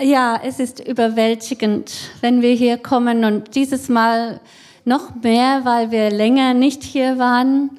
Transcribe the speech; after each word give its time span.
Ja, 0.00 0.40
es 0.44 0.60
ist 0.60 0.86
überwältigend, 0.86 1.92
wenn 2.20 2.40
wir 2.40 2.52
hier 2.52 2.78
kommen 2.78 3.24
und 3.24 3.56
dieses 3.56 3.88
Mal 3.88 4.40
noch 4.84 5.14
mehr, 5.22 5.64
weil 5.64 5.90
wir 5.90 6.10
länger 6.10 6.54
nicht 6.54 6.84
hier 6.84 7.18
waren. 7.18 7.70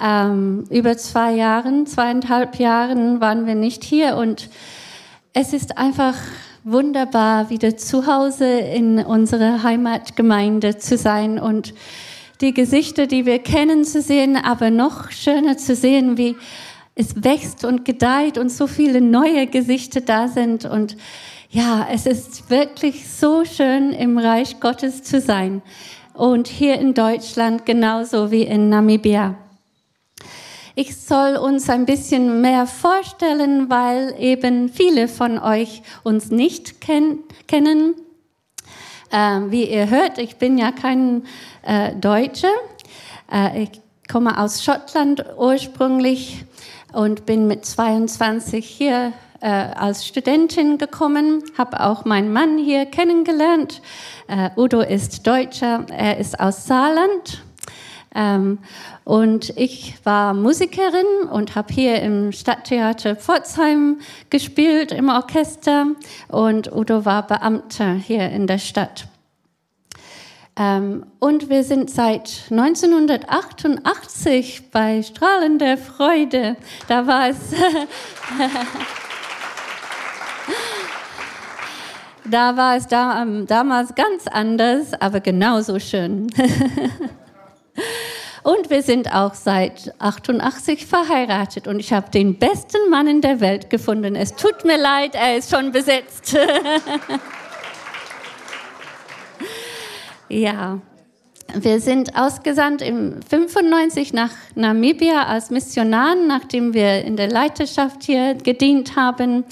Ähm, 0.00 0.64
über 0.70 0.96
zwei 0.96 1.32
Jahren, 1.32 1.86
zweieinhalb 1.86 2.58
Jahren 2.58 3.20
waren 3.20 3.46
wir 3.46 3.54
nicht 3.54 3.84
hier 3.84 4.16
und 4.16 4.50
es 5.32 5.52
ist 5.52 5.78
einfach 5.78 6.16
wunderbar, 6.64 7.50
wieder 7.50 7.76
zu 7.76 8.06
Hause 8.08 8.46
in 8.46 8.98
unserer 8.98 9.62
Heimatgemeinde 9.62 10.78
zu 10.78 10.96
sein 10.96 11.38
und 11.38 11.72
die 12.40 12.52
Gesichter, 12.52 13.06
die 13.06 13.26
wir 13.26 13.38
kennen, 13.38 13.84
zu 13.84 14.02
sehen, 14.02 14.36
aber 14.36 14.70
noch 14.70 15.12
schöner 15.12 15.56
zu 15.56 15.76
sehen, 15.76 16.18
wie 16.18 16.34
es 16.96 17.22
wächst 17.22 17.64
und 17.64 17.84
gedeiht 17.84 18.38
und 18.38 18.50
so 18.50 18.66
viele 18.66 19.00
neue 19.00 19.46
Gesichter 19.46 20.00
da 20.00 20.26
sind 20.26 20.64
und 20.64 20.96
ja, 21.54 21.86
es 21.88 22.04
ist 22.04 22.50
wirklich 22.50 23.08
so 23.08 23.44
schön, 23.44 23.92
im 23.92 24.18
Reich 24.18 24.58
Gottes 24.58 25.04
zu 25.04 25.20
sein. 25.20 25.62
Und 26.12 26.48
hier 26.48 26.80
in 26.80 26.94
Deutschland 26.94 27.64
genauso 27.64 28.32
wie 28.32 28.42
in 28.42 28.70
Namibia. 28.70 29.36
Ich 30.74 30.96
soll 30.96 31.36
uns 31.36 31.70
ein 31.70 31.86
bisschen 31.86 32.40
mehr 32.40 32.66
vorstellen, 32.66 33.70
weil 33.70 34.16
eben 34.18 34.68
viele 34.68 35.06
von 35.06 35.38
euch 35.38 35.82
uns 36.02 36.32
nicht 36.32 36.80
ken 36.80 37.20
kennen. 37.46 37.94
Äh, 39.12 39.40
wie 39.50 39.70
ihr 39.70 39.88
hört, 39.90 40.18
ich 40.18 40.36
bin 40.36 40.58
ja 40.58 40.72
kein 40.72 41.22
äh, 41.62 41.94
Deutscher. 41.94 42.52
Äh, 43.32 43.62
ich 43.62 43.70
komme 44.10 44.40
aus 44.40 44.64
Schottland 44.64 45.24
ursprünglich 45.36 46.44
und 46.92 47.26
bin 47.26 47.46
mit 47.46 47.64
22 47.64 48.66
hier 48.66 49.12
äh, 49.44 49.68
als 49.76 50.06
Studentin 50.06 50.78
gekommen, 50.78 51.44
habe 51.58 51.80
auch 51.80 52.06
meinen 52.06 52.32
Mann 52.32 52.56
hier 52.56 52.86
kennengelernt. 52.86 53.82
Äh, 54.26 54.48
Udo 54.56 54.80
ist 54.80 55.26
Deutscher, 55.26 55.84
er 55.94 56.16
ist 56.16 56.40
aus 56.40 56.66
Saarland. 56.66 57.44
Ähm, 58.14 58.58
und 59.04 59.50
ich 59.56 59.98
war 60.04 60.32
Musikerin 60.32 61.28
und 61.30 61.56
habe 61.56 61.74
hier 61.74 62.00
im 62.00 62.32
Stadttheater 62.32 63.16
Pforzheim 63.16 63.98
gespielt, 64.30 64.92
im 64.92 65.10
Orchester. 65.10 65.88
Und 66.28 66.72
Udo 66.72 67.04
war 67.04 67.26
Beamter 67.26 67.92
hier 67.92 68.30
in 68.30 68.46
der 68.46 68.56
Stadt. 68.56 69.08
Ähm, 70.56 71.04
und 71.18 71.50
wir 71.50 71.64
sind 71.64 71.90
seit 71.90 72.44
1988 72.50 74.70
bei 74.70 75.02
Strahlender 75.02 75.76
Freude. 75.76 76.56
Da 76.88 77.06
war 77.06 77.28
es. 77.28 77.36
Da 82.26 82.56
war 82.56 82.76
es 82.76 82.86
da, 82.86 83.22
ähm, 83.22 83.46
damals 83.46 83.94
ganz 83.94 84.26
anders, 84.26 84.94
aber 84.98 85.20
genauso 85.20 85.78
schön. 85.78 86.26
und 88.42 88.70
wir 88.70 88.82
sind 88.82 89.14
auch 89.14 89.34
seit 89.34 89.92
88 89.98 90.86
verheiratet 90.86 91.68
und 91.68 91.80
ich 91.80 91.92
habe 91.92 92.10
den 92.10 92.38
besten 92.38 92.88
Mann 92.88 93.08
in 93.08 93.20
der 93.20 93.40
Welt 93.40 93.68
gefunden. 93.68 94.16
Es 94.16 94.34
tut 94.34 94.64
mir 94.64 94.78
leid, 94.78 95.14
er 95.14 95.36
ist 95.36 95.50
schon 95.50 95.70
besetzt. 95.70 96.34
ja, 100.30 100.78
wir 101.54 101.78
sind 101.78 102.16
ausgesandt 102.16 102.80
im 102.80 103.20
95 103.22 104.14
nach 104.14 104.30
Namibia 104.54 105.26
als 105.26 105.50
Missionaren, 105.50 106.26
nachdem 106.26 106.72
wir 106.72 107.04
in 107.04 107.18
der 107.18 107.28
Leiterschaft 107.28 108.02
hier 108.02 108.34
gedient 108.34 108.96
haben 108.96 109.44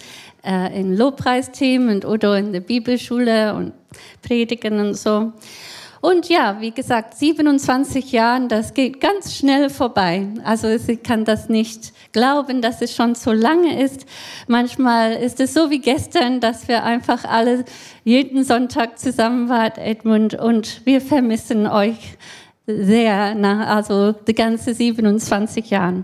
äh, 0.44 0.78
in 0.78 0.96
Lobpreisteam 0.96 1.88
und 1.88 2.04
Udo 2.04 2.34
in 2.34 2.52
der 2.52 2.60
Bibelschule 2.60 3.54
und 3.54 3.72
Predigen 4.22 4.80
und 4.80 4.94
so. 4.94 5.32
Und 6.02 6.28
ja, 6.28 6.60
wie 6.60 6.72
gesagt, 6.72 7.14
27 7.16 8.10
Jahre, 8.10 8.48
das 8.48 8.74
geht 8.74 9.00
ganz 9.00 9.36
schnell 9.36 9.70
vorbei. 9.70 10.26
Also 10.42 10.66
ich 10.66 11.00
kann 11.04 11.24
das 11.24 11.48
nicht 11.48 11.92
glauben, 12.10 12.60
dass 12.60 12.82
es 12.82 12.92
schon 12.92 13.14
so 13.14 13.30
lange 13.30 13.80
ist. 13.80 14.04
Manchmal 14.48 15.12
ist 15.12 15.38
es 15.38 15.54
so 15.54 15.70
wie 15.70 15.78
gestern, 15.78 16.40
dass 16.40 16.66
wir 16.66 16.82
einfach 16.82 17.24
alle 17.24 17.64
jeden 18.02 18.42
Sonntag 18.42 18.98
zusammen 18.98 19.48
waren, 19.48 19.78
Edmund, 19.78 20.34
und 20.34 20.84
wir 20.84 21.00
vermissen 21.00 21.68
euch 21.68 22.18
sehr, 22.66 23.36
nach, 23.36 23.68
also 23.68 24.10
die 24.10 24.34
ganze 24.34 24.74
27 24.74 25.70
Jahre. 25.70 26.02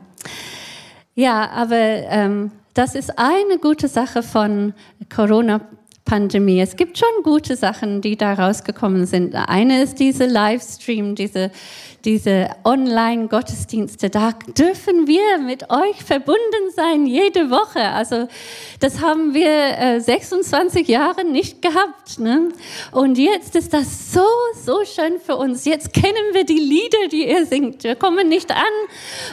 Ja, 1.16 1.50
aber 1.50 1.75
ähm, 1.77 2.53
das 2.78 2.94
ist 2.94 3.19
eine 3.19 3.59
gute 3.59 3.89
Sache 3.89 4.22
von 4.22 4.72
Corona 5.12 5.61
Pandemie. 6.05 6.61
Es 6.61 6.77
gibt 6.77 6.97
schon 6.97 7.09
gute 7.25 7.56
Sachen, 7.56 8.00
die 8.03 8.16
da 8.16 8.34
rausgekommen 8.34 9.05
sind. 9.05 9.34
Eine 9.34 9.83
ist 9.83 9.99
diese 9.99 10.27
Livestream, 10.27 11.16
diese, 11.16 11.50
diese 12.04 12.50
Online-Gottesdienste. 12.64 14.10
Da 14.10 14.32
dürfen 14.56 15.06
wir 15.06 15.38
mit 15.38 15.70
euch 15.70 16.03
verbunden 16.04 16.70
sein, 16.75 17.06
jede 17.06 17.50
Woche. 17.50 17.82
Also 17.82 18.28
das 18.81 19.00
haben 19.00 19.34
wir 19.34 19.78
äh, 19.78 20.00
26 20.00 20.86
Jahre 20.88 21.25
nicht 21.25 21.62
gehabt. 21.62 22.19
Ne? 22.19 22.50
Und 22.92 23.19
jetzt 23.19 23.56
ist 23.56 23.72
das 23.75 24.12
so, 24.12 24.26
so 24.64 24.84
schön 24.84 25.20
für 25.20 25.36
uns. 25.36 25.64
Jetzt 25.64 25.92
kennen 25.92 26.32
wir 26.32 26.44
die 26.44 26.59
Lieder, 26.59 27.09
die 27.10 27.28
ihr 27.28 27.47
singt. 27.47 27.84
Wir 27.84 27.97
kommen 27.97 28.28
nicht 28.28 28.50
an 28.50 28.56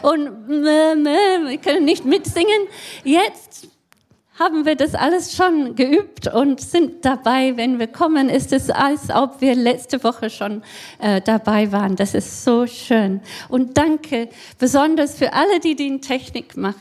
und 0.02 0.50
äh, 0.50 0.94
äh, 0.94 1.50
wir 1.50 1.58
können 1.58 1.86
nicht 1.86 2.06
mitsingen. 2.06 2.68
Jetzt 3.04 3.75
haben 4.38 4.66
wir 4.66 4.76
das 4.76 4.96
alles 4.96 5.36
schon 5.36 5.76
geübt 5.76 6.28
und 6.28 6.60
sind 6.60 7.06
dabei. 7.06 7.56
Wenn 7.56 7.80
wir 7.80 7.88
kommen, 7.88 8.30
ist 8.30 8.52
es, 8.52 8.70
als 8.70 9.10
ob 9.10 9.40
wir 9.40 9.56
letzte 9.56 10.04
Woche 10.04 10.30
schon 10.30 10.62
äh, 11.00 11.22
dabei 11.22 11.72
waren. 11.72 11.96
Das 11.96 12.14
ist 12.14 12.44
so 12.44 12.68
schön. 12.68 13.22
Und 13.48 13.78
danke 13.78 14.28
besonders 14.60 15.16
für 15.18 15.32
alle, 15.34 15.60
die 15.62 15.76
die 15.76 16.02
Technik 16.02 16.58
macht. 16.58 16.76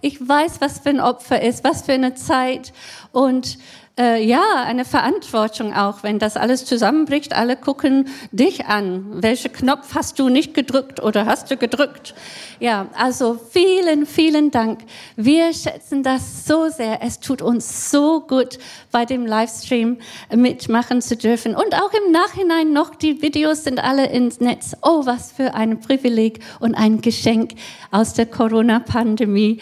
Ich 0.00 0.26
weiß, 0.26 0.60
was 0.60 0.80
für 0.80 0.88
ein 0.88 1.00
Opfer 1.00 1.40
ist, 1.40 1.62
was 1.62 1.82
für 1.82 1.92
eine 1.92 2.14
Zeit 2.14 2.72
und 3.12 3.58
äh, 3.98 4.22
ja, 4.22 4.62
eine 4.64 4.84
Verantwortung 4.84 5.72
auch, 5.72 6.02
wenn 6.02 6.18
das 6.18 6.36
alles 6.36 6.66
zusammenbricht. 6.66 7.34
Alle 7.34 7.56
gucken 7.56 8.08
dich 8.30 8.66
an. 8.66 9.22
Welchen 9.22 9.52
Knopf 9.52 9.94
hast 9.94 10.18
du 10.18 10.28
nicht 10.28 10.52
gedrückt 10.52 11.02
oder 11.02 11.24
hast 11.24 11.50
du 11.50 11.56
gedrückt? 11.56 12.14
Ja, 12.60 12.88
also 12.94 13.38
vielen, 13.50 14.04
vielen 14.04 14.50
Dank. 14.50 14.80
Wir 15.16 15.52
schätzen 15.54 16.02
das 16.02 16.46
so 16.46 16.68
sehr. 16.68 17.02
Es 17.02 17.20
tut 17.20 17.40
uns 17.40 17.90
so 17.90 18.20
gut, 18.20 18.58
bei 18.92 19.06
dem 19.06 19.24
Livestream 19.24 19.96
mitmachen 20.34 21.00
zu 21.00 21.16
dürfen. 21.16 21.54
Und 21.54 21.74
auch 21.74 21.92
im 21.92 22.12
Nachhinein 22.12 22.74
noch, 22.74 22.94
die 22.94 23.22
Videos 23.22 23.64
sind 23.64 23.82
alle 23.82 24.10
ins 24.10 24.40
Netz. 24.40 24.76
Oh, 24.82 25.06
was 25.06 25.32
für 25.32 25.54
ein 25.54 25.80
Privileg 25.80 26.40
und 26.60 26.74
ein 26.74 27.00
Geschenk 27.00 27.52
aus 27.90 28.12
der 28.12 28.26
Corona-Pandemie 28.26 29.60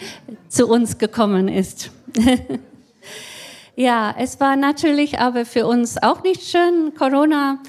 zu 0.49 0.67
uns 0.67 0.97
gekommen 0.97 1.47
ist. 1.47 1.91
Ja, 3.77 4.15
es 4.17 4.39
war 4.39 4.55
natürlich 4.55 5.19
aber 5.19 5.45
für 5.45 5.67
uns 5.67 6.01
auch 6.01 6.23
nicht 6.23 6.43
schön. 6.43 6.93
Corona, 6.97 7.59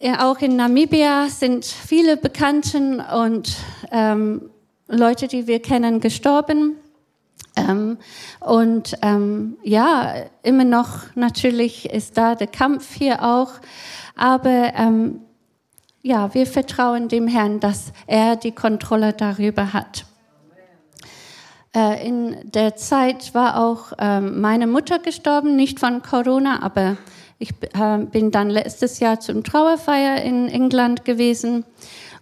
ja, 0.00 0.28
auch 0.28 0.38
in 0.38 0.56
Namibia 0.56 1.28
sind 1.28 1.64
viele 1.64 2.16
Bekannten 2.16 3.00
und 3.00 3.54
ähm, 3.92 4.50
Leute, 4.88 5.28
die 5.28 5.46
wir 5.46 5.62
kennen, 5.62 6.00
gestorben. 6.00 6.74
Ähm, 7.54 7.98
und 8.40 8.96
ähm, 9.02 9.58
ja, 9.62 10.12
immer 10.42 10.64
noch 10.64 11.14
natürlich 11.14 11.88
ist 11.88 12.18
da 12.18 12.34
der 12.34 12.48
Kampf 12.48 12.92
hier 12.92 13.22
auch. 13.22 13.52
Aber 14.16 14.72
ähm, 14.74 15.20
ja, 16.02 16.34
wir 16.34 16.46
vertrauen 16.46 17.06
dem 17.06 17.28
Herrn, 17.28 17.60
dass 17.60 17.92
er 18.08 18.34
die 18.34 18.52
Kontrolle 18.52 19.12
darüber 19.12 19.72
hat. 19.72 20.04
Äh, 21.74 22.06
in 22.06 22.36
der 22.50 22.76
Zeit 22.76 23.32
war 23.34 23.62
auch 23.62 23.92
ähm, 23.98 24.40
meine 24.40 24.66
Mutter 24.66 24.98
gestorben, 24.98 25.54
nicht 25.54 25.78
von 25.78 26.02
Corona, 26.02 26.62
aber 26.62 26.96
ich 27.38 27.50
äh, 27.74 27.98
bin 27.98 28.30
dann 28.32 28.50
letztes 28.50 28.98
Jahr 28.98 29.20
zum 29.20 29.44
Trauerfeier 29.44 30.22
in 30.22 30.48
England 30.48 31.04
gewesen 31.04 31.64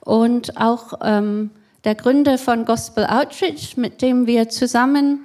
und 0.04 0.58
auch 0.58 0.94
ähm, 1.02 1.50
der 1.84 1.94
Gründer 1.94 2.36
von 2.36 2.66
Gospel 2.66 3.06
Outreach, 3.06 3.76
mit 3.76 4.02
dem 4.02 4.26
wir 4.26 4.50
zusammen 4.50 5.24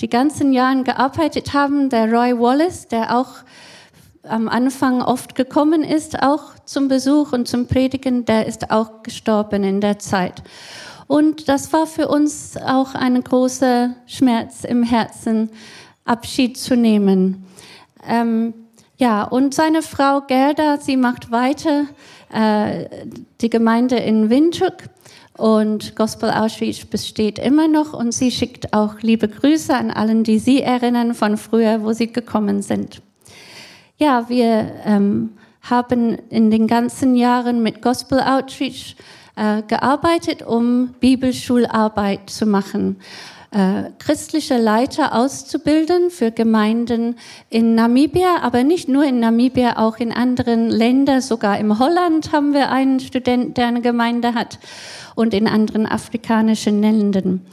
die 0.00 0.08
ganzen 0.08 0.54
Jahre 0.54 0.82
gearbeitet 0.82 1.52
haben, 1.52 1.90
der 1.90 2.10
Roy 2.10 2.38
Wallace, 2.38 2.88
der 2.88 3.14
auch 3.14 3.28
am 4.22 4.48
Anfang 4.48 5.02
oft 5.02 5.34
gekommen 5.34 5.82
ist, 5.82 6.22
auch 6.22 6.54
zum 6.64 6.88
Besuch 6.88 7.32
und 7.32 7.46
zum 7.46 7.66
Predigen, 7.66 8.24
der 8.24 8.46
ist 8.46 8.70
auch 8.70 9.02
gestorben 9.02 9.64
in 9.64 9.80
der 9.80 9.98
Zeit. 9.98 10.42
Und 11.10 11.48
das 11.48 11.72
war 11.72 11.88
für 11.88 12.06
uns 12.06 12.56
auch 12.56 12.94
ein 12.94 13.20
großer 13.20 13.96
Schmerz 14.06 14.62
im 14.62 14.84
Herzen, 14.84 15.50
Abschied 16.04 16.56
zu 16.56 16.76
nehmen. 16.76 17.46
Ähm, 18.06 18.54
ja, 18.96 19.24
und 19.24 19.52
seine 19.52 19.82
Frau 19.82 20.20
Gerda, 20.20 20.78
sie 20.78 20.96
macht 20.96 21.32
weiter 21.32 21.86
äh, 22.32 22.84
die 23.40 23.50
Gemeinde 23.50 23.96
in 23.96 24.30
Windhoek 24.30 24.84
Und 25.36 25.96
Gospel 25.96 26.30
Outreach 26.30 26.88
besteht 26.90 27.40
immer 27.40 27.66
noch 27.66 27.92
und 27.92 28.14
sie 28.14 28.30
schickt 28.30 28.72
auch 28.72 29.00
liebe 29.00 29.26
Grüße 29.26 29.74
an 29.74 29.90
allen, 29.90 30.22
die 30.22 30.38
sie 30.38 30.62
erinnern 30.62 31.14
von 31.14 31.36
früher, 31.38 31.82
wo 31.82 31.92
sie 31.92 32.12
gekommen 32.12 32.62
sind. 32.62 33.02
Ja, 33.98 34.28
wir 34.28 34.70
ähm, 34.84 35.30
haben 35.62 36.18
in 36.28 36.52
den 36.52 36.68
ganzen 36.68 37.16
Jahren 37.16 37.64
mit 37.64 37.82
Gospel 37.82 38.20
Outreach 38.20 38.94
äh, 39.36 39.62
gearbeitet, 39.62 40.42
um 40.42 40.94
Bibelschularbeit 41.00 42.30
zu 42.30 42.46
machen 42.46 42.96
äh, 43.52 43.90
christliche 43.98 44.58
Leiter 44.58 45.14
auszubilden 45.14 46.10
für 46.10 46.30
Gemeinden 46.30 47.16
in 47.48 47.74
Namibia, 47.74 48.42
aber 48.42 48.62
nicht 48.62 48.88
nur 48.88 49.04
in 49.04 49.18
Namibia, 49.18 49.76
auch 49.76 49.98
in 49.98 50.12
anderen 50.12 50.70
Ländern. 50.70 51.20
Sogar 51.20 51.58
im 51.58 51.78
Holland 51.78 52.32
haben 52.32 52.54
wir 52.54 52.70
einen 52.70 53.00
Student, 53.00 53.56
der 53.56 53.66
eine 53.66 53.80
Gemeinde 53.80 54.34
hat 54.34 54.60
und 55.16 55.34
in 55.34 55.48
anderen 55.48 55.86
afrikanischen 55.86 56.80
Ländern. 56.80 57.44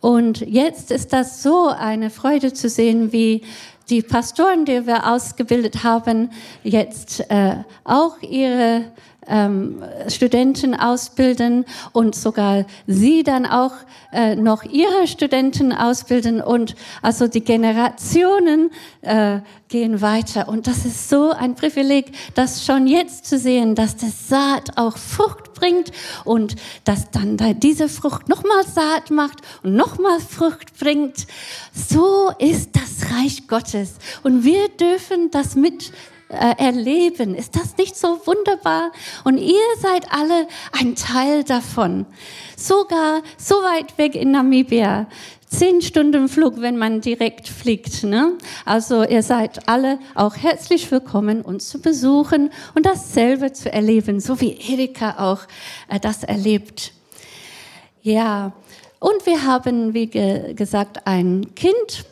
Und 0.00 0.40
jetzt 0.40 0.90
ist 0.90 1.12
das 1.12 1.42
so 1.42 1.68
eine 1.68 2.10
Freude 2.10 2.52
zu 2.52 2.68
sehen, 2.68 3.12
wie 3.12 3.42
die 3.90 4.00
Pastoren, 4.00 4.64
die 4.64 4.86
wir 4.86 5.10
ausgebildet 5.10 5.84
haben, 5.84 6.30
jetzt 6.62 7.20
äh, 7.30 7.56
auch 7.84 8.20
ihre 8.22 8.86
ähm, 9.28 9.82
Studenten 10.08 10.74
ausbilden 10.74 11.64
und 11.92 12.14
sogar 12.14 12.64
sie 12.86 13.22
dann 13.22 13.46
auch 13.46 13.72
äh, 14.12 14.36
noch 14.36 14.64
ihre 14.64 15.06
Studenten 15.06 15.72
ausbilden. 15.72 16.40
Und 16.40 16.74
also 17.02 17.26
die 17.28 17.42
Generationen 17.42 18.70
äh, 19.02 19.40
gehen 19.68 20.00
weiter. 20.00 20.48
Und 20.48 20.66
das 20.66 20.84
ist 20.84 21.08
so 21.08 21.30
ein 21.30 21.54
Privileg, 21.54 22.12
das 22.34 22.64
schon 22.64 22.86
jetzt 22.86 23.26
zu 23.26 23.38
sehen, 23.38 23.74
dass 23.74 23.96
das 23.96 24.28
Saat 24.28 24.76
auch 24.76 24.96
Frucht 24.96 25.54
bringt 25.54 25.90
und 26.24 26.56
dass 26.84 27.10
dann 27.10 27.36
da 27.36 27.52
diese 27.52 27.88
Frucht 27.88 28.28
nochmal 28.28 28.64
Saat 28.64 29.10
macht 29.10 29.38
und 29.62 29.74
nochmal 29.74 30.20
Frucht 30.20 30.78
bringt. 30.78 31.26
So 31.72 32.30
ist 32.38 32.70
das 32.76 33.10
Reich 33.12 33.48
Gottes. 33.48 33.94
Und 34.22 34.44
wir 34.44 34.68
dürfen 34.68 35.30
das 35.30 35.56
mit 35.56 35.92
äh, 36.34 36.54
erleben. 36.58 37.34
Ist 37.34 37.56
das 37.56 37.76
nicht 37.76 37.96
so 37.96 38.20
wunderbar? 38.26 38.92
Und 39.24 39.38
ihr 39.38 39.60
seid 39.78 40.10
alle 40.12 40.46
ein 40.72 40.94
Teil 40.94 41.44
davon. 41.44 42.06
Sogar 42.56 43.22
so 43.36 43.56
weit 43.56 43.96
weg 43.98 44.14
in 44.14 44.32
Namibia. 44.32 45.06
Zehn 45.48 45.82
Stunden 45.82 46.28
Flug, 46.28 46.60
wenn 46.60 46.76
man 46.76 47.00
direkt 47.00 47.48
fliegt. 47.48 48.02
Ne? 48.02 48.32
Also 48.64 49.04
ihr 49.04 49.22
seid 49.22 49.68
alle 49.68 49.98
auch 50.14 50.36
herzlich 50.36 50.90
willkommen, 50.90 51.42
uns 51.42 51.68
zu 51.68 51.80
besuchen 51.80 52.50
und 52.74 52.86
dasselbe 52.86 53.52
zu 53.52 53.72
erleben, 53.72 54.18
so 54.18 54.40
wie 54.40 54.56
Erika 54.56 55.16
auch 55.18 55.42
äh, 55.88 56.00
das 56.00 56.24
erlebt. 56.24 56.92
Ja, 58.02 58.52
und 58.98 59.26
wir 59.26 59.44
haben, 59.44 59.94
wie 59.94 60.06
ge 60.06 60.54
gesagt, 60.54 61.06
ein 61.06 61.54
Kind. 61.54 62.04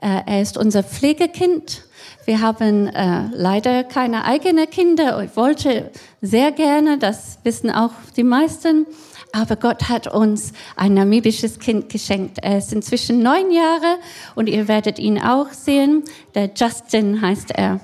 Äh, 0.00 0.22
er 0.24 0.40
ist 0.40 0.56
unser 0.56 0.82
Pflegekind 0.82 1.87
wir 2.24 2.40
haben 2.40 2.88
äh, 2.88 3.28
leider 3.32 3.84
keine 3.84 4.24
eigenen 4.24 4.68
Kinder. 4.68 5.22
Ich 5.22 5.36
wollte 5.36 5.90
sehr 6.20 6.52
gerne, 6.52 6.98
das 6.98 7.38
wissen 7.42 7.70
auch 7.70 7.92
die 8.16 8.24
meisten. 8.24 8.86
Aber 9.32 9.56
Gott 9.56 9.88
hat 9.88 10.06
uns 10.06 10.52
ein 10.76 10.94
namibisches 10.94 11.58
Kind 11.58 11.90
geschenkt. 11.90 12.38
Er 12.42 12.58
ist 12.58 12.72
inzwischen 12.72 13.22
neun 13.22 13.50
Jahre 13.50 13.98
und 14.34 14.48
ihr 14.48 14.68
werdet 14.68 14.98
ihn 14.98 15.20
auch 15.20 15.52
sehen. 15.52 16.02
Der 16.34 16.50
Justin 16.54 17.20
heißt 17.20 17.50
er. 17.50 17.80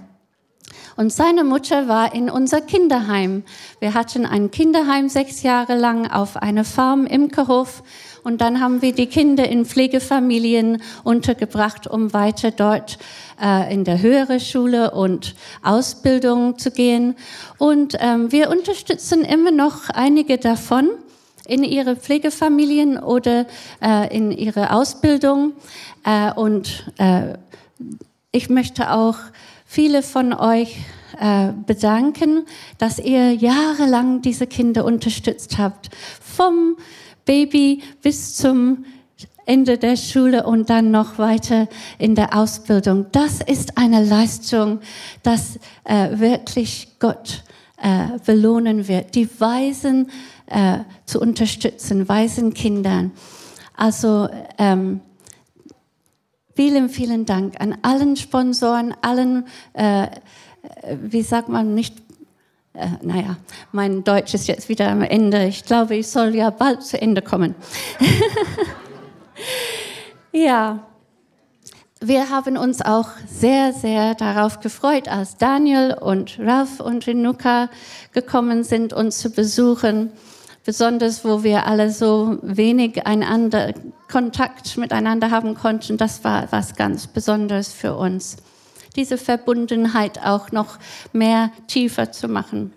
Und 0.97 1.13
seine 1.13 1.43
Mutter 1.43 1.89
war 1.89 2.15
in 2.15 2.31
unser 2.31 2.61
Kinderheim. 2.61 3.43
Wir 3.81 3.95
hatten 3.95 4.27
ein 4.27 4.51
Kinderheim 4.51 5.09
sechs 5.09 5.43
Jahre 5.43 5.77
lang 5.77 6.11
auf 6.11 6.37
einer 6.37 6.65
Farm 6.65 7.07
im 7.07 7.25
Imkerhof 7.25 7.83
und 8.25 8.41
dann 8.41 8.61
haben 8.61 8.81
wir 8.81 8.93
die 8.93 9.07
Kinder 9.07 9.47
in 9.47 9.67
Pflegefamilien 9.67 10.83
untergebracht, 11.05 11.87
um 11.87 12.15
weiter 12.15 12.51
dort 12.51 12.99
äh, 13.41 13.73
in 13.73 13.85
der 13.85 14.01
höhere 14.01 14.41
Schule 14.41 14.93
und 14.93 15.35
Ausbildung 15.63 16.59
zu 16.59 16.71
gehen. 16.71 17.17
Und 17.59 17.97
ähm, 18.01 18.33
wir 18.33 18.49
unterstützen 18.51 19.25
immer 19.25 19.51
noch 19.51 19.91
einige 19.91 20.39
davon 20.39 20.89
in 21.47 21.63
ihre 21.63 21.97
Pflegefamilien 21.97 22.99
oder 22.99 23.47
äh, 23.83 24.17
in 24.17 24.33
ihre 24.33 24.73
Ausbildung. 24.73 25.53
Äh, 26.05 26.33
und 26.33 26.91
äh, 26.97 27.35
ich 28.33 28.49
möchte 28.49 28.91
auch 28.91 29.19
viele 29.67 30.03
von 30.03 30.33
euch 30.33 30.79
äh, 31.21 31.53
bedanken, 31.67 32.47
dass 32.79 32.99
ihr 32.99 33.35
jahrelang 33.35 34.23
diese 34.23 34.47
Kinder 34.47 34.85
unterstützt 34.85 35.59
habt. 35.59 35.91
Vom 36.21 36.77
Baby 37.25 37.83
bis 38.03 38.37
zum 38.37 38.85
Ende 39.47 39.77
der 39.77 39.97
Schule 39.97 40.47
und 40.47 40.71
dann 40.71 40.91
noch 40.91 41.19
weiter 41.19 41.69
in 41.99 42.15
der 42.15 42.37
Ausbildung. 42.37 43.07
Das 43.13 43.41
ist 43.41 43.77
eine 43.77 44.03
Leistung, 44.03 44.81
das 45.23 45.59
äh, 45.85 46.19
wirklich 46.19 46.97
Gott 46.99 47.45
äh, 47.83 48.19
belohnen 48.25 48.89
wird. 48.89 49.15
Die 49.15 49.29
Weisen 49.39 50.11
äh, 50.47 50.79
zu 51.05 51.21
unterstützen, 51.21 52.09
weisen 52.09 52.55
Kindern. 52.55 53.13
Also 53.77 54.29
ähm, 54.57 55.01
vielen, 56.55 56.89
vielen 56.89 57.27
Dank 57.27 57.61
an 57.61 57.77
allen 57.83 58.17
Sponsoren, 58.17 58.95
allen, 59.03 59.47
äh, 59.75 60.09
wie 61.03 61.23
sagt 61.23 61.49
man, 61.49 61.75
nicht 61.75 62.04
äh, 62.75 62.89
naja, 63.03 63.37
mein 63.71 64.03
Deutsch 64.03 64.35
ist 64.35 64.49
jetzt 64.49 64.69
wieder 64.69 64.89
am 64.89 65.03
Ende. 65.03 65.47
Ich 65.47 65.65
glaube, 65.65 65.95
ich 65.95 66.09
soll 66.09 66.35
ja 66.35 66.51
bald 66.51 66.83
zu 66.83 67.01
Ende 67.01 67.23
kommen. 67.23 67.55
ja, 70.33 70.81
wir 72.01 72.31
haben 72.31 72.57
uns 72.57 72.83
auch 72.83 73.11
sehr, 73.29 73.73
sehr 73.73 74.17
darauf 74.17 74.59
gefreut, 74.59 75.07
als 75.07 75.37
Daniel 75.37 75.97
und 76.01 76.37
Ralph 76.41 76.81
und 76.81 77.07
Renuka 77.07 77.71
gekommen 78.13 78.65
sind, 78.65 78.93
uns 78.93 79.19
zu 79.19 79.31
besuchen. 79.31 80.11
Besonders, 80.65 81.25
wo 81.25 81.45
wir 81.45 81.67
alle 81.67 81.93
so 81.93 82.39
wenig 82.43 83.07
einander, 83.07 83.73
Kontakt 84.11 84.77
miteinander 84.77 85.31
haben 85.31 85.55
konnten. 85.55 85.97
Das 85.97 86.25
war 86.25 86.49
was 86.51 86.75
ganz 86.75 87.07
Besonderes 87.07 87.73
für 87.73 87.95
uns 87.95 88.37
diese 88.97 89.19
Verbundenheit 89.19 90.25
auch 90.25 90.53
noch 90.53 90.79
mehr 91.13 91.51
tiefer 91.67 92.13
zu 92.13 92.29
machen. 92.29 92.73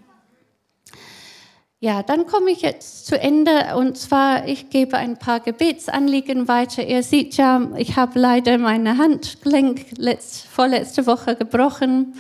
Ja, 1.80 2.02
dann 2.02 2.26
komme 2.26 2.50
ich 2.50 2.62
jetzt 2.62 3.06
zu 3.06 3.20
Ende 3.20 3.76
und 3.76 4.00
zwar, 4.00 4.48
ich 4.48 4.72
gebe 4.72 4.98
ein 4.98 5.18
paar 5.18 5.40
Gebetsanliegen 5.40 6.48
weiter. 6.48 6.84
Ihr 6.84 7.04
seht 7.04 7.38
ja, 7.38 7.70
ich 7.78 7.96
habe 7.96 8.20
leider 8.20 8.58
meine 8.58 8.98
Handgelenk 8.98 9.86
letzt, 9.96 10.48
vorletzte 10.48 11.06
Woche 11.06 11.36
gebrochen. 11.36 12.16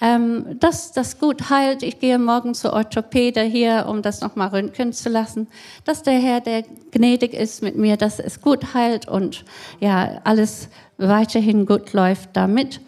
Ähm, 0.00 0.58
dass 0.58 0.92
das 0.92 1.18
gut 1.18 1.50
heilt. 1.50 1.82
Ich 1.82 2.00
gehe 2.00 2.18
morgen 2.18 2.54
zur 2.54 2.72
Orthopäde 2.72 3.42
hier, 3.42 3.86
um 3.88 4.02
das 4.02 4.20
nochmal 4.20 4.48
röntgen 4.48 4.92
zu 4.92 5.08
lassen. 5.08 5.46
Dass 5.84 6.02
der 6.02 6.18
Herr, 6.18 6.40
der 6.40 6.64
gnädig 6.90 7.32
ist 7.32 7.62
mit 7.62 7.76
mir, 7.76 7.96
dass 7.96 8.18
es 8.18 8.40
gut 8.40 8.74
heilt 8.74 9.08
und 9.08 9.44
ja, 9.80 10.20
alles 10.24 10.68
weiterhin 10.98 11.64
gut 11.64 11.92
läuft 11.92 12.30
damit. 12.32 12.80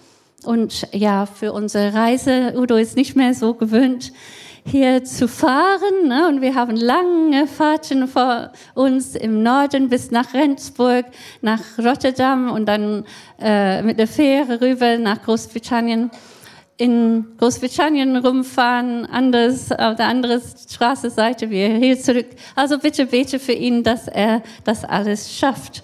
Und 0.46 0.86
ja, 0.92 1.26
für 1.26 1.52
unsere 1.52 1.92
Reise, 1.92 2.54
Udo 2.56 2.76
ist 2.76 2.96
nicht 2.96 3.16
mehr 3.16 3.34
so 3.34 3.54
gewöhnt, 3.54 4.12
hier 4.64 5.02
zu 5.02 5.26
fahren. 5.26 6.06
Ne? 6.06 6.28
Und 6.28 6.40
wir 6.40 6.54
haben 6.54 6.76
lange 6.76 7.48
Fahrten 7.48 8.06
vor 8.06 8.52
uns 8.74 9.16
im 9.16 9.42
Norden 9.42 9.88
bis 9.88 10.12
nach 10.12 10.34
Rendsburg, 10.34 11.06
nach 11.42 11.60
Rotterdam 11.78 12.52
und 12.52 12.66
dann 12.66 13.04
äh, 13.40 13.82
mit 13.82 13.98
der 13.98 14.06
Fähre 14.06 14.60
rüber 14.60 14.98
nach 14.98 15.20
Großbritannien. 15.22 16.12
In 16.78 17.24
Großbritannien 17.38 18.16
rumfahren, 18.16 19.04
anders, 19.06 19.72
auf 19.72 19.96
der 19.96 20.06
anderen 20.06 20.42
Straßenseite, 20.68 21.50
wir 21.50 21.70
hier 21.70 21.98
zurück. 21.98 22.26
Also 22.54 22.78
bitte 22.78 23.06
bete 23.06 23.40
für 23.40 23.52
ihn, 23.52 23.82
dass 23.82 24.06
er 24.06 24.42
das 24.62 24.84
alles 24.84 25.36
schafft. 25.36 25.82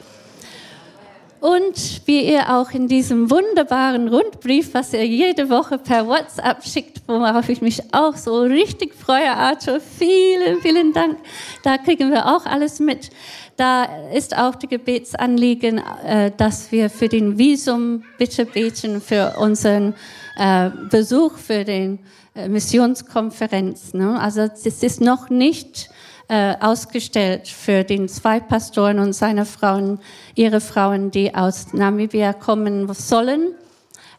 Und 1.42 2.02
wie 2.06 2.24
ihr 2.24 2.54
auch 2.54 2.70
in 2.70 2.86
diesem 2.86 3.28
wunderbaren 3.28 4.06
Rundbrief, 4.06 4.74
was 4.74 4.92
ihr 4.92 5.04
jede 5.04 5.50
Woche 5.50 5.76
per 5.76 6.06
WhatsApp 6.06 6.62
schickt, 6.64 7.02
worauf 7.08 7.48
ich 7.48 7.60
mich 7.60 7.82
auch 7.92 8.14
so 8.14 8.42
richtig 8.42 8.94
freue, 8.94 9.28
Arthur, 9.28 9.80
vielen, 9.80 10.60
vielen 10.60 10.92
Dank. 10.92 11.18
Da 11.64 11.78
kriegen 11.78 12.12
wir 12.12 12.26
auch 12.26 12.46
alles 12.46 12.78
mit. 12.78 13.10
Da 13.56 13.88
ist 14.14 14.38
auch 14.38 14.54
die 14.54 14.68
Gebetsanliegen, 14.68 15.82
äh, 16.06 16.30
dass 16.36 16.70
wir 16.70 16.88
für 16.88 17.08
den 17.08 17.36
Visum 17.36 18.04
bitte 18.18 18.46
beten, 18.46 19.00
für 19.00 19.34
unseren 19.36 19.94
äh, 20.36 20.70
Besuch, 20.90 21.38
für 21.38 21.64
den 21.64 21.98
äh, 22.36 22.48
Missionskonferenz. 22.48 23.94
Ne? 23.94 24.16
Also 24.20 24.42
es 24.42 24.64
ist 24.64 25.00
noch 25.00 25.28
nicht 25.28 25.90
äh, 26.32 26.56
ausgestellt 26.60 27.46
für 27.46 27.84
den 27.84 28.08
zwei 28.08 28.40
Pastoren 28.40 29.00
und 29.00 29.12
seine 29.12 29.44
Frauen, 29.44 29.98
ihre 30.34 30.62
Frauen, 30.62 31.10
die 31.10 31.34
aus 31.34 31.74
Namibia 31.74 32.32
kommen 32.32 32.90
sollen, 32.94 33.52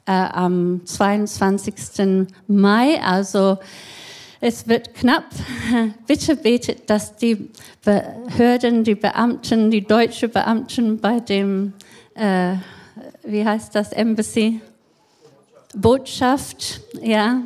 äh, 0.06 0.12
am 0.12 0.86
22. 0.86 2.28
Mai. 2.46 3.02
Also 3.04 3.58
es 4.42 4.68
wird 4.68 4.94
knapp. 4.94 5.26
Bitte 6.06 6.36
betet, 6.36 6.88
dass 6.88 7.16
die 7.16 7.50
Behörden, 7.84 8.84
die 8.84 8.94
Beamten, 8.94 9.72
die 9.72 9.82
deutschen 9.82 10.30
Beamten 10.30 11.00
bei 11.00 11.20
dem, 11.20 11.74
äh, 12.14 12.58
wie 13.24 13.44
heißt 13.44 13.74
das, 13.74 13.92
Embassy? 13.92 14.62
Botschaft, 15.76 16.82
ja, 17.02 17.42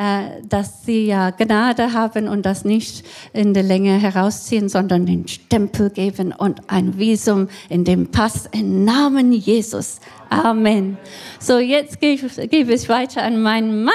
äh, 0.00 0.40
dass 0.48 0.86
sie 0.86 1.04
ja 1.04 1.28
Gnade 1.28 1.92
haben 1.92 2.26
und 2.26 2.46
das 2.46 2.64
nicht 2.64 3.04
in 3.34 3.52
der 3.52 3.62
Länge 3.62 4.00
herausziehen, 4.00 4.70
sondern 4.70 5.04
den 5.04 5.28
Stempel 5.28 5.90
geben 5.90 6.32
und 6.32 6.62
ein 6.68 6.98
Visum 6.98 7.50
in 7.68 7.84
dem 7.84 8.10
Pass 8.10 8.48
im 8.50 8.86
Namen 8.86 9.30
Jesus. 9.30 10.00
Amen. 10.30 10.96
So, 11.38 11.58
jetzt 11.58 12.00
gebe 12.00 12.72
ich 12.72 12.88
weiter 12.88 13.22
an 13.22 13.42
meinen 13.42 13.84
Mann. 13.84 13.92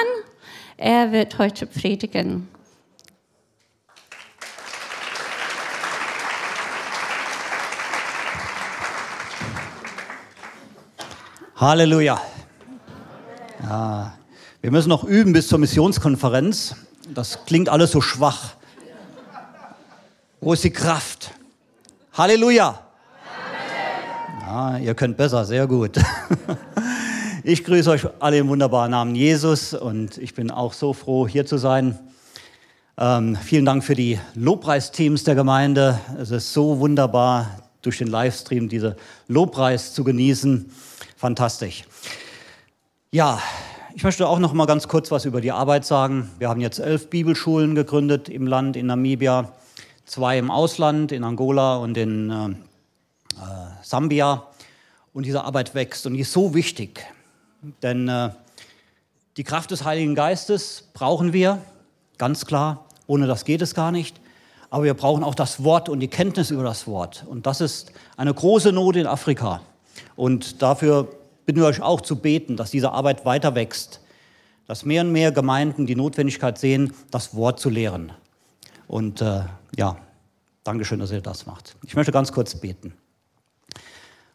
Er 0.76 1.10
wird 1.10 1.38
heute 1.38 1.66
predigen. 1.66 2.46
Halleluja. 11.56 12.20
Ja, 13.64 14.15
wir 14.66 14.72
müssen 14.72 14.88
noch 14.88 15.04
üben 15.04 15.32
bis 15.32 15.46
zur 15.46 15.60
Missionskonferenz. 15.60 16.74
Das 17.14 17.44
klingt 17.46 17.68
alles 17.68 17.92
so 17.92 18.00
schwach. 18.00 18.54
Wo 20.40 20.54
ist 20.54 20.64
die 20.64 20.72
Kraft? 20.72 21.30
Halleluja. 22.14 22.80
Ja, 24.40 24.78
ihr 24.78 24.96
könnt 24.96 25.16
besser, 25.16 25.44
sehr 25.44 25.68
gut. 25.68 26.00
Ich 27.44 27.62
grüße 27.62 27.88
euch 27.88 28.08
alle 28.18 28.38
im 28.38 28.48
wunderbaren 28.48 28.90
Namen 28.90 29.14
Jesus 29.14 29.72
und 29.72 30.18
ich 30.18 30.34
bin 30.34 30.50
auch 30.50 30.72
so 30.72 30.92
froh, 30.92 31.28
hier 31.28 31.46
zu 31.46 31.58
sein. 31.58 31.96
Ähm, 32.98 33.36
vielen 33.36 33.64
Dank 33.64 33.84
für 33.84 33.94
die 33.94 34.18
Lobpreisteams 34.34 35.22
der 35.22 35.36
Gemeinde. 35.36 36.00
Es 36.20 36.32
ist 36.32 36.52
so 36.52 36.80
wunderbar, 36.80 37.60
durch 37.82 37.98
den 37.98 38.08
Livestream 38.08 38.68
diese 38.68 38.96
Lobpreis 39.28 39.94
zu 39.94 40.02
genießen. 40.02 40.68
Fantastisch. 41.16 41.84
Ja, 43.12 43.40
ich 43.96 44.04
möchte 44.04 44.28
auch 44.28 44.38
noch 44.38 44.52
mal 44.52 44.66
ganz 44.66 44.88
kurz 44.88 45.10
was 45.10 45.24
über 45.24 45.40
die 45.40 45.52
Arbeit 45.52 45.86
sagen. 45.86 46.30
Wir 46.38 46.50
haben 46.50 46.60
jetzt 46.60 46.80
elf 46.80 47.08
Bibelschulen 47.08 47.74
gegründet 47.74 48.28
im 48.28 48.46
Land, 48.46 48.76
in 48.76 48.84
Namibia, 48.84 49.52
zwei 50.04 50.36
im 50.36 50.50
Ausland, 50.50 51.12
in 51.12 51.24
Angola 51.24 51.76
und 51.76 51.96
in 51.96 52.30
äh, 52.30 52.48
äh, 52.50 52.54
Sambia. 53.82 54.48
Und 55.14 55.24
diese 55.24 55.44
Arbeit 55.44 55.74
wächst 55.74 56.04
und 56.06 56.12
die 56.12 56.20
ist 56.20 56.32
so 56.34 56.52
wichtig, 56.52 57.06
denn 57.82 58.06
äh, 58.06 58.32
die 59.38 59.44
Kraft 59.44 59.70
des 59.70 59.86
Heiligen 59.86 60.14
Geistes 60.14 60.90
brauchen 60.92 61.32
wir, 61.32 61.62
ganz 62.18 62.44
klar. 62.44 62.84
Ohne 63.06 63.26
das 63.26 63.46
geht 63.46 63.62
es 63.62 63.74
gar 63.74 63.92
nicht. 63.92 64.20
Aber 64.68 64.84
wir 64.84 64.92
brauchen 64.92 65.24
auch 65.24 65.34
das 65.34 65.64
Wort 65.64 65.88
und 65.88 66.00
die 66.00 66.08
Kenntnis 66.08 66.50
über 66.50 66.64
das 66.64 66.86
Wort. 66.86 67.24
Und 67.26 67.46
das 67.46 67.62
ist 67.62 67.92
eine 68.18 68.34
große 68.34 68.72
Not 68.72 68.96
in 68.96 69.06
Afrika. 69.06 69.62
Und 70.16 70.60
dafür 70.60 71.08
bitten 71.46 71.60
wir 71.60 71.66
euch 71.66 71.80
auch 71.80 72.00
zu 72.00 72.16
beten, 72.16 72.56
dass 72.56 72.70
diese 72.70 72.92
Arbeit 72.92 73.24
weiter 73.24 73.54
wächst, 73.54 74.00
dass 74.66 74.84
mehr 74.84 75.02
und 75.02 75.12
mehr 75.12 75.32
Gemeinden 75.32 75.86
die 75.86 75.96
Notwendigkeit 75.96 76.58
sehen, 76.58 76.92
das 77.10 77.34
Wort 77.34 77.60
zu 77.60 77.70
lehren. 77.70 78.12
Und 78.88 79.22
äh, 79.22 79.42
ja, 79.76 79.96
Dankeschön, 80.66 80.98
dass 80.98 81.12
ihr 81.12 81.20
das 81.20 81.46
macht. 81.46 81.76
Ich 81.86 81.94
möchte 81.94 82.10
ganz 82.10 82.32
kurz 82.32 82.56
beten. 82.56 82.92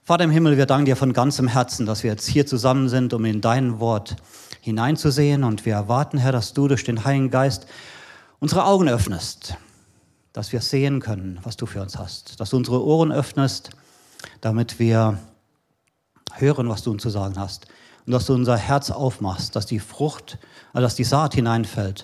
Vater 0.02 0.24
im 0.24 0.32
Himmel, 0.32 0.56
wir 0.56 0.66
danken 0.66 0.86
dir 0.86 0.96
von 0.96 1.12
ganzem 1.12 1.50
Herzen, 1.50 1.86
dass 1.86 2.04
wir 2.04 2.12
jetzt 2.12 2.26
hier 2.26 2.46
zusammen 2.46 2.88
sind, 2.88 3.14
um 3.14 3.26
in 3.26 3.42
dein 3.42 3.82
Wort 3.82 4.16
hineinzusehen. 4.62 5.44
Und 5.44 5.66
wir 5.66 5.74
erwarten, 5.74 6.18
Herr, 6.18 6.32
dass 6.32 6.54
du 6.54 6.70
durch 6.70 6.86
den 6.86 7.04
Heiligen 7.04 7.32
Geist 7.32 7.68
unsere 8.40 8.64
Augen 8.64 8.88
öffnest, 8.88 9.58
dass 10.32 10.54
wir 10.54 10.62
sehen 10.62 11.02
können, 11.02 11.38
was 11.44 11.58
du 11.58 11.66
für 11.66 11.82
uns 11.82 11.98
hast, 11.98 12.40
dass 12.40 12.52
du 12.52 12.56
unsere 12.56 12.82
Ohren 12.82 13.12
öffnest, 13.12 13.72
damit 14.40 14.80
wir 14.80 15.18
hören, 16.36 16.70
was 16.70 16.84
du 16.84 16.92
uns 16.92 17.04
zu 17.04 17.10
sagen 17.10 17.36
hast. 17.38 17.68
Und 18.06 18.14
dass 18.14 18.26
du 18.26 18.34
unser 18.34 18.58
Herz 18.58 18.90
aufmachst, 18.90 19.56
dass 19.56 19.66
die 19.66 19.80
Frucht, 19.80 20.40
also 20.74 20.86
dass 20.86 20.96
die 20.96 21.04
Saat 21.04 21.36
hineinfällt 21.36 22.04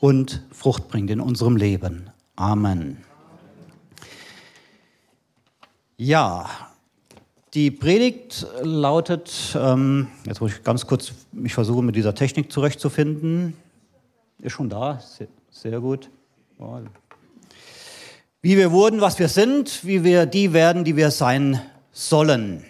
und 0.00 0.42
Frucht 0.52 0.88
bringt 0.88 1.10
in 1.10 1.20
unserem 1.20 1.56
Leben. 1.56 2.10
Amen. 2.36 2.98
Ja, 5.96 6.48
die 7.54 7.70
Predigt 7.70 8.46
lautet, 8.62 9.54
ähm, 9.54 10.08
jetzt 10.24 10.40
muss 10.40 10.52
ich 10.52 10.62
ganz 10.62 10.86
kurz 10.86 11.12
mich 11.32 11.54
versuchen, 11.54 11.84
mit 11.84 11.96
dieser 11.96 12.14
Technik 12.14 12.50
zurechtzufinden. 12.50 13.54
Ist 14.40 14.52
schon 14.52 14.70
da, 14.70 15.00
sehr, 15.00 15.28
sehr 15.50 15.80
gut. 15.80 16.10
Wie 18.40 18.56
wir 18.56 18.72
wurden, 18.72 19.00
was 19.00 19.18
wir 19.18 19.28
sind, 19.28 19.84
wie 19.84 20.02
wir 20.02 20.26
die 20.26 20.52
werden, 20.52 20.84
die 20.84 20.96
wir 20.96 21.10
sein 21.10 21.60
sollen. 21.92 22.64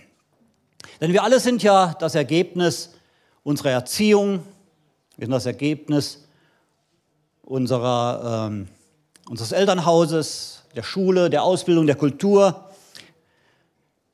Denn 1.03 1.13
wir 1.13 1.25
alle 1.25 1.41
sind 1.41 1.65
ja 1.65 1.97
das 1.99 2.15
Ergebnis 2.15 2.91
unserer 3.43 3.71
Erziehung, 3.71 4.39
wir 5.17 5.27
sind 5.27 5.33
das 5.33 5.47
Ergebnis 5.47 6.29
unserer, 7.43 8.49
ähm, 8.49 8.69
unseres 9.29 9.51
Elternhauses, 9.51 10.63
der 10.77 10.85
Schule, 10.85 11.29
der 11.29 11.43
Ausbildung, 11.43 11.89
der 11.89 11.97
Kultur. 11.97 12.69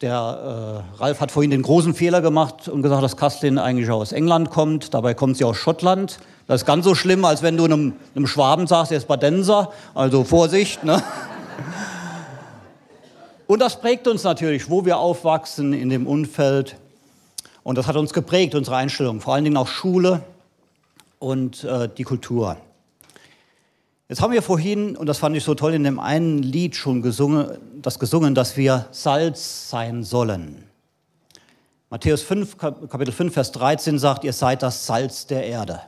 Der 0.00 0.82
äh, 0.96 0.98
Ralf 0.98 1.20
hat 1.20 1.30
vorhin 1.30 1.50
den 1.50 1.60
großen 1.60 1.92
Fehler 1.92 2.22
gemacht 2.22 2.68
und 2.68 2.80
gesagt, 2.80 3.02
dass 3.02 3.18
Kastlin 3.18 3.58
eigentlich 3.58 3.90
aus 3.90 4.12
England 4.12 4.48
kommt. 4.48 4.94
Dabei 4.94 5.12
kommt 5.12 5.36
sie 5.36 5.44
aus 5.44 5.58
Schottland. 5.58 6.20
Das 6.46 6.62
ist 6.62 6.66
ganz 6.66 6.86
so 6.86 6.94
schlimm, 6.94 7.26
als 7.26 7.42
wenn 7.42 7.58
du 7.58 7.66
einem, 7.66 7.96
einem 8.14 8.26
Schwaben 8.26 8.66
sagst, 8.66 8.92
er 8.92 8.98
ist 8.98 9.08
Badenser. 9.08 9.72
Also 9.94 10.24
Vorsicht. 10.24 10.84
Ne? 10.84 11.02
Und 13.48 13.60
das 13.60 13.80
prägt 13.80 14.06
uns 14.06 14.24
natürlich, 14.24 14.68
wo 14.68 14.84
wir 14.84 14.98
aufwachsen 14.98 15.72
in 15.72 15.88
dem 15.88 16.06
Umfeld. 16.06 16.76
Und 17.62 17.78
das 17.78 17.86
hat 17.86 17.96
uns 17.96 18.12
geprägt, 18.12 18.54
unsere 18.54 18.76
Einstellung, 18.76 19.22
vor 19.22 19.32
allen 19.32 19.44
Dingen 19.44 19.56
auch 19.56 19.68
Schule 19.68 20.22
und 21.18 21.64
äh, 21.64 21.88
die 21.88 22.04
Kultur. 22.04 22.58
Jetzt 24.06 24.20
haben 24.20 24.34
wir 24.34 24.42
vorhin, 24.42 24.96
und 24.96 25.06
das 25.06 25.16
fand 25.16 25.34
ich 25.34 25.44
so 25.44 25.54
toll, 25.54 25.72
in 25.72 25.82
dem 25.82 25.98
einen 25.98 26.42
Lied 26.42 26.76
schon 26.76 27.00
gesungen, 27.00 27.56
das 27.80 27.98
gesungen, 27.98 28.34
dass 28.34 28.58
wir 28.58 28.86
Salz 28.90 29.70
sein 29.70 30.04
sollen. 30.04 30.64
Matthäus 31.88 32.20
5, 32.20 32.58
Kapitel 32.58 33.12
5, 33.12 33.32
Vers 33.32 33.52
13 33.52 33.98
sagt, 33.98 34.24
ihr 34.24 34.34
seid 34.34 34.62
das 34.62 34.84
Salz 34.84 35.26
der 35.26 35.46
Erde. 35.46 35.80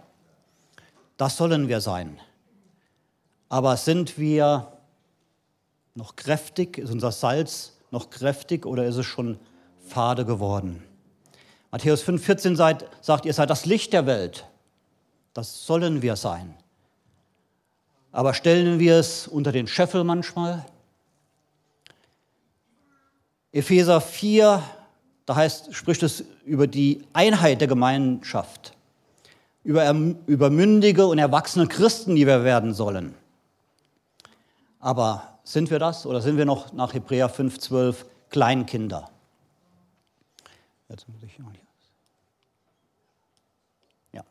Das 1.19 1.37
sollen 1.37 1.69
wir 1.69 1.83
sein. 1.83 2.19
Aber 3.50 3.76
sind 3.76 4.19
wir 4.19 4.79
noch 5.94 6.16
kräftig? 6.16 6.78
Ist 6.78 6.90
unser 6.90 7.12
Salz 7.12 7.76
noch 7.90 8.11
kräftig 8.11 8.66
oder 8.66 8.85
ist 8.85 8.97
es 8.97 9.06
schon 9.06 9.38
fade 9.87 10.25
geworden? 10.25 10.82
Matthäus 11.70 12.02
5,14 12.04 12.56
sagt, 13.00 13.26
ihr 13.26 13.32
seid 13.32 13.50
das 13.50 13.64
Licht 13.64 13.92
der 13.92 14.06
Welt. 14.06 14.47
Das 15.35 15.66
sollen 15.66 16.02
wir 16.02 16.16
sein. 16.16 16.54
Aber 18.12 18.35
stellen 18.35 18.80
wir 18.80 18.97
es 18.97 19.28
unter 19.28 19.52
den 19.52 19.68
Scheffel 19.68 20.02
manchmal? 20.02 20.66
Epheser 23.52 24.00
4, 24.00 24.62
da 25.26 25.37
heißt, 25.37 25.75
spricht 25.75 26.02
es 26.02 26.25
über 26.44 26.66
die 26.66 27.02
Einheit 27.12 27.61
der 27.61 27.68
Gemeinschaft, 27.68 28.75
über, 29.62 29.92
über 30.26 30.50
mündige 30.50 31.06
und 31.06 31.18
erwachsene 31.18 31.68
Christen, 31.68 32.16
die 32.16 32.26
wir 32.26 32.42
werden 32.42 32.75
sollen. 32.75 33.14
Aber 34.80 35.29
sind 35.44 35.70
wir 35.70 35.78
das 35.78 36.06
oder 36.06 36.20
sind 36.20 36.37
wir 36.37 36.44
noch 36.44 36.73
nach 36.73 36.94
Hebräer 36.94 37.30
5,12 37.30 38.04
Kleinkinder? 38.30 39.11
Ja. 44.12 44.25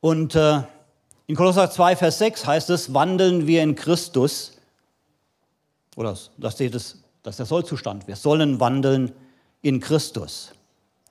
Und 0.00 0.34
äh, 0.34 0.62
in 1.26 1.34
Kolosser 1.34 1.70
2, 1.70 1.96
Vers 1.96 2.18
6 2.18 2.46
heißt 2.46 2.70
es, 2.70 2.94
wandeln 2.94 3.46
wir 3.46 3.62
in 3.62 3.74
Christus, 3.74 4.58
oder 5.96 6.16
da 6.36 6.50
steht 6.50 6.74
es, 6.74 7.02
das 7.22 7.34
ist 7.34 7.38
der 7.38 7.46
Sollzustand, 7.46 8.06
wir 8.06 8.16
sollen 8.16 8.60
wandeln 8.60 9.12
in 9.62 9.80
Christus. 9.80 10.52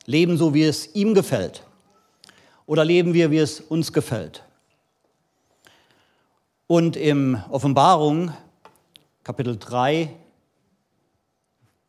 Leben 0.05 0.37
so, 0.37 0.53
wie 0.53 0.63
es 0.63 0.93
ihm 0.95 1.13
gefällt. 1.13 1.63
Oder 2.67 2.85
leben 2.85 3.13
wir, 3.13 3.31
wie 3.31 3.39
es 3.39 3.59
uns 3.59 3.91
gefällt. 3.91 4.43
Und 6.67 6.95
im 6.95 7.39
Offenbarung 7.51 8.33
Kapitel 9.23 9.55
3, 9.55 10.09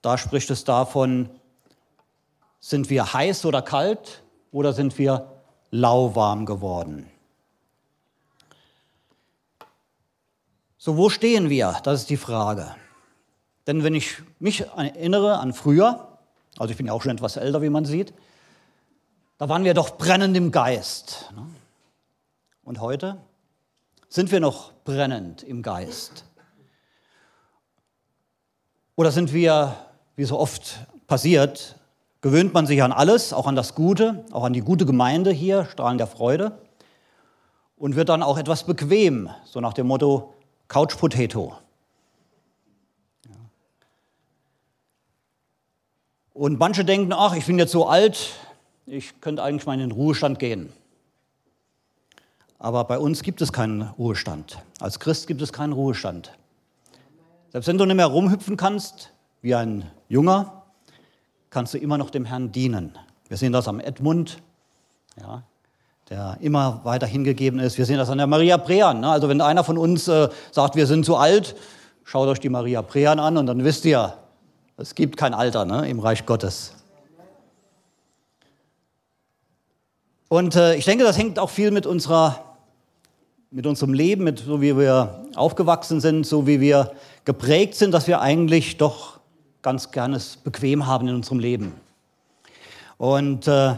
da 0.02 0.18
spricht 0.18 0.50
es 0.50 0.64
davon, 0.64 1.30
sind 2.60 2.90
wir 2.90 3.14
heiß 3.14 3.46
oder 3.46 3.62
kalt 3.62 4.22
oder 4.52 4.74
sind 4.74 4.98
wir 4.98 5.30
lauwarm 5.70 6.44
geworden? 6.44 7.10
So, 10.76 10.98
wo 10.98 11.08
stehen 11.08 11.48
wir? 11.48 11.80
Das 11.82 12.00
ist 12.00 12.10
die 12.10 12.18
Frage. 12.18 12.74
Denn 13.66 13.82
wenn 13.82 13.94
ich 13.94 14.22
mich 14.40 14.60
erinnere 14.60 15.38
an 15.38 15.54
früher, 15.54 16.18
also 16.58 16.70
ich 16.70 16.76
bin 16.76 16.86
ja 16.86 16.92
auch 16.92 17.00
schon 17.00 17.12
etwas 17.12 17.38
älter, 17.38 17.62
wie 17.62 17.70
man 17.70 17.86
sieht, 17.86 18.12
da 19.38 19.48
waren 19.48 19.64
wir 19.64 19.72
doch 19.72 19.96
brennend 19.96 20.36
im 20.36 20.52
Geist. 20.52 21.30
Ne? 21.34 21.46
Und 22.62 22.80
heute? 22.80 23.18
Sind 24.08 24.30
wir 24.30 24.40
noch 24.40 24.72
brennend 24.84 25.42
im 25.42 25.62
Geist? 25.62 26.24
Oder 28.94 29.10
sind 29.10 29.32
wir, 29.32 29.76
wie 30.14 30.24
so 30.24 30.38
oft 30.38 30.86
passiert, 31.06 31.76
gewöhnt 32.20 32.54
man 32.54 32.66
sich 32.66 32.82
an 32.82 32.92
alles, 32.92 33.32
auch 33.32 33.46
an 33.46 33.56
das 33.56 33.74
Gute, 33.74 34.24
auch 34.32 34.44
an 34.44 34.52
die 34.52 34.62
gute 34.62 34.86
Gemeinde 34.86 35.32
hier, 35.32 35.66
Strahlen 35.66 35.98
der 35.98 36.06
Freude, 36.06 36.58
und 37.76 37.94
wird 37.94 38.08
dann 38.08 38.22
auch 38.22 38.38
etwas 38.38 38.64
bequem, 38.64 39.28
so 39.44 39.60
nach 39.60 39.74
dem 39.74 39.86
Motto 39.86 40.34
Couch 40.68 40.96
Potato. 40.96 41.56
Und 46.32 46.58
manche 46.58 46.84
denken, 46.84 47.12
ach, 47.12 47.34
ich 47.34 47.46
bin 47.46 47.58
jetzt 47.58 47.72
so 47.72 47.86
alt, 47.86 48.34
ich 48.86 49.20
könnte 49.20 49.42
eigentlich 49.42 49.66
mal 49.66 49.74
in 49.74 49.80
den 49.80 49.92
Ruhestand 49.92 50.38
gehen. 50.38 50.72
Aber 52.58 52.84
bei 52.84 52.98
uns 52.98 53.22
gibt 53.22 53.42
es 53.42 53.52
keinen 53.52 53.82
Ruhestand. 53.82 54.58
Als 54.80 54.98
Christ 54.98 55.26
gibt 55.26 55.42
es 55.42 55.52
keinen 55.52 55.72
Ruhestand. 55.72 56.32
Selbst 57.50 57.66
wenn 57.66 57.78
du 57.78 57.84
nicht 57.84 57.96
mehr 57.96 58.06
rumhüpfen 58.06 58.56
kannst, 58.56 59.12
wie 59.42 59.54
ein 59.54 59.90
Junger, 60.08 60.62
kannst 61.50 61.74
du 61.74 61.78
immer 61.78 61.98
noch 61.98 62.10
dem 62.10 62.24
Herrn 62.24 62.52
dienen. 62.52 62.98
Wir 63.28 63.36
sehen 63.36 63.52
das 63.52 63.68
am 63.68 63.80
Edmund, 63.80 64.38
ja, 65.20 65.42
der 66.08 66.38
immer 66.40 66.80
weiter 66.84 67.06
hingegeben 67.06 67.58
ist. 67.58 67.78
Wir 67.78 67.86
sehen 67.86 67.98
das 67.98 68.10
an 68.10 68.18
der 68.18 68.26
Maria 68.26 68.58
Prean. 68.58 69.00
Ne? 69.00 69.10
Also 69.10 69.28
wenn 69.28 69.40
einer 69.40 69.64
von 69.64 69.76
uns 69.76 70.06
äh, 70.08 70.28
sagt, 70.52 70.76
wir 70.76 70.86
sind 70.86 71.04
zu 71.04 71.16
alt, 71.16 71.56
schaut 72.04 72.28
euch 72.28 72.38
die 72.38 72.48
Maria 72.48 72.82
Prean 72.82 73.18
an 73.18 73.36
und 73.36 73.46
dann 73.46 73.64
wisst 73.64 73.84
ihr, 73.84 74.14
es 74.76 74.94
gibt 74.94 75.16
kein 75.16 75.34
Alter 75.34 75.64
ne, 75.64 75.88
im 75.88 75.98
Reich 75.98 76.26
Gottes. 76.26 76.72
Und 80.28 80.56
äh, 80.56 80.74
ich 80.74 80.84
denke, 80.84 81.04
das 81.04 81.16
hängt 81.16 81.38
auch 81.38 81.50
viel 81.50 81.70
mit, 81.70 81.86
unserer, 81.86 82.45
mit 83.50 83.66
unserem 83.66 83.94
Leben, 83.94 84.24
mit 84.24 84.40
so 84.40 84.60
wie 84.60 84.76
wir 84.76 85.24
aufgewachsen 85.34 86.00
sind, 86.00 86.26
so 86.26 86.46
wie 86.46 86.60
wir 86.60 86.92
geprägt 87.24 87.74
sind, 87.74 87.92
dass 87.92 88.06
wir 88.06 88.20
eigentlich 88.20 88.76
doch 88.76 89.20
ganz 89.62 89.90
gerne 89.90 90.16
es 90.16 90.36
bequem 90.36 90.86
haben 90.86 91.08
in 91.08 91.14
unserem 91.14 91.38
Leben. 91.38 91.72
Und 92.98 93.46
äh, 93.46 93.72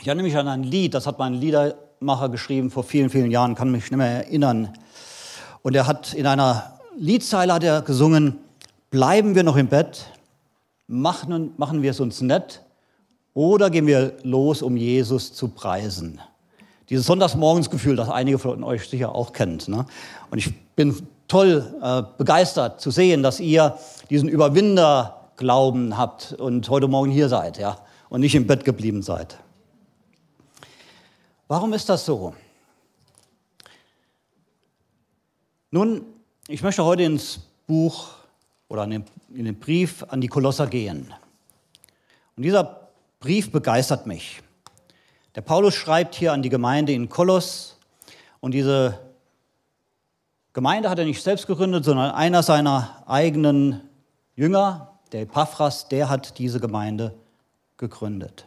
ich 0.00 0.06
erinnere 0.06 0.24
mich 0.24 0.36
an 0.36 0.48
ein 0.48 0.62
Lied, 0.62 0.94
das 0.94 1.06
hat 1.06 1.18
mein 1.18 1.34
Liedermacher 1.34 2.28
geschrieben 2.28 2.70
vor 2.70 2.84
vielen, 2.84 3.10
vielen 3.10 3.30
Jahren, 3.30 3.54
kann 3.54 3.70
mich 3.70 3.90
nicht 3.90 3.96
mehr 3.96 4.26
erinnern. 4.26 4.76
Und 5.62 5.74
er 5.74 5.86
hat 5.86 6.14
in 6.14 6.26
einer 6.26 6.78
Liedzeile 6.96 7.52
hat 7.52 7.64
er 7.64 7.82
gesungen, 7.82 8.38
bleiben 8.90 9.34
wir 9.34 9.42
noch 9.42 9.56
im 9.56 9.68
Bett, 9.68 10.06
machen, 10.86 11.52
machen 11.56 11.82
wir 11.82 11.90
es 11.90 12.00
uns 12.00 12.20
nett 12.20 12.62
oder 13.34 13.70
gehen 13.70 13.86
wir 13.86 14.16
los, 14.22 14.62
um 14.62 14.76
Jesus 14.76 15.32
zu 15.34 15.48
preisen. 15.48 16.20
Dieses 16.88 17.06
Sonntagsmorgensgefühl, 17.06 17.96
das 17.96 18.08
einige 18.08 18.38
von 18.38 18.62
euch 18.62 18.88
sicher 18.88 19.14
auch 19.14 19.32
kennt. 19.32 19.68
Ne? 19.68 19.86
Und 20.30 20.38
ich 20.38 20.54
bin 20.76 21.06
toll 21.28 21.74
äh, 21.82 22.02
begeistert 22.16 22.80
zu 22.80 22.90
sehen, 22.90 23.22
dass 23.22 23.40
ihr 23.40 23.76
diesen 24.10 24.28
Überwinderglauben 24.28 25.96
habt 25.96 26.32
und 26.34 26.68
heute 26.68 26.86
Morgen 26.86 27.10
hier 27.10 27.28
seid 27.28 27.58
ja, 27.58 27.78
und 28.08 28.20
nicht 28.20 28.34
im 28.34 28.46
Bett 28.46 28.64
geblieben 28.64 29.02
seid. 29.02 29.38
Warum 31.48 31.72
ist 31.72 31.88
das 31.88 32.04
so? 32.04 32.34
Nun, 35.70 36.04
ich 36.48 36.62
möchte 36.62 36.84
heute 36.84 37.02
ins 37.02 37.40
Buch 37.66 38.08
oder 38.68 38.84
in 38.84 38.90
den, 38.90 39.04
in 39.34 39.44
den 39.44 39.58
Brief 39.58 40.04
an 40.08 40.20
die 40.20 40.28
Kolosser 40.28 40.66
gehen. 40.66 41.12
Und 42.36 42.42
dieser 42.42 42.88
Brief 43.20 43.50
begeistert 43.50 44.06
mich. 44.06 44.42
Der 45.36 45.42
Paulus 45.42 45.74
schreibt 45.74 46.14
hier 46.14 46.32
an 46.32 46.42
die 46.42 46.48
Gemeinde 46.48 46.94
in 46.94 47.10
Kolos 47.10 47.76
und 48.40 48.52
diese 48.52 48.98
Gemeinde 50.54 50.88
hat 50.88 50.98
er 50.98 51.04
nicht 51.04 51.22
selbst 51.22 51.46
gegründet, 51.46 51.84
sondern 51.84 52.12
einer 52.12 52.42
seiner 52.42 53.04
eigenen 53.06 53.82
Jünger, 54.34 54.98
der 55.12 55.20
Epaphras, 55.20 55.88
der 55.88 56.08
hat 56.08 56.38
diese 56.38 56.58
Gemeinde 56.58 57.14
gegründet. 57.76 58.46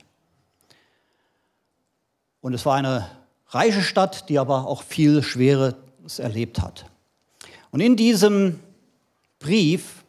Und 2.42 2.56
es 2.56 2.66
war 2.66 2.76
eine 2.76 3.08
reiche 3.50 3.84
Stadt, 3.84 4.28
die 4.28 4.40
aber 4.40 4.66
auch 4.66 4.82
viel 4.82 5.22
Schweres 5.22 5.76
erlebt 6.18 6.60
hat. 6.60 6.86
Und 7.70 7.82
in 7.82 7.98
diesem 7.98 8.60
Brief 9.38 10.04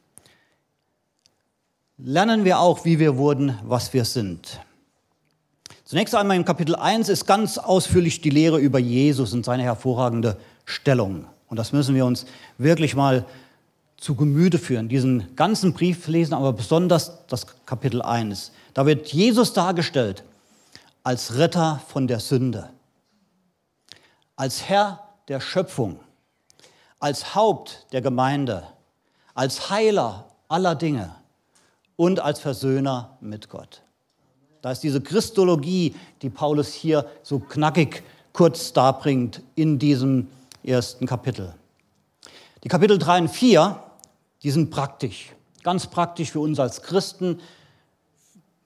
lernen 1.98 2.46
wir 2.46 2.58
auch, 2.58 2.86
wie 2.86 2.98
wir 2.98 3.18
wurden, 3.18 3.58
was 3.64 3.92
wir 3.92 4.06
sind. 4.06 4.60
Zunächst 5.90 6.14
einmal 6.14 6.36
im 6.36 6.44
Kapitel 6.44 6.76
1 6.76 7.08
ist 7.08 7.26
ganz 7.26 7.58
ausführlich 7.58 8.20
die 8.20 8.30
Lehre 8.30 8.60
über 8.60 8.78
Jesus 8.78 9.32
und 9.32 9.44
seine 9.44 9.64
hervorragende 9.64 10.36
Stellung. 10.64 11.26
Und 11.48 11.56
das 11.56 11.72
müssen 11.72 11.96
wir 11.96 12.06
uns 12.06 12.26
wirklich 12.58 12.94
mal 12.94 13.26
zu 13.96 14.14
Gemüte 14.14 14.60
führen, 14.60 14.88
diesen 14.88 15.34
ganzen 15.34 15.72
Brief 15.72 16.06
lesen, 16.06 16.32
aber 16.32 16.52
besonders 16.52 17.26
das 17.26 17.44
Kapitel 17.66 18.02
1. 18.02 18.52
Da 18.72 18.86
wird 18.86 19.08
Jesus 19.08 19.52
dargestellt 19.52 20.22
als 21.02 21.36
Retter 21.38 21.82
von 21.88 22.06
der 22.06 22.20
Sünde, 22.20 22.70
als 24.36 24.68
Herr 24.68 25.08
der 25.26 25.40
Schöpfung, 25.40 25.98
als 27.00 27.34
Haupt 27.34 27.88
der 27.90 28.00
Gemeinde, 28.00 28.62
als 29.34 29.70
Heiler 29.70 30.26
aller 30.46 30.76
Dinge 30.76 31.16
und 31.96 32.20
als 32.20 32.38
Versöhner 32.38 33.18
mit 33.20 33.48
Gott. 33.48 33.82
Da 34.62 34.72
ist 34.72 34.82
diese 34.82 35.00
Christologie, 35.00 35.94
die 36.22 36.30
Paulus 36.30 36.72
hier 36.72 37.06
so 37.22 37.38
knackig 37.38 38.02
kurz 38.32 38.72
darbringt 38.72 39.42
in 39.54 39.78
diesem 39.78 40.28
ersten 40.62 41.06
Kapitel. 41.06 41.54
Die 42.62 42.68
Kapitel 42.68 42.98
3 42.98 43.22
und 43.22 43.28
4, 43.28 43.82
die 44.42 44.50
sind 44.50 44.70
praktisch, 44.70 45.32
ganz 45.62 45.86
praktisch 45.86 46.30
für 46.30 46.40
uns 46.40 46.60
als 46.60 46.82
Christen, 46.82 47.40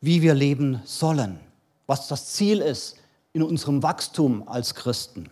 wie 0.00 0.20
wir 0.20 0.34
leben 0.34 0.82
sollen, 0.84 1.38
was 1.86 2.08
das 2.08 2.32
Ziel 2.32 2.60
ist 2.60 2.96
in 3.32 3.42
unserem 3.42 3.82
Wachstum 3.82 4.46
als 4.48 4.74
Christen. 4.74 5.30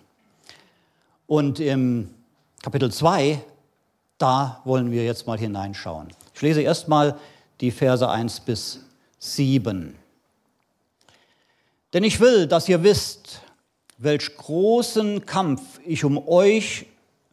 Und 1.27 1.61
im 1.61 2.11
Kapitel 2.63 2.93
2, 2.93 3.43
da 4.19 4.61
wollen 4.65 4.91
wir 4.91 5.05
jetzt 5.05 5.27
mal 5.27 5.39
hineinschauen. 5.39 6.09
Ich 6.35 6.43
lese 6.43 6.63
erstmal 6.63 7.19
die 7.61 7.71
Verse 7.71 8.09
1 8.09 8.41
bis 8.41 8.81
7. 9.19 9.97
Denn 11.93 12.05
ich 12.05 12.21
will, 12.21 12.47
dass 12.47 12.69
ihr 12.69 12.83
wisst, 12.83 13.41
welch 13.99 14.37
großen 14.37 15.27
Kampf 15.27 15.61
ich 15.85 16.05
um 16.05 16.27
euch 16.27 16.87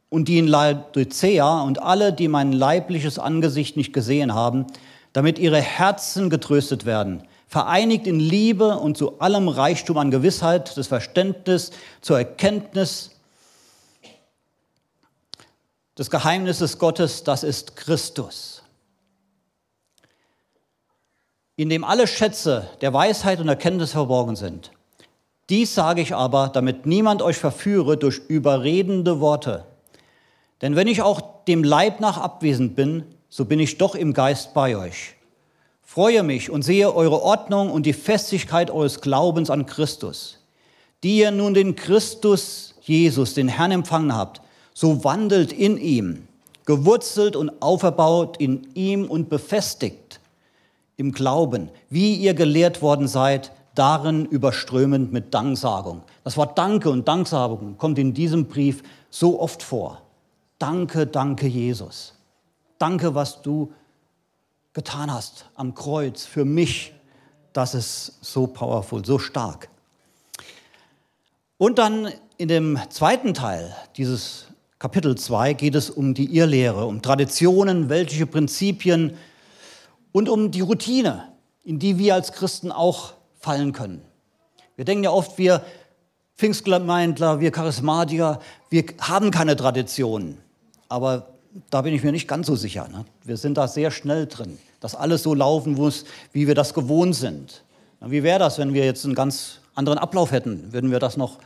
und 0.10 0.28
die 0.28 0.38
in 0.38 0.48
Laodicea 0.48 1.62
und 1.62 1.82
alle, 1.82 2.14
die 2.14 2.28
mein 2.28 2.52
leibliches 2.52 3.20
Angesicht 3.20 3.78
nicht 3.78 3.94
gesehen 3.94 4.34
haben, 4.34 4.68
damit 5.14 5.40
ihre 5.40 5.62
Herzen 5.62 6.30
getröstet 6.30 6.86
werden, 6.86 7.24
vereinigt 7.48 8.06
in 8.06 8.20
Liebe 8.20 8.78
und 8.78 8.98
zu 8.98 9.20
allem 9.20 9.48
Reichtum 9.48 9.98
an 9.98 10.12
Gewissheit, 10.12 10.76
des 10.78 10.88
Verständnis, 10.88 11.72
zur 12.02 12.18
Erkenntnis 12.18 13.12
des 15.98 16.10
Geheimnisses 16.10 16.78
Gottes, 16.78 17.24
das 17.24 17.44
ist 17.44 17.76
Christus, 17.76 18.59
in 21.60 21.68
dem 21.68 21.84
alle 21.84 22.08
Schätze 22.08 22.70
der 22.80 22.94
Weisheit 22.94 23.42
und 23.42 23.50
Erkenntnis 23.50 23.92
verborgen 23.92 24.38
sind. 24.38 24.72
Dies 25.50 25.76
sage 25.76 26.00
ich 26.00 26.16
aber, 26.16 26.48
damit 26.48 26.86
niemand 26.86 27.22
euch 27.22 27.36
verführe 27.36 27.98
durch 27.98 28.22
überredende 28.30 29.20
Worte. 29.20 29.66
Denn 30.62 30.78
wenn 30.78 30.88
ich 30.88 31.02
auch 31.02 31.44
dem 31.50 31.66
Leib 31.66 32.00
nach 32.00 32.18
abwesend 32.18 32.78
bin, 32.78 33.04
so 33.28 33.44
bin 33.44 33.60
ich 33.60 33.78
doch 33.78 33.96
im 33.96 34.14
Geist 34.14 34.54
bei 34.54 34.78
euch. 34.78 35.16
Freue 35.82 36.24
mich 36.24 36.50
und 36.50 36.62
sehe 36.62 36.96
eure 36.96 37.22
Ordnung 37.22 37.72
und 37.72 37.86
die 37.86 37.92
Festigkeit 37.92 38.72
eures 38.72 39.02
Glaubens 39.02 39.50
an 39.50 39.66
Christus. 39.66 40.40
Die 41.04 41.18
ihr 41.18 41.32
nun 41.32 41.54
den 41.54 41.76
Christus 41.76 42.76
Jesus, 42.84 43.34
den 43.34 43.50
Herrn, 43.50 43.72
empfangen 43.72 44.16
habt, 44.16 44.42
so 44.74 45.04
wandelt 45.04 45.52
in 45.52 45.76
ihm, 45.78 46.26
gewurzelt 46.66 47.36
und 47.36 47.62
auferbaut 47.62 48.38
in 48.38 48.66
ihm 48.76 49.04
und 49.04 49.28
befestigt 49.28 50.09
im 51.00 51.14
Glauben, 51.14 51.70
wie 51.90 52.16
ihr 52.16 52.34
gelehrt 52.34 52.82
worden 52.82 53.08
seid, 53.08 53.54
darin 53.74 54.26
überströmend 54.26 55.14
mit 55.14 55.34
Danksagung. 55.34 56.04
Das 56.26 56.36
Wort 56.36 56.58
Danke 56.58 56.90
und 56.90 57.08
Danksagung 57.08 57.78
kommt 57.78 57.98
in 57.98 58.14
diesem 58.14 58.48
Brief 58.48 58.84
so 59.10 59.40
oft 59.40 59.64
vor. 59.64 60.02
Danke, 60.58 61.08
danke 61.08 61.48
Jesus. 61.48 62.16
Danke, 62.80 63.16
was 63.16 63.42
du 63.42 63.72
getan 64.74 65.12
hast 65.12 65.46
am 65.56 65.74
Kreuz 65.74 66.26
für 66.26 66.44
mich. 66.44 66.94
Das 67.54 67.74
ist 67.74 68.18
so 68.20 68.46
powerful, 68.46 69.06
so 69.06 69.20
stark. 69.20 69.70
Und 71.58 71.80
dann 71.80 72.12
in 72.38 72.50
dem 72.50 72.78
zweiten 72.90 73.34
Teil 73.34 73.74
dieses 73.96 74.48
Kapitel 74.80 75.18
2 75.18 75.54
geht 75.54 75.76
es 75.76 75.90
um 75.90 76.14
die 76.14 76.36
Irrlehre, 76.36 76.86
um 76.86 77.02
Traditionen, 77.02 77.88
weltliche 77.88 78.26
Prinzipien 78.26 79.14
und 80.12 80.30
um 80.30 80.52
die 80.52 80.62
Routine, 80.62 81.32
in 81.64 81.80
die 81.80 81.98
wir 81.98 82.16
als 82.16 82.32
Christen 82.32 82.72
auch 82.72 83.14
fallen 83.40 83.74
können. 83.74 84.02
Wir 84.76 84.86
denken 84.86 85.04
ja 85.04 85.12
oft, 85.12 85.38
wir 85.38 85.64
Pfingstgemeindler, 86.38 87.42
wir 87.42 87.52
Charismatiker, 87.52 88.40
wir 88.70 88.86
haben 89.02 89.30
keine 89.30 89.56
Tradition. 89.58 90.38
Aber 90.88 91.34
da 91.70 91.82
bin 91.82 91.94
ich 91.94 92.04
mir 92.04 92.12
nicht 92.12 92.28
ganz 92.28 92.48
so 92.48 92.56
sicher. 92.56 92.88
Ne? 92.88 93.06
Wir 93.24 93.38
sind 93.38 93.58
da 93.58 93.68
sehr 93.68 93.92
schnell 93.92 94.26
drin, 94.26 94.58
dass 94.80 94.96
alles 94.96 95.24
so 95.24 95.34
laufen 95.34 95.74
muss, 95.74 96.06
wie 96.32 96.48
wir 96.48 96.56
das 96.56 96.74
gewohnt 96.74 97.16
sind. 97.16 97.64
Wie 98.00 98.24
wäre 98.24 98.40
das, 98.40 98.58
wenn 98.58 98.74
wir 98.74 98.86
jetzt 98.86 99.04
einen 99.04 99.16
ganz 99.16 99.60
anderen 99.76 100.00
Ablauf 100.00 100.32
hätten? 100.32 100.72
Würden 100.72 100.92
wir 100.92 101.00
das 101.00 101.18
noch 101.18 101.40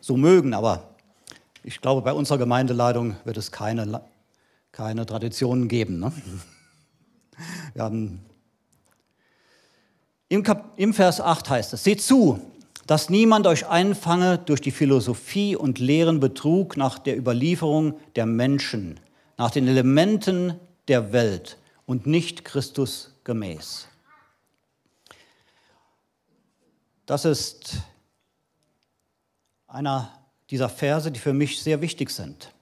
so 0.00 0.18
mögen? 0.18 0.52
Aber 0.52 0.82
ich 1.64 1.80
glaube, 1.80 2.02
bei 2.02 2.12
unserer 2.12 2.36
Gemeindeleitung 2.36 3.16
wird 3.24 3.38
es 3.38 3.50
keine, 3.50 4.02
keine 4.72 5.06
Traditionen 5.06 5.68
geben. 5.68 6.00
Ne? 6.00 6.12
Haben 7.78 8.24
im, 10.28 10.42
Kap 10.42 10.74
Im 10.76 10.92
Vers 10.92 11.20
8 11.20 11.48
heißt 11.48 11.72
es, 11.72 11.84
seht 11.84 12.02
zu, 12.02 12.40
dass 12.86 13.08
niemand 13.08 13.46
euch 13.46 13.66
einfange 13.66 14.38
durch 14.38 14.60
die 14.60 14.70
Philosophie 14.70 15.56
und 15.56 15.78
leeren 15.78 16.20
Betrug 16.20 16.76
nach 16.76 16.98
der 16.98 17.16
Überlieferung 17.16 17.98
der 18.14 18.26
Menschen, 18.26 19.00
nach 19.38 19.50
den 19.50 19.66
Elementen 19.66 20.58
der 20.86 21.12
Welt 21.12 21.58
und 21.86 22.06
nicht 22.06 22.44
Christus 22.44 23.14
gemäß. 23.24 23.88
Das 27.06 27.24
ist 27.24 27.78
einer 29.66 30.12
dieser 30.50 30.68
Verse, 30.68 31.10
die 31.10 31.20
für 31.20 31.32
mich 31.32 31.62
sehr 31.62 31.80
wichtig 31.80 32.10
sind, 32.10 32.52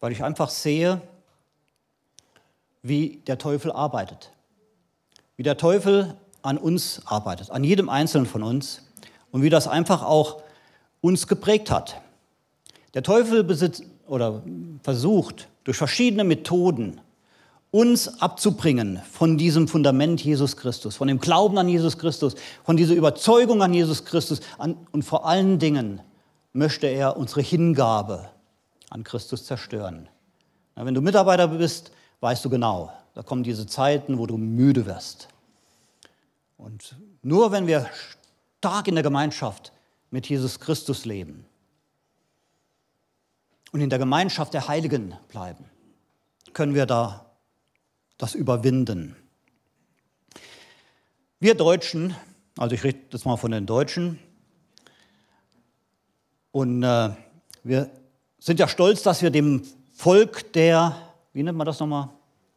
weil 0.00 0.12
ich 0.12 0.22
einfach 0.22 0.50
sehe, 0.50 1.00
wie 2.82 3.22
der 3.26 3.38
Teufel 3.38 3.72
arbeitet. 3.72 4.32
Wie 5.36 5.42
der 5.42 5.56
Teufel 5.56 6.14
an 6.42 6.58
uns 6.58 7.02
arbeitet, 7.06 7.50
an 7.50 7.64
jedem 7.64 7.88
Einzelnen 7.88 8.26
von 8.26 8.42
uns 8.42 8.82
und 9.30 9.42
wie 9.42 9.50
das 9.50 9.68
einfach 9.68 10.02
auch 10.02 10.42
uns 11.00 11.26
geprägt 11.26 11.70
hat. 11.70 12.00
Der 12.94 13.02
Teufel 13.02 13.44
besitzt, 13.44 13.84
oder 14.06 14.42
versucht 14.82 15.48
durch 15.64 15.76
verschiedene 15.76 16.24
Methoden 16.24 17.00
uns 17.70 18.20
abzubringen 18.20 19.00
von 19.10 19.38
diesem 19.38 19.66
Fundament 19.66 20.22
Jesus 20.22 20.58
Christus, 20.58 20.96
von 20.96 21.08
dem 21.08 21.20
Glauben 21.20 21.56
an 21.56 21.68
Jesus 21.68 21.96
Christus, 21.96 22.34
von 22.64 22.76
dieser 22.76 22.94
Überzeugung 22.94 23.62
an 23.62 23.72
Jesus 23.72 24.04
Christus 24.04 24.40
an, 24.58 24.76
und 24.90 25.04
vor 25.04 25.26
allen 25.26 25.58
Dingen 25.58 26.00
möchte 26.52 26.86
er 26.86 27.16
unsere 27.16 27.40
Hingabe 27.40 28.28
an 28.90 29.04
Christus 29.04 29.46
zerstören. 29.46 30.08
Na, 30.76 30.84
wenn 30.84 30.94
du 30.94 31.00
Mitarbeiter 31.00 31.48
bist, 31.48 31.92
weißt 32.22 32.44
du 32.44 32.50
genau, 32.50 32.92
da 33.14 33.22
kommen 33.22 33.42
diese 33.42 33.66
Zeiten, 33.66 34.16
wo 34.18 34.26
du 34.26 34.38
müde 34.38 34.86
wirst. 34.86 35.28
Und 36.56 36.96
nur 37.22 37.52
wenn 37.52 37.66
wir 37.66 37.90
stark 38.58 38.88
in 38.88 38.94
der 38.94 39.04
Gemeinschaft 39.04 39.72
mit 40.10 40.28
Jesus 40.28 40.58
Christus 40.60 41.04
leben, 41.04 41.44
und 43.72 43.80
in 43.80 43.90
der 43.90 43.98
Gemeinschaft 43.98 44.54
der 44.54 44.68
Heiligen 44.68 45.14
bleiben, 45.28 45.64
können 46.52 46.74
wir 46.74 46.86
da 46.86 47.26
das 48.18 48.34
überwinden. 48.34 49.16
Wir 51.40 51.54
Deutschen, 51.54 52.14
also 52.58 52.74
ich 52.74 52.84
rede 52.84 52.98
jetzt 53.10 53.24
mal 53.24 53.36
von 53.36 53.50
den 53.50 53.66
Deutschen, 53.66 54.18
und 56.52 56.82
äh, 56.82 57.10
wir 57.64 57.90
sind 58.38 58.60
ja 58.60 58.68
stolz, 58.68 59.02
dass 59.02 59.22
wir 59.22 59.30
dem 59.30 59.62
Volk 59.94 60.52
der, 60.52 61.11
wie 61.32 61.42
nennt 61.42 61.58
man 61.58 61.66
das 61.66 61.80
nochmal, 61.80 62.08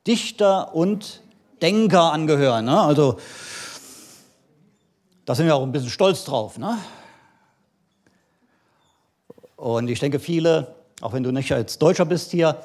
Dichter 0.06 0.76
und 0.76 1.22
Denker 1.62 2.12
angehören. 2.12 2.66
Ne? 2.66 2.80
Also 2.80 3.18
da 5.26 5.36
sind 5.36 5.46
wir 5.46 5.56
auch 5.56 5.64
ein 5.64 5.72
bisschen 5.72 5.90
stolz 5.90 6.26
drauf. 6.26 6.58
Ne? 6.58 6.78
Und 9.56 9.88
ich 9.88 10.00
denke, 10.00 10.20
viele 10.20 10.76
auch 11.02 11.14
wenn 11.14 11.24
du 11.24 11.32
nicht 11.32 11.52
als 11.52 11.78
Deutscher 11.78 12.06
bist 12.06 12.32
hier, 12.32 12.62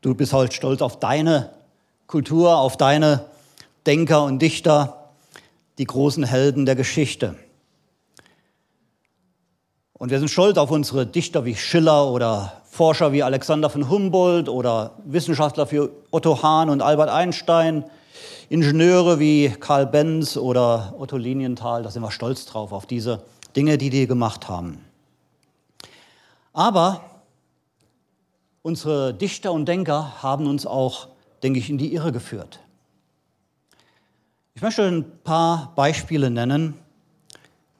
du 0.00 0.14
bist 0.14 0.32
halt 0.32 0.54
stolz 0.54 0.80
auf 0.80 0.98
deine 0.98 1.50
Kultur, 2.06 2.56
auf 2.56 2.76
deine 2.76 3.26
Denker 3.86 4.24
und 4.24 4.40
Dichter, 4.40 5.10
die 5.76 5.84
großen 5.84 6.24
Helden 6.24 6.66
der 6.66 6.76
Geschichte. 6.76 7.36
Und 9.92 10.10
wir 10.10 10.18
sind 10.18 10.28
stolz 10.28 10.56
auf 10.58 10.70
unsere 10.70 11.06
Dichter 11.06 11.44
wie 11.44 11.54
Schiller 11.54 12.08
oder 12.10 12.62
Forscher 12.70 13.12
wie 13.12 13.22
Alexander 13.22 13.70
von 13.70 13.88
Humboldt 13.88 14.48
oder 14.48 14.92
Wissenschaftler 15.04 15.70
wie 15.70 15.88
Otto 16.10 16.42
Hahn 16.42 16.70
und 16.70 16.82
Albert 16.82 17.08
Einstein, 17.08 17.84
Ingenieure 18.48 19.18
wie 19.18 19.50
Karl 19.50 19.86
Benz 19.86 20.36
oder 20.36 20.94
Otto 20.98 21.16
Linienthal. 21.16 21.82
Da 21.82 21.90
sind 21.90 22.02
wir 22.02 22.10
stolz 22.10 22.46
drauf, 22.46 22.72
auf 22.72 22.86
diese 22.86 23.22
Dinge, 23.56 23.78
die 23.78 23.90
die 23.90 24.06
gemacht 24.06 24.48
haben. 24.48 24.84
Aber 26.52 27.02
unsere 28.62 29.14
Dichter 29.14 29.52
und 29.52 29.66
Denker 29.66 30.22
haben 30.22 30.46
uns 30.46 30.66
auch, 30.66 31.08
denke 31.42 31.58
ich, 31.58 31.70
in 31.70 31.78
die 31.78 31.94
Irre 31.94 32.12
geführt. 32.12 32.60
Ich 34.54 34.62
möchte 34.62 34.82
ein 34.82 35.04
paar 35.22 35.72
Beispiele 35.76 36.30
nennen, 36.30 36.74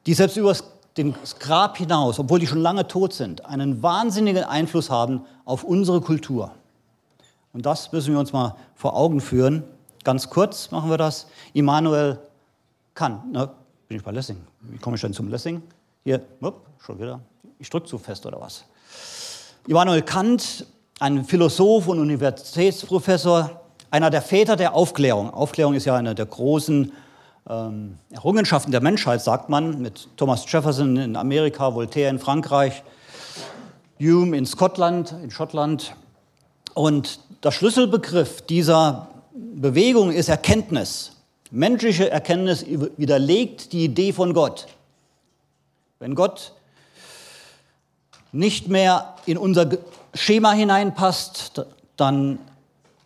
die 0.06 0.14
selbst 0.14 0.36
über 0.36 0.54
das 0.98 1.38
Grab 1.38 1.76
hinaus, 1.76 2.18
obwohl 2.18 2.38
die 2.38 2.46
schon 2.46 2.60
lange 2.60 2.86
tot 2.86 3.12
sind, 3.12 3.46
einen 3.46 3.82
wahnsinnigen 3.82 4.44
Einfluss 4.44 4.90
haben 4.90 5.24
auf 5.44 5.64
unsere 5.64 6.00
Kultur. 6.00 6.52
Und 7.52 7.66
das 7.66 7.92
müssen 7.92 8.12
wir 8.12 8.20
uns 8.20 8.32
mal 8.32 8.56
vor 8.74 8.96
Augen 8.96 9.20
führen. 9.20 9.64
Ganz 10.04 10.30
kurz 10.30 10.70
machen 10.70 10.90
wir 10.90 10.98
das. 10.98 11.26
Immanuel 11.54 12.18
Kant, 12.94 13.32
ne, 13.32 13.50
bin 13.88 13.98
ich 13.98 14.04
bei 14.04 14.10
Lessing. 14.10 14.36
Wie 14.60 14.78
komme 14.78 14.96
ich 14.96 15.02
denn 15.02 15.12
zum 15.12 15.28
Lessing? 15.28 15.62
Hier, 16.04 16.20
upp, 16.40 16.66
schon 16.78 16.98
wieder. 16.98 17.20
Ich 17.58 17.70
drücke 17.70 17.86
zu 17.86 17.98
fest 17.98 18.26
oder 18.26 18.40
was? 18.40 18.64
Immanuel 19.66 20.02
Kant, 20.02 20.66
ein 21.00 21.24
Philosoph 21.24 21.88
und 21.88 21.98
Universitätsprofessor, 21.98 23.60
einer 23.90 24.10
der 24.10 24.22
Väter 24.22 24.56
der 24.56 24.74
Aufklärung. 24.74 25.32
Aufklärung 25.32 25.74
ist 25.74 25.84
ja 25.84 25.96
eine 25.96 26.14
der 26.14 26.26
großen 26.26 26.92
ähm, 27.48 27.98
Errungenschaften 28.10 28.72
der 28.72 28.80
Menschheit, 28.80 29.22
sagt 29.22 29.48
man, 29.48 29.80
mit 29.80 30.08
Thomas 30.16 30.50
Jefferson 30.50 30.96
in 30.96 31.16
Amerika, 31.16 31.74
Voltaire 31.74 32.10
in 32.10 32.18
Frankreich, 32.18 32.82
Hume 33.98 34.36
in 34.36 34.46
Schottland, 34.46 35.14
in 35.22 35.30
Schottland. 35.30 35.96
Und 36.74 37.20
der 37.42 37.50
Schlüsselbegriff 37.50 38.42
dieser 38.42 39.08
Bewegung 39.34 40.12
ist 40.12 40.28
Erkenntnis. 40.28 41.12
Menschliche 41.50 42.10
Erkenntnis 42.10 42.64
widerlegt 42.96 43.72
die 43.72 43.84
Idee 43.84 44.12
von 44.12 44.34
Gott. 44.34 44.66
Wenn 45.98 46.14
Gott 46.14 46.52
nicht 48.30 48.68
mehr 48.68 49.16
in 49.24 49.38
unser 49.38 49.70
Schema 50.12 50.52
hineinpasst, 50.52 51.64
dann 51.96 52.38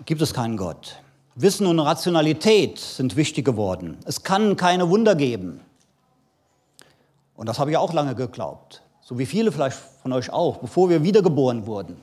gibt 0.04 0.20
es 0.20 0.34
keinen 0.34 0.56
Gott. 0.56 1.01
Wissen 1.34 1.66
und 1.66 1.78
Rationalität 1.80 2.78
sind 2.78 3.16
wichtig 3.16 3.44
geworden. 3.44 3.98
Es 4.04 4.22
kann 4.22 4.56
keine 4.56 4.90
Wunder 4.90 5.14
geben. 5.14 5.60
Und 7.34 7.48
das 7.48 7.58
habe 7.58 7.70
ich 7.70 7.76
auch 7.76 7.92
lange 7.92 8.14
geglaubt. 8.14 8.82
So 9.00 9.18
wie 9.18 9.26
viele 9.26 9.50
vielleicht 9.50 9.76
von 10.02 10.12
euch 10.12 10.30
auch, 10.30 10.58
bevor 10.58 10.90
wir 10.90 11.02
wiedergeboren 11.02 11.66
wurden. 11.66 11.96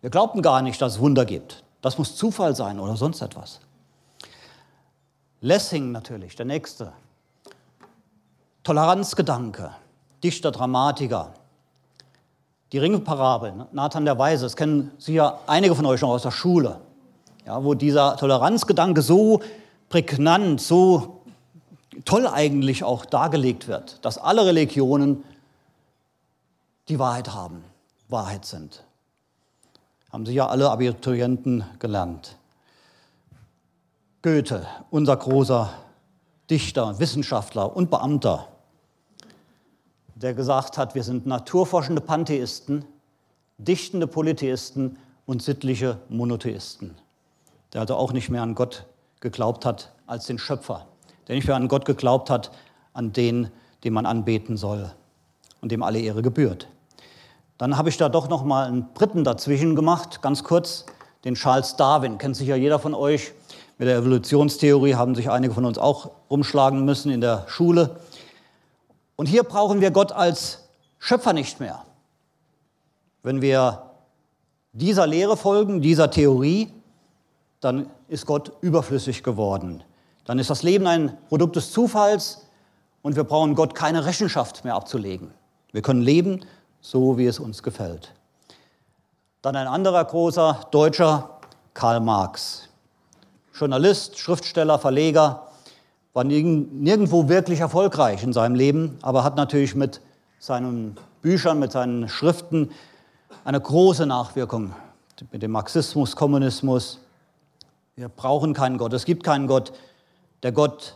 Wir 0.00 0.10
glaubten 0.10 0.42
gar 0.42 0.62
nicht, 0.62 0.80
dass 0.80 0.94
es 0.94 0.98
Wunder 1.00 1.24
gibt. 1.24 1.64
Das 1.82 1.98
muss 1.98 2.16
Zufall 2.16 2.54
sein 2.54 2.78
oder 2.78 2.96
sonst 2.96 3.20
etwas. 3.20 3.60
Lessing 5.40 5.92
natürlich, 5.92 6.36
der 6.36 6.46
nächste. 6.46 6.92
Toleranzgedanke, 8.62 9.72
Dichter, 10.22 10.50
Dramatiker. 10.50 11.34
Die 12.72 12.78
Ringparabel, 12.78 13.52
ne? 13.52 13.66
Nathan 13.72 14.04
der 14.04 14.18
Weise, 14.18 14.44
das 14.44 14.56
kennen 14.56 14.92
sicher 14.98 15.40
einige 15.46 15.74
von 15.74 15.86
euch 15.86 16.00
noch 16.00 16.10
aus 16.10 16.22
der 16.22 16.30
Schule, 16.30 16.80
ja, 17.48 17.64
wo 17.64 17.72
dieser 17.72 18.18
Toleranzgedanke 18.18 19.00
so 19.00 19.40
prägnant, 19.88 20.60
so 20.60 21.22
toll 22.04 22.26
eigentlich 22.26 22.84
auch 22.84 23.06
dargelegt 23.06 23.68
wird, 23.68 24.04
dass 24.04 24.18
alle 24.18 24.44
Religionen 24.44 25.24
die 26.90 26.98
Wahrheit 26.98 27.32
haben, 27.32 27.64
Wahrheit 28.10 28.44
sind. 28.44 28.84
Haben 30.12 30.26
sicher 30.26 30.50
alle 30.50 30.70
Abiturienten 30.70 31.64
gelernt. 31.78 32.36
Goethe, 34.20 34.66
unser 34.90 35.16
großer 35.16 35.72
Dichter, 36.50 36.98
Wissenschaftler 36.98 37.74
und 37.74 37.88
Beamter, 37.88 38.48
der 40.16 40.34
gesagt 40.34 40.76
hat, 40.76 40.94
wir 40.94 41.02
sind 41.02 41.24
naturforschende 41.24 42.02
Pantheisten, 42.02 42.84
dichtende 43.56 44.06
Polytheisten 44.06 44.98
und 45.24 45.42
sittliche 45.42 45.96
Monotheisten. 46.10 46.94
Der 47.72 47.82
also 47.82 47.96
auch 47.96 48.12
nicht 48.12 48.30
mehr 48.30 48.42
an 48.42 48.54
Gott 48.54 48.86
geglaubt 49.20 49.64
hat 49.64 49.92
als 50.06 50.26
den 50.26 50.38
Schöpfer, 50.38 50.86
der 51.26 51.36
nicht 51.36 51.46
mehr 51.46 51.56
an 51.56 51.68
Gott 51.68 51.84
geglaubt 51.84 52.30
hat, 52.30 52.50
an 52.92 53.12
den, 53.12 53.50
den 53.84 53.92
man 53.92 54.06
anbeten 54.06 54.56
soll 54.56 54.92
und 55.60 55.72
dem 55.72 55.82
alle 55.82 56.00
Ehre 56.00 56.22
gebührt. 56.22 56.68
Dann 57.58 57.76
habe 57.76 57.88
ich 57.88 57.96
da 57.96 58.08
doch 58.08 58.28
noch 58.28 58.44
mal 58.44 58.66
einen 58.66 58.94
Dritten 58.94 59.24
dazwischen 59.24 59.74
gemacht, 59.74 60.22
ganz 60.22 60.44
kurz, 60.44 60.86
den 61.24 61.34
Charles 61.34 61.76
Darwin. 61.76 62.18
Kennt 62.18 62.36
sicher 62.36 62.56
jeder 62.56 62.78
von 62.78 62.94
euch. 62.94 63.32
Mit 63.78 63.88
der 63.88 63.96
Evolutionstheorie 63.96 64.94
haben 64.94 65.14
sich 65.14 65.30
einige 65.30 65.54
von 65.54 65.64
uns 65.64 65.78
auch 65.78 66.10
rumschlagen 66.30 66.84
müssen 66.84 67.10
in 67.10 67.20
der 67.20 67.44
Schule. 67.48 67.98
Und 69.16 69.26
hier 69.26 69.42
brauchen 69.42 69.80
wir 69.80 69.90
Gott 69.90 70.12
als 70.12 70.68
Schöpfer 70.98 71.32
nicht 71.32 71.58
mehr. 71.60 71.84
Wenn 73.22 73.42
wir 73.42 73.90
dieser 74.72 75.06
Lehre 75.06 75.36
folgen, 75.36 75.80
dieser 75.80 76.10
Theorie, 76.10 76.72
dann 77.60 77.90
ist 78.08 78.26
Gott 78.26 78.52
überflüssig 78.60 79.22
geworden. 79.22 79.82
Dann 80.24 80.38
ist 80.38 80.50
das 80.50 80.62
Leben 80.62 80.86
ein 80.86 81.16
Produkt 81.28 81.56
des 81.56 81.72
Zufalls 81.72 82.46
und 83.02 83.16
wir 83.16 83.24
brauchen 83.24 83.54
Gott 83.54 83.74
keine 83.74 84.04
Rechenschaft 84.04 84.64
mehr 84.64 84.74
abzulegen. 84.74 85.30
Wir 85.72 85.82
können 85.82 86.02
leben, 86.02 86.44
so 86.80 87.18
wie 87.18 87.26
es 87.26 87.38
uns 87.38 87.62
gefällt. 87.62 88.14
Dann 89.42 89.56
ein 89.56 89.66
anderer 89.66 90.04
großer 90.04 90.66
Deutscher, 90.70 91.38
Karl 91.74 92.00
Marx. 92.00 92.68
Journalist, 93.54 94.18
Schriftsteller, 94.18 94.78
Verleger, 94.78 95.48
war 96.12 96.24
nirgendwo 96.24 97.28
wirklich 97.28 97.60
erfolgreich 97.60 98.22
in 98.22 98.32
seinem 98.32 98.54
Leben, 98.54 98.98
aber 99.02 99.24
hat 99.24 99.36
natürlich 99.36 99.74
mit 99.74 100.00
seinen 100.38 100.96
Büchern, 101.22 101.58
mit 101.58 101.72
seinen 101.72 102.08
Schriften 102.08 102.70
eine 103.44 103.60
große 103.60 104.06
Nachwirkung 104.06 104.74
mit 105.32 105.42
dem 105.42 105.50
Marxismus, 105.50 106.14
Kommunismus. 106.14 107.00
Wir 107.98 108.08
brauchen 108.08 108.54
keinen 108.54 108.78
Gott, 108.78 108.92
es 108.92 109.04
gibt 109.04 109.24
keinen 109.24 109.48
Gott. 109.48 109.72
Der 110.44 110.52
Gott 110.52 110.94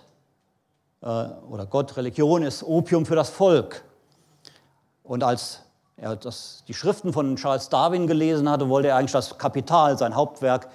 äh, 1.01 1.07
oder 1.07 1.67
Gott, 1.67 1.97
Religion 1.97 2.45
ist 2.45 2.63
Opium 2.63 3.07
für 3.07 3.17
das 3.17 3.29
Volk. 3.29 3.83
Und 5.03 5.25
als 5.25 5.63
er 5.97 6.15
das, 6.15 6.63
die 6.69 6.75
Schriften 6.75 7.13
von 7.13 7.35
Charles 7.35 7.69
Darwin 7.71 8.07
gelesen 8.07 8.49
hatte, 8.49 8.69
wollte 8.69 8.87
er 8.87 8.99
eigentlich 8.99 9.11
das 9.11 9.37
Kapital, 9.37 9.99
sein 9.99 10.15
Hauptwerk, 10.15 10.69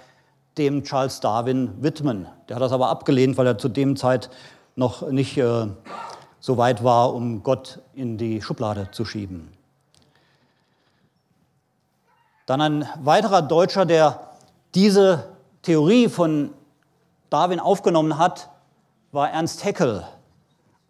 dem 0.58 0.84
Charles 0.84 1.22
Darwin 1.22 1.82
widmen. 1.82 2.28
Der 2.50 2.58
hat 2.58 2.62
das 2.62 2.74
aber 2.74 2.90
abgelehnt, 2.90 3.38
weil 3.38 3.48
er 3.48 3.58
zu 3.58 3.70
dem 3.70 3.96
Zeit 3.96 4.30
noch 4.76 5.10
nicht 5.10 5.38
äh, 5.38 5.68
so 6.42 6.58
weit 6.58 6.84
war, 6.84 7.14
um 7.14 7.42
Gott 7.42 7.80
in 7.94 8.18
die 8.18 8.42
Schublade 8.42 8.90
zu 8.92 9.06
schieben. 9.06 9.54
Dann 12.48 12.60
ein 12.60 12.90
weiterer 13.02 13.42
Deutscher, 13.42 13.86
der 13.86 14.34
diese 14.76 15.37
Theorie 15.62 16.10
von 16.10 16.52
Darwin 17.30 17.60
aufgenommen 17.60 18.18
hat, 18.18 18.50
war 19.12 19.30
Ernst 19.32 19.64
Haeckel, 19.64 20.06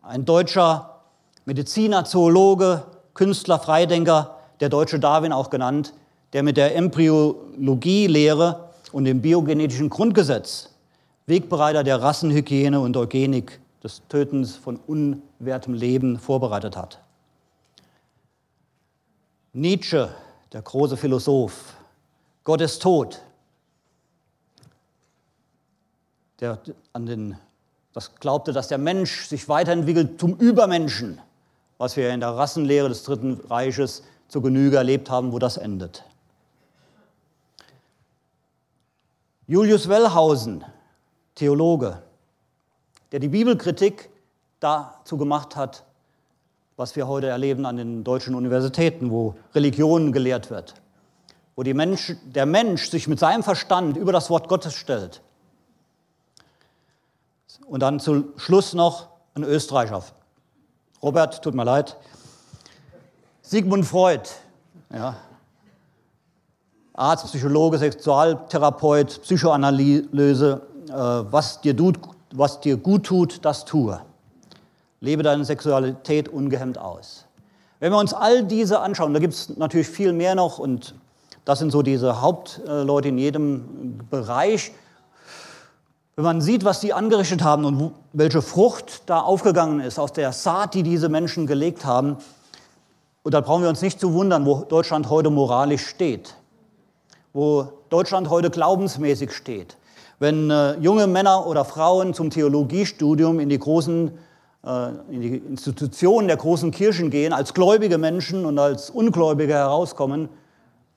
ein 0.01 0.25
deutscher 0.25 1.01
Mediziner, 1.45 2.05
Zoologe, 2.05 2.83
Künstler, 3.13 3.59
Freidenker, 3.59 4.37
der 4.59 4.69
deutsche 4.69 4.99
Darwin 4.99 5.33
auch 5.33 5.49
genannt, 5.49 5.93
der 6.33 6.43
mit 6.43 6.57
der 6.57 6.75
Embryologielehre 6.75 8.69
und 8.91 9.05
dem 9.05 9.21
biogenetischen 9.21 9.89
Grundgesetz 9.89 10.69
Wegbereiter 11.25 11.83
der 11.83 12.01
Rassenhygiene 12.01 12.79
und 12.79 12.95
Eugenik 12.95 13.59
des 13.83 14.01
Tötens 14.07 14.55
von 14.55 14.79
unwertem 14.87 15.73
Leben 15.73 16.19
vorbereitet 16.19 16.77
hat. 16.77 16.99
Nietzsche, 19.51 20.09
der 20.53 20.61
große 20.61 20.95
Philosoph, 20.95 21.73
Gott 22.45 22.61
ist 22.61 22.81
tot, 22.81 23.21
der 26.39 26.59
an 26.93 27.05
den, 27.05 27.37
das 27.93 28.15
glaubte, 28.15 28.53
dass 28.53 28.67
der 28.67 28.77
Mensch 28.77 29.25
sich 29.25 29.49
weiterentwickelt 29.49 30.19
zum 30.19 30.35
Übermenschen 30.35 31.21
was 31.77 31.95
wir 31.95 32.09
in 32.11 32.19
der 32.19 32.29
Rassenlehre 32.29 32.89
des 32.89 33.03
Dritten 33.03 33.39
Reiches 33.49 34.03
zur 34.27 34.41
Genüge 34.41 34.77
erlebt 34.77 35.09
haben, 35.09 35.31
wo 35.31 35.39
das 35.39 35.57
endet. 35.57 36.03
Julius 39.45 39.87
Wellhausen, 39.87 40.65
Theologe, 41.35 42.01
der 43.11 43.19
die 43.19 43.29
Bibelkritik 43.29 44.09
dazu 44.59 45.17
gemacht 45.17 45.55
hat, 45.55 45.83
was 46.75 46.95
wir 46.95 47.07
heute 47.07 47.27
erleben 47.27 47.65
an 47.65 47.77
den 47.77 48.03
deutschen 48.03 48.35
Universitäten, 48.35 49.09
wo 49.09 49.35
Religion 49.55 50.11
gelehrt 50.11 50.49
wird, 50.49 50.73
wo 51.55 51.63
Mensch, 51.73 52.13
der 52.25 52.45
Mensch 52.45 52.89
sich 52.89 53.07
mit 53.07 53.19
seinem 53.19 53.43
Verstand 53.43 53.95
über 53.95 54.11
das 54.11 54.29
Wort 54.29 54.49
Gottes 54.49 54.73
stellt. 54.73 55.21
Und 57.67 57.81
dann 57.81 57.99
zum 57.99 58.29
Schluss 58.37 58.73
noch 58.73 59.07
ein 59.35 59.43
Österreicher, 59.43 60.01
Robert, 61.03 61.43
tut 61.43 61.53
mir 61.53 61.65
leid. 61.65 61.97
Sigmund 63.41 63.85
Freud, 63.85 64.21
ja. 64.91 65.17
Arzt, 66.93 67.25
Psychologe, 67.25 67.77
Sexualtherapeut, 67.77 69.21
Psychoanalyse, 69.21 70.61
äh, 70.87 70.91
was, 70.93 71.61
dir 71.61 71.77
tut, 71.77 71.99
was 72.31 72.59
dir 72.61 72.77
gut 72.77 73.05
tut, 73.05 73.45
das 73.45 73.65
tue. 73.65 74.01
Lebe 75.01 75.21
deine 75.21 75.45
Sexualität 75.45 76.29
ungehemmt 76.29 76.79
aus. 76.79 77.25
Wenn 77.79 77.91
wir 77.91 77.99
uns 77.99 78.13
all 78.13 78.43
diese 78.43 78.79
anschauen, 78.79 79.13
da 79.13 79.19
gibt 79.19 79.33
es 79.33 79.55
natürlich 79.57 79.89
viel 79.89 80.13
mehr 80.13 80.33
noch 80.33 80.57
und 80.57 80.95
das 81.45 81.59
sind 81.59 81.71
so 81.71 81.83
diese 81.83 82.21
Hauptleute 82.21 83.09
in 83.09 83.17
jedem 83.17 83.99
Bereich, 84.09 84.71
wenn 86.17 86.23
man 86.23 86.41
sieht, 86.41 86.65
was 86.65 86.79
die 86.79 86.93
angerichtet 86.93 87.43
haben 87.43 87.63
und 87.63 87.93
welche 88.11 88.41
Frucht 88.41 89.03
da 89.05 89.19
aufgegangen 89.19 89.79
ist 89.79 89.99
aus 89.99 90.13
der 90.13 90.31
Saat, 90.31 90.73
die 90.73 90.81
diese 90.81 91.09
Menschen 91.09 91.45
gelegt 91.45 91.85
haben, 91.85 92.17
und 93.21 93.33
da 93.33 93.41
brauchen 93.41 93.61
wir 93.61 93.69
uns 93.69 93.83
nicht 93.83 93.99
zu 93.99 94.13
wundern, 94.13 94.45
wo 94.45 94.63
Deutschland 94.63 95.11
heute 95.11 95.29
moralisch 95.29 95.85
steht, 95.85 96.35
wo 97.33 97.67
Deutschland 97.89 98.31
heute 98.31 98.49
glaubensmäßig 98.49 99.31
steht. 99.31 99.77
Wenn 100.17 100.49
äh, 100.49 100.75
junge 100.77 101.05
Männer 101.05 101.45
oder 101.45 101.65
Frauen 101.65 102.15
zum 102.15 102.31
Theologiestudium 102.31 103.39
in 103.39 103.49
die 103.49 103.59
großen 103.59 104.17
äh, 104.65 104.89
in 105.11 105.21
die 105.21 105.37
Institutionen 105.37 106.29
der 106.29 106.37
großen 106.37 106.71
Kirchen 106.71 107.11
gehen, 107.11 107.31
als 107.31 107.53
gläubige 107.53 107.99
Menschen 107.99 108.45
und 108.45 108.57
als 108.57 108.89
Ungläubige 108.89 109.53
herauskommen, 109.53 110.29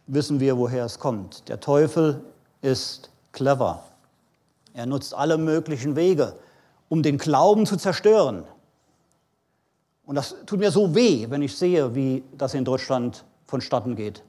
wissen 0.06 0.40
wir, 0.40 0.56
woher 0.56 0.86
es 0.86 0.98
kommt. 0.98 1.48
Der 1.50 1.60
Teufel 1.60 2.22
ist 2.62 3.10
clever. 3.32 3.82
Er 4.74 4.86
nutzt 4.86 5.14
alle 5.14 5.38
möglichen 5.38 5.96
Wege, 5.96 6.34
um 6.88 7.02
den 7.02 7.18
Glauben 7.18 7.66
zu 7.66 7.76
zerstören. 7.76 8.44
Und 10.04 10.16
das 10.16 10.34
tut 10.46 10.58
mir 10.58 10.70
so 10.70 10.94
weh, 10.94 11.26
wenn 11.28 11.42
ich 11.42 11.56
sehe, 11.56 11.94
wie 11.94 12.24
das 12.36 12.54
in 12.54 12.64
Deutschland 12.64 13.24
vonstatten 13.46 13.96
geht. 13.96 14.24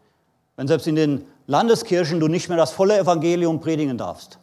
Wenn 0.55 0.67
selbst 0.67 0.87
in 0.87 0.95
den 0.95 1.25
Landeskirchen 1.47 2.19
du 2.19 2.27
nicht 2.27 2.49
mehr 2.49 2.57
das 2.57 2.71
volle 2.71 2.97
Evangelium 2.99 3.59
predigen 3.59 3.97
darfst. 3.97 4.39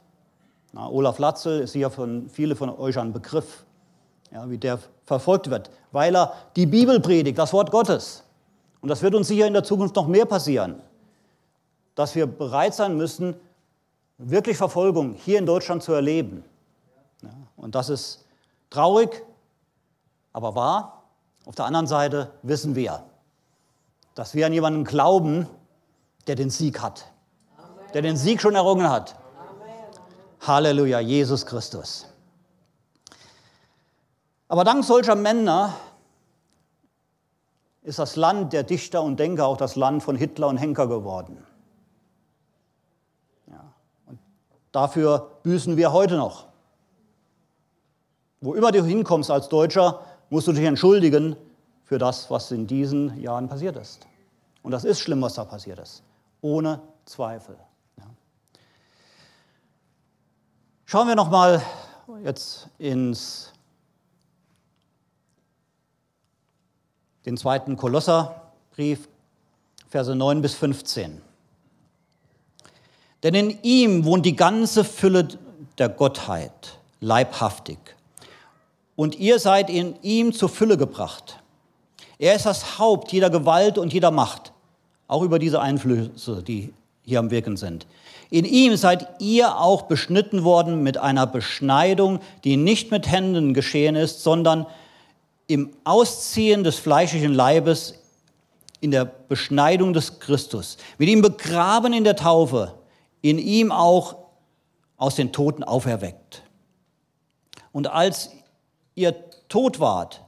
Na, 0.73 0.89
Olaf 0.89 1.19
Latzel 1.19 1.61
ist 1.61 1.73
hier 1.73 1.91
von 1.91 2.29
viele 2.29 2.57
von 2.57 2.71
euch 2.71 2.99
ein 2.99 3.13
Begriff, 3.13 3.65
ja, 4.33 4.49
wie 4.51 4.59
der 4.59 4.79
verfolgt 5.07 5.49
wird, 5.49 5.71
weil 5.93 6.15
er 6.15 6.35
die 6.57 6.67
Bibel 6.67 7.01
predigt, 7.01 7.39
das 7.39 7.53
Wort 7.53 7.71
Gottes. 7.71 8.25
Und 8.81 8.89
das 8.89 9.03
wird 9.03 9.15
uns 9.15 9.29
sicher 9.29 9.47
in 9.47 9.55
der 9.55 9.65
Zukunft 9.65 9.97
noch 9.97 10.07
mehr 10.07 10.27
passieren, 10.27 10.83
dass 11.95 12.15
wir 12.15 12.27
bereit 12.27 12.75
sein 12.75 12.97
müssen, 12.97 13.35
wirklich 14.19 14.57
Verfolgung 14.57 15.15
hier 15.15 15.39
in 15.39 15.47
Deutschland 15.47 15.83
zu 15.83 15.93
erleben. 15.93 16.45
Ja, 17.23 17.31
und 17.57 17.75
das 17.75 17.89
ist 17.89 18.25
traurig, 18.71 19.25
aber 20.33 20.55
wahr. 20.55 21.05
Auf 21.47 21.55
der 21.55 21.65
anderen 21.65 21.87
Seite 21.87 22.31
wissen 22.43 22.75
wir, 22.75 23.05
dass 24.15 24.35
wir 24.35 24.47
an 24.47 24.53
jemanden 24.53 24.85
glauben, 24.85 25.47
der 26.27 26.35
den 26.35 26.51
Sieg 26.51 26.83
hat, 26.83 27.11
Amen. 27.57 27.93
der 27.95 28.03
den 28.03 28.17
Sieg 28.17 28.43
schon 28.43 28.55
errungen 28.55 28.91
hat. 28.91 29.17
Amen. 29.39 30.47
Halleluja, 30.47 31.01
Jesus 31.01 31.47
Christus. 31.47 32.07
Aber 34.49 34.65
dank 34.65 34.85
solcher 34.85 35.15
Männer 35.15 35.75
ist 37.83 37.99
das 37.99 38.17
Land 38.17 38.53
der 38.53 38.65
Dichter 38.65 39.03
und 39.03 39.19
Denker 39.19 39.47
auch 39.47 39.57
das 39.57 39.77
Land 39.77 40.03
von 40.03 40.17
Hitler 40.17 40.49
und 40.49 40.59
Henker 40.59 40.87
geworden. 40.87 41.47
Dafür 44.79 45.41
büßen 45.43 45.77
wir 45.77 45.93
heute 45.93 46.17
noch. 46.17 46.47
Wo 48.41 48.55
immer 48.55 48.71
du 48.71 48.85
hinkommst 48.85 49.29
als 49.29 49.49
Deutscher, 49.49 50.05
musst 50.31 50.47
du 50.47 50.53
dich 50.53 50.65
entschuldigen 50.65 51.35
für 51.83 51.99
das, 51.99 52.31
was 52.31 52.53
in 52.53 52.69
diesen 52.69 53.21
Jahren 53.21 53.49
passiert 53.49 53.75
ist. 53.77 54.07
Und 54.63 54.71
das 54.71 54.85
ist 54.85 55.01
schlimm, 55.01 55.21
was 55.21 55.35
da 55.35 55.45
passiert 55.45 55.81
ist. 55.81 56.05
Ohne 56.43 56.81
Zweifel. 57.07 57.57
Ja. 57.97 58.05
Schauen 60.85 61.09
wir 61.09 61.17
noch 61.17 61.29
mal 61.29 61.61
jetzt 62.23 62.69
ins 62.79 63.53
den 67.27 67.37
zweiten 67.37 67.77
Kolosserbrief, 67.77 69.09
Verse 69.89 70.15
9 70.15 70.41
bis 70.41 70.55
15. 70.55 71.28
Denn 73.23 73.35
in 73.35 73.59
ihm 73.63 74.05
wohnt 74.05 74.27
die 74.27 74.37
ganze 74.37 74.85
Fülle 74.85 75.29
der 75.79 75.89
Gottheit, 75.89 76.79
leibhaftig. 77.01 77.79
Und 78.97 79.19
ihr 79.19 79.39
seid 79.39 79.71
in 79.71 79.95
ihm 80.03 80.33
zur 80.33 80.49
Fülle 80.49 80.77
gebracht. 80.77 81.41
Er 82.19 82.35
ist 82.35 82.47
das 82.47 82.79
Haupt 82.79 83.13
jeder 83.13 83.31
Gewalt 83.31 83.79
und 83.79 83.93
jeder 83.93 84.11
Macht, 84.11 84.53
auch 85.07 85.23
über 85.23 85.39
diese 85.39 85.61
Einflüsse, 85.61 86.43
die 86.43 86.73
hier 87.03 87.21
am 87.21 87.31
Wirken 87.31 87.57
sind. 87.57 87.87
In 88.31 88.45
ihm 88.45 88.77
seid 88.77 89.09
ihr 89.21 89.59
auch 89.59 89.83
beschnitten 89.83 90.45
worden 90.45 90.83
mit 90.83 90.99
einer 90.99 91.27
Beschneidung, 91.27 92.21
die 92.45 92.57
nicht 92.57 92.91
mit 92.91 93.11
Händen 93.11 93.55
geschehen 93.55 93.95
ist, 93.95 94.23
sondern 94.23 94.67
im 95.47 95.71
Ausziehen 95.85 96.63
des 96.63 96.77
fleischlichen 96.77 97.33
Leibes 97.33 97.95
in 98.81 98.91
der 98.91 99.07
Beschneidung 99.07 99.93
des 99.93 100.21
Christus, 100.21 100.77
mit 100.99 101.09
ihm 101.09 101.23
begraben 101.23 101.93
in 101.93 102.05
der 102.05 102.17
Taufe, 102.17 102.75
in 103.23 103.39
ihm 103.39 103.73
auch 103.73 104.17
aus 104.97 105.15
den 105.15 105.33
Toten 105.33 105.65
auferweckt. 105.65 106.43
Und 107.73 107.87
als 107.89 108.31
ihr 108.95 109.15
tot 109.49 109.81
wart, 109.81 110.23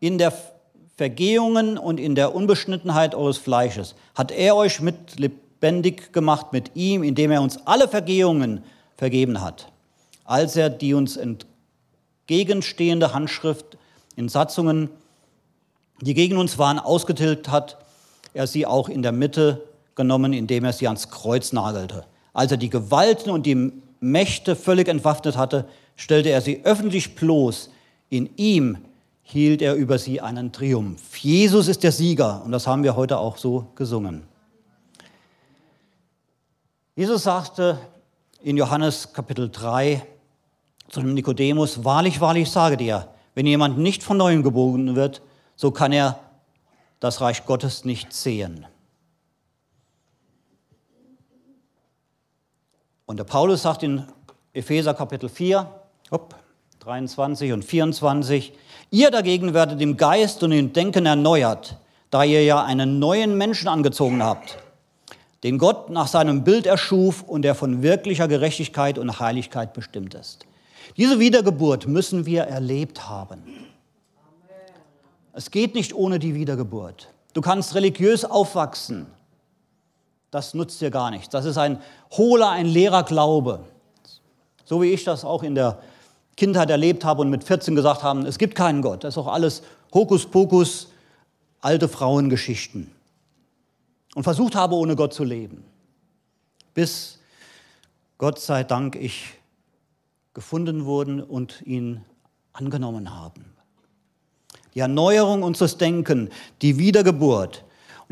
in 0.00 0.18
der 0.18 0.32
Vergehungen 0.96 1.76
und 1.76 1.98
in 1.98 2.14
der 2.14 2.34
Unbeschnittenheit 2.34 3.14
eures 3.14 3.38
Fleisches, 3.38 3.94
hat 4.14 4.30
er 4.30 4.54
euch 4.54 4.80
mit 4.80 5.18
lebendig 5.18 6.12
gemacht 6.12 6.52
mit 6.52 6.72
ihm, 6.74 7.02
indem 7.02 7.30
er 7.32 7.42
uns 7.42 7.66
alle 7.66 7.88
Vergehungen 7.88 8.62
vergeben 8.96 9.40
hat, 9.40 9.72
als 10.24 10.56
er 10.56 10.70
die 10.70 10.94
uns 10.94 11.16
entgegenstehende 11.16 13.12
Handschrift 13.12 13.76
in 14.14 14.28
Satzungen, 14.28 14.88
die 16.00 16.14
gegen 16.14 16.36
uns 16.36 16.58
waren, 16.58 16.78
ausgetilgt 16.78 17.48
hat, 17.48 17.78
er 18.32 18.46
sie 18.46 18.66
auch 18.66 18.88
in 18.88 19.02
der 19.02 19.12
Mitte 19.12 19.66
genommen, 19.94 20.32
indem 20.32 20.64
er 20.64 20.72
sie 20.72 20.86
ans 20.86 21.10
Kreuz 21.10 21.52
nagelte. 21.52 22.04
Als 22.32 22.50
er 22.50 22.56
die 22.56 22.70
Gewalten 22.70 23.30
und 23.30 23.46
die 23.46 23.72
Mächte 24.00 24.56
völlig 24.56 24.88
entwaffnet 24.88 25.36
hatte, 25.36 25.66
stellte 25.96 26.30
er 26.30 26.40
sie 26.40 26.64
öffentlich 26.64 27.14
bloß. 27.14 27.70
In 28.10 28.30
ihm 28.36 28.78
hielt 29.22 29.62
er 29.62 29.74
über 29.74 29.98
sie 29.98 30.20
einen 30.20 30.52
Triumph. 30.52 31.16
Jesus 31.16 31.68
ist 31.68 31.82
der 31.82 31.92
Sieger 31.92 32.42
und 32.44 32.52
das 32.52 32.66
haben 32.66 32.82
wir 32.82 32.96
heute 32.96 33.18
auch 33.18 33.36
so 33.36 33.66
gesungen. 33.74 34.22
Jesus 36.96 37.24
sagte 37.24 37.78
in 38.42 38.56
Johannes 38.56 39.12
Kapitel 39.12 39.50
3 39.50 40.06
zu 40.88 41.00
dem 41.00 41.14
Nikodemus, 41.14 41.82
wahrlich, 41.82 42.20
wahrlich 42.20 42.50
sage 42.50 42.76
dir, 42.76 43.08
wenn 43.34 43.46
jemand 43.46 43.78
nicht 43.78 44.02
von 44.02 44.16
neuem 44.16 44.42
geboren 44.42 44.94
wird, 44.94 45.22
so 45.56 45.70
kann 45.70 45.92
er 45.92 46.20
das 47.00 47.20
Reich 47.20 47.46
Gottes 47.46 47.84
nicht 47.84 48.12
sehen. 48.12 48.66
Und 53.06 53.18
der 53.18 53.24
Paulus 53.24 53.62
sagt 53.62 53.82
in 53.82 54.04
Epheser 54.54 54.94
Kapitel 54.94 55.28
4, 55.28 55.68
hopp, 56.10 56.34
23 56.80 57.52
und 57.52 57.64
24, 57.64 58.52
ihr 58.90 59.10
dagegen 59.10 59.52
werdet 59.52 59.80
im 59.80 59.96
Geist 59.96 60.42
und 60.42 60.52
im 60.52 60.72
Denken 60.72 61.04
erneuert, 61.04 61.76
da 62.10 62.24
ihr 62.24 62.44
ja 62.44 62.62
einen 62.62 62.98
neuen 62.98 63.36
Menschen 63.36 63.68
angezogen 63.68 64.22
habt, 64.22 64.58
den 65.42 65.58
Gott 65.58 65.90
nach 65.90 66.06
seinem 66.06 66.44
Bild 66.44 66.66
erschuf 66.66 67.22
und 67.22 67.42
der 67.42 67.54
von 67.54 67.82
wirklicher 67.82 68.28
Gerechtigkeit 68.28 68.98
und 68.98 69.20
Heiligkeit 69.20 69.74
bestimmt 69.74 70.14
ist. 70.14 70.46
Diese 70.96 71.18
Wiedergeburt 71.18 71.86
müssen 71.86 72.24
wir 72.24 72.44
erlebt 72.44 73.08
haben. 73.08 73.42
Es 75.32 75.50
geht 75.50 75.74
nicht 75.74 75.94
ohne 75.94 76.18
die 76.18 76.34
Wiedergeburt. 76.34 77.10
Du 77.34 77.40
kannst 77.40 77.74
religiös 77.74 78.24
aufwachsen. 78.24 79.06
Das 80.34 80.54
nutzt 80.54 80.80
dir 80.80 80.90
gar 80.90 81.10
nichts. 81.10 81.28
Das 81.28 81.44
ist 81.44 81.58
ein 81.58 81.80
hohler, 82.12 82.50
ein 82.50 82.66
leerer 82.66 83.04
Glaube. 83.04 83.60
So 84.64 84.82
wie 84.82 84.90
ich 84.90 85.04
das 85.04 85.24
auch 85.24 85.42
in 85.42 85.54
der 85.54 85.78
Kindheit 86.36 86.70
erlebt 86.70 87.04
habe 87.04 87.20
und 87.20 87.30
mit 87.30 87.44
14 87.44 87.74
gesagt 87.74 88.02
haben, 88.02 88.26
es 88.26 88.38
gibt 88.38 88.54
keinen 88.54 88.82
Gott. 88.82 89.04
Das 89.04 89.14
ist 89.14 89.18
auch 89.18 89.28
alles 89.28 89.62
Hokuspokus, 89.92 90.88
alte 91.60 91.88
Frauengeschichten. 91.88 92.90
Und 94.14 94.24
versucht 94.24 94.54
habe, 94.56 94.74
ohne 94.74 94.96
Gott 94.96 95.14
zu 95.14 95.24
leben. 95.24 95.64
Bis 96.74 97.18
Gott 98.18 98.38
sei 98.40 98.64
Dank 98.64 98.96
ich 98.96 99.34
gefunden 100.34 100.84
wurden 100.84 101.22
und 101.22 101.62
ihn 101.62 102.04
angenommen 102.52 103.14
haben 103.14 103.54
die 104.74 104.80
Erneuerung 104.80 105.42
unseres 105.42 105.78
Denkens, 105.78 106.30
die 106.62 106.78
Wiedergeburt. 106.78 107.63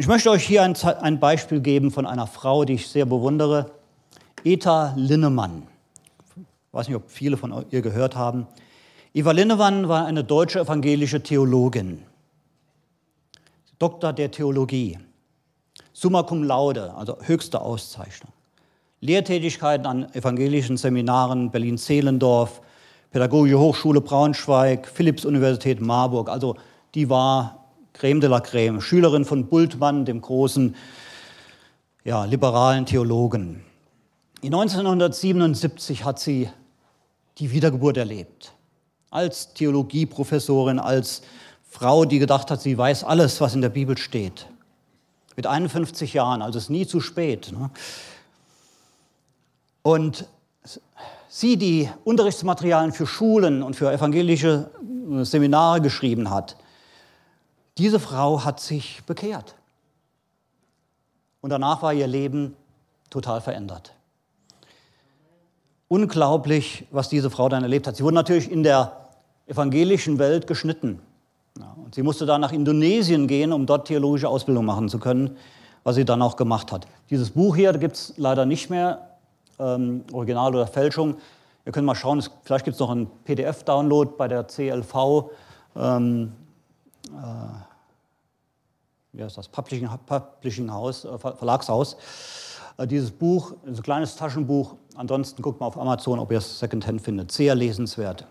Ich 0.02 0.08
möchte 0.08 0.32
euch 0.32 0.44
hier 0.44 0.64
ein, 0.64 0.74
ein 1.00 1.20
Beispiel 1.20 1.60
geben 1.60 1.92
von 1.92 2.06
einer 2.06 2.26
Frau, 2.26 2.64
die 2.64 2.72
ich 2.72 2.88
sehr 2.88 3.06
bewundere, 3.06 3.70
Eta 4.42 4.94
Linnemann. 4.96 5.62
Ich 6.34 6.72
weiß 6.72 6.88
nicht, 6.88 6.96
ob 6.96 7.08
viele 7.08 7.36
von 7.36 7.64
ihr 7.70 7.82
gehört 7.82 8.16
haben. 8.16 8.48
Eva 9.14 9.30
Linnemann 9.30 9.88
war 9.88 10.04
eine 10.06 10.24
deutsche 10.24 10.58
evangelische 10.58 11.22
Theologin, 11.22 12.02
Doktor 13.78 14.12
der 14.12 14.32
Theologie, 14.32 14.98
summa 15.92 16.24
cum 16.24 16.42
laude, 16.42 16.92
also 16.94 17.18
höchste 17.20 17.60
Auszeichnung. 17.60 18.32
Lehrtätigkeiten 19.00 19.86
an 19.86 20.12
evangelischen 20.14 20.78
Seminaren 20.78 21.52
Berlin-Zehlendorf, 21.52 22.60
Pädagogische 23.12 23.60
Hochschule 23.60 24.00
Braunschweig, 24.00 24.88
Philipps-Universität 24.88 25.80
Marburg. 25.80 26.28
Also 26.28 26.56
die 26.96 27.08
war 27.08 27.61
Creme 28.02 28.18
de 28.18 28.28
la 28.28 28.40
Creme, 28.40 28.80
Schülerin 28.80 29.24
von 29.24 29.46
Bultmann, 29.46 30.04
dem 30.04 30.20
großen 30.20 30.74
ja, 32.02 32.24
liberalen 32.24 32.84
Theologen. 32.84 33.62
In 34.40 34.52
1977 34.52 36.04
hat 36.04 36.18
sie 36.18 36.50
die 37.38 37.52
Wiedergeburt 37.52 37.96
erlebt. 37.96 38.54
Als 39.10 39.54
Theologieprofessorin, 39.54 40.80
als 40.80 41.22
Frau, 41.70 42.04
die 42.04 42.18
gedacht 42.18 42.50
hat, 42.50 42.60
sie 42.60 42.76
weiß 42.76 43.04
alles, 43.04 43.40
was 43.40 43.54
in 43.54 43.60
der 43.60 43.68
Bibel 43.68 43.96
steht. 43.96 44.48
Mit 45.36 45.46
51 45.46 46.12
Jahren, 46.12 46.42
also 46.42 46.58
es 46.58 46.64
ist 46.64 46.70
nie 46.70 46.88
zu 46.88 46.98
spät. 46.98 47.52
Ne? 47.52 47.70
Und 49.82 50.26
sie, 51.28 51.56
die 51.56 51.88
Unterrichtsmaterialien 52.02 52.92
für 52.92 53.06
Schulen 53.06 53.62
und 53.62 53.76
für 53.76 53.92
evangelische 53.92 54.72
äh, 55.08 55.24
Seminare 55.24 55.80
geschrieben 55.80 56.30
hat, 56.30 56.56
diese 57.78 57.98
Frau 57.98 58.44
hat 58.44 58.60
sich 58.60 59.02
bekehrt. 59.06 59.54
Und 61.40 61.50
danach 61.50 61.82
war 61.82 61.92
ihr 61.92 62.06
Leben 62.06 62.56
total 63.10 63.40
verändert. 63.40 63.94
Unglaublich, 65.88 66.86
was 66.90 67.08
diese 67.08 67.30
Frau 67.30 67.48
dann 67.48 67.62
erlebt 67.62 67.86
hat. 67.86 67.96
Sie 67.96 68.04
wurde 68.04 68.14
natürlich 68.14 68.50
in 68.50 68.62
der 68.62 69.08
evangelischen 69.46 70.18
Welt 70.18 70.46
geschnitten. 70.46 71.00
Und 71.76 71.94
sie 71.94 72.02
musste 72.02 72.24
dann 72.24 72.40
nach 72.40 72.52
Indonesien 72.52 73.26
gehen, 73.26 73.52
um 73.52 73.66
dort 73.66 73.88
theologische 73.88 74.28
Ausbildung 74.28 74.64
machen 74.64 74.88
zu 74.88 74.98
können, 74.98 75.36
was 75.84 75.96
sie 75.96 76.04
dann 76.04 76.22
auch 76.22 76.36
gemacht 76.36 76.72
hat. 76.72 76.86
Dieses 77.10 77.30
Buch 77.30 77.56
hier 77.56 77.72
gibt 77.74 77.96
es 77.96 78.14
leider 78.16 78.46
nicht 78.46 78.70
mehr 78.70 79.10
ähm, 79.58 80.04
Original 80.12 80.54
oder 80.54 80.66
Fälschung. 80.66 81.16
Ihr 81.66 81.72
könnt 81.72 81.86
mal 81.86 81.94
schauen, 81.94 82.22
vielleicht 82.42 82.64
gibt 82.64 82.74
es 82.74 82.80
noch 82.80 82.90
einen 82.90 83.08
PDF-Download 83.24 84.12
bei 84.16 84.28
der 84.28 84.44
CLV. 84.44 85.30
Ähm, 85.76 86.32
äh, 86.32 86.41
wie 89.12 89.22
heißt 89.22 89.36
das? 89.36 89.48
Publishing, 89.48 89.88
Publishing 90.06 90.70
House, 90.70 91.04
äh, 91.04 91.18
Verlagshaus. 91.18 91.96
Äh, 92.78 92.86
dieses 92.86 93.10
Buch 93.10 93.52
ein 93.66 93.80
kleines 93.82 94.16
Taschenbuch. 94.16 94.76
Ansonsten 94.94 95.42
guckt 95.42 95.60
mal 95.60 95.66
auf 95.66 95.78
Amazon, 95.78 96.18
ob 96.18 96.32
ihr 96.32 96.38
es 96.38 96.58
Secondhand 96.58 97.02
findet. 97.02 97.30
Sehr 97.30 97.54
lesenswert. 97.54 98.26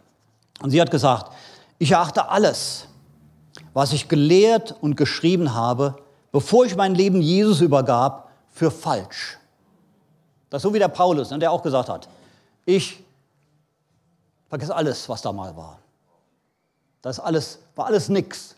Und 0.62 0.72
sie 0.72 0.82
hat 0.82 0.92
gesagt, 0.92 1.32
ich 1.78 1.92
erachte 1.92 2.30
alles, 2.30 2.88
was 3.74 3.94
ich 3.94 4.08
gelehrt 4.08 4.76
und 4.82 4.96
geschrieben 4.96 5.54
habe, 5.54 5.96
bevor 6.32 6.66
ich 6.66 6.76
mein 6.76 6.96
Leben 6.96 7.22
Jesus 7.22 7.62
übergab, 7.62 8.30
für 8.50 8.70
falsch. 8.70 9.38
Das 10.50 10.60
ist 10.60 10.64
so 10.64 10.74
wie 10.74 10.80
der 10.80 10.90
Paulus, 10.90 11.32
ne, 11.32 11.40
der 11.40 11.52
auch 11.52 11.64
gesagt 11.64 11.90
hat, 11.90 12.10
ich 12.66 13.02
vergesse 14.50 14.76
alles, 14.76 15.08
was 15.08 15.22
da 15.22 15.32
mal 15.32 15.56
war. 15.56 15.80
Das 17.02 17.20
alles, 17.20 17.60
war 17.76 17.88
alles 17.88 18.10
nix. 18.10 18.56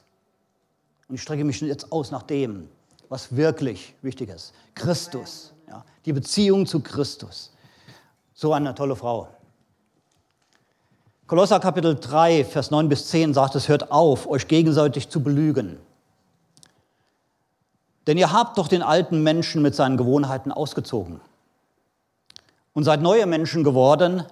Und 1.08 1.16
ich 1.16 1.22
strecke 1.22 1.44
mich 1.44 1.60
jetzt 1.62 1.92
aus 1.92 2.12
nach 2.12 2.24
dem, 2.24 2.70
was 3.10 3.36
wirklich 3.36 3.96
wichtig 4.02 4.30
ist. 4.30 4.54
Christus, 4.74 5.54
ja, 5.68 5.84
die 6.06 6.14
Beziehung 6.14 6.66
zu 6.66 6.80
Christus. 6.80 7.52
So 8.34 8.54
eine 8.54 8.74
tolle 8.74 8.96
Frau. 8.96 9.28
Kolosser 11.28 11.60
Kapitel 11.60 11.96
3, 11.96 12.46
Vers 12.46 12.72
9 12.72 12.90
bis 12.90 13.08
10 13.08 13.34
sagt 13.34 13.56
es, 13.56 13.68
hört 13.68 13.92
auf, 13.92 14.28
euch 14.28 14.48
gegenseitig 14.48 15.10
zu 15.10 15.24
belügen. 15.24 15.78
Denn 18.08 18.18
ihr 18.18 18.34
habt 18.34 18.58
doch 18.58 18.68
den 18.68 18.82
alten 18.82 19.24
Menschen 19.24 19.62
mit 19.62 19.76
seinen 19.76 19.98
Gewohnheiten 19.98 20.52
ausgezogen 20.52 21.22
und 22.74 22.84
seid 22.84 23.02
neue 23.02 23.26
Menschen 23.26 23.64
geworden, 23.64 24.24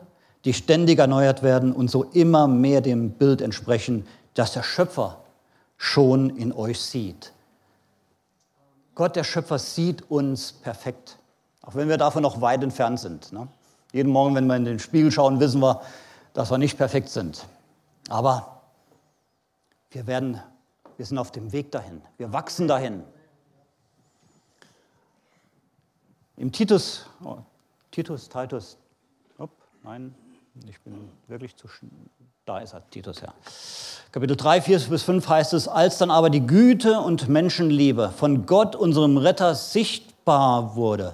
die 0.44 0.54
ständig 0.54 1.00
erneuert 1.00 1.44
werden 1.44 1.72
und 1.72 1.90
so 1.90 2.04
immer 2.04 2.48
mehr 2.48 2.82
dem 2.82 3.12
Bild 3.12 3.42
entsprechen, 3.42 4.06
das 4.34 4.54
der 4.54 4.64
Schöpfer 4.64 5.21
schon 5.82 6.38
in 6.38 6.54
euch 6.54 6.80
sieht. 6.80 7.34
Gott, 8.94 9.16
der 9.16 9.24
Schöpfer, 9.24 9.58
sieht 9.58 10.12
uns 10.12 10.54
perfekt, 10.54 11.18
auch 11.64 11.74
wenn 11.74 11.90
wir 11.90 11.98
davon 11.98 12.22
noch 12.22 12.40
weit 12.40 12.62
entfernt 12.62 13.00
sind. 13.00 13.34
Ne? 13.34 13.48
Jeden 13.92 14.12
Morgen, 14.12 14.36
wenn 14.36 14.46
wir 14.46 14.56
in 14.58 14.66
den 14.66 14.78
Spiegel 14.78 15.12
schauen, 15.12 15.40
wissen 15.40 15.60
wir, 15.60 15.82
dass 16.34 16.52
wir 16.52 16.60
nicht 16.60 16.78
perfekt 16.78 17.10
sind. 17.10 17.48
Aber 18.10 18.62
wir 19.90 20.06
werden, 20.06 20.40
wir 20.98 21.06
sind 21.08 21.18
auf 21.18 21.32
dem 21.32 21.52
Weg 21.52 21.72
dahin. 21.72 22.04
Wir 22.20 22.32
wachsen 22.32 22.68
dahin. 22.68 23.04
Im 26.38 26.52
Titus, 26.52 27.08
Titus, 27.90 28.30
Titus, 28.30 28.78
op, 29.40 29.50
nein, 29.84 30.14
Ich 30.68 30.80
bin 30.82 31.10
wirklich 31.28 31.56
zu. 31.56 31.68
Da 32.46 32.58
ist 32.58 32.74
er, 32.74 32.82
Titus, 32.90 33.22
ja. 33.22 33.34
Kapitel 34.12 34.36
3, 34.36 34.62
4 34.62 34.80
bis 34.90 35.04
5 35.04 35.28
heißt 35.28 35.54
es: 35.54 35.68
Als 35.68 36.00
dann 36.00 36.10
aber 36.10 36.32
die 36.32 36.46
Güte 36.46 37.00
und 37.00 37.30
Menschenliebe 37.30 38.10
von 38.10 38.48
Gott, 38.48 38.76
unserem 38.76 39.18
Retter, 39.18 39.54
sichtbar 39.54 40.76
wurde, 40.76 41.14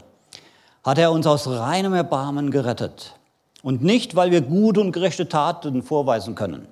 hat 0.86 0.98
er 0.98 1.12
uns 1.12 1.28
aus 1.28 1.48
reinem 1.48 1.94
Erbarmen 1.94 2.50
gerettet. 2.50 3.14
Und 3.62 3.84
nicht, 3.84 4.16
weil 4.16 4.32
wir 4.32 4.40
gute 4.40 4.80
und 4.80 4.94
gerechte 4.94 5.28
Taten 5.28 5.84
vorweisen 5.84 6.34
können. 6.36 6.70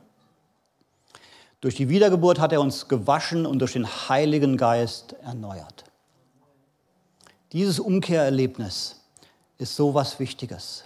Durch 1.59 1.75
die 1.75 1.89
Wiedergeburt 1.89 2.39
hat 2.39 2.53
er 2.53 2.61
uns 2.61 2.87
gewaschen 2.87 3.45
und 3.45 3.59
durch 3.59 3.73
den 3.73 3.85
Heiligen 3.85 4.55
Geist 4.55 5.13
erneuert. 5.21 5.83
Dieses 7.51 7.79
Umkehrerlebnis 7.79 9.01
ist 9.57 9.75
so 9.75 9.93
was 9.93 10.17
Wichtiges 10.19 10.85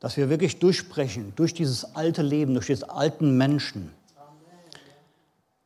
dass 0.00 0.16
wir 0.16 0.30
wirklich 0.30 0.58
durchsprechen, 0.58 1.32
durch 1.36 1.54
dieses 1.54 1.96
alte 1.96 2.22
Leben, 2.22 2.54
durch 2.54 2.66
diesen 2.66 2.88
alten 2.88 3.36
Menschen. 3.36 3.92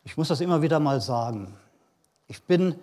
Ich 0.05 0.17
muss 0.17 0.29
das 0.29 0.41
immer 0.41 0.63
wieder 0.63 0.81
mal 0.81 1.01
sagen. 1.01 1.57
Ich 2.27 2.43
bin 2.43 2.75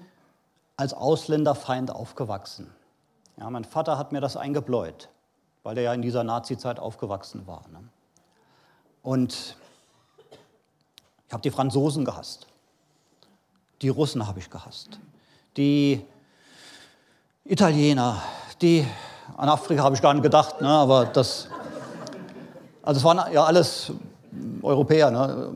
als 0.78 0.94
Ausländerfeind 0.94 1.92
aufgewachsen. 1.92 2.70
Ja, 3.38 3.50
mein 3.50 3.66
Vater 3.66 3.98
hat 3.98 4.12
mir 4.12 4.22
das 4.22 4.38
eingebläut, 4.38 5.10
weil 5.64 5.78
er 5.78 5.84
ja 5.84 5.94
in 5.94 6.02
dieser 6.02 6.24
Nazi-Zeit 6.24 6.80
aufgewachsen 6.80 7.48
war. 7.48 7.64
Ne? 7.72 7.84
Und 9.02 9.56
ich 11.28 11.34
habe 11.34 11.42
die 11.42 11.52
Franzosen 11.52 12.06
gehasst. 12.06 12.48
Die 13.82 13.90
Russen 13.90 14.28
habe 14.28 14.40
ich 14.40 14.50
gehasst. 14.50 15.00
Die 15.58 16.06
Italiener, 17.44 18.22
die 18.62 18.86
an 19.38 19.50
Afrika 19.50 19.84
habe 19.84 19.96
ich 19.96 20.02
gar 20.02 20.14
nicht 20.14 20.24
gedacht, 20.24 20.62
ne, 20.62 20.68
aber 20.68 21.06
das, 21.06 21.48
also 22.84 22.98
es 22.98 23.04
waren 23.04 23.34
ja 23.34 23.44
alles 23.44 23.92
Europäer. 24.62 25.12
Ne. 25.12 25.52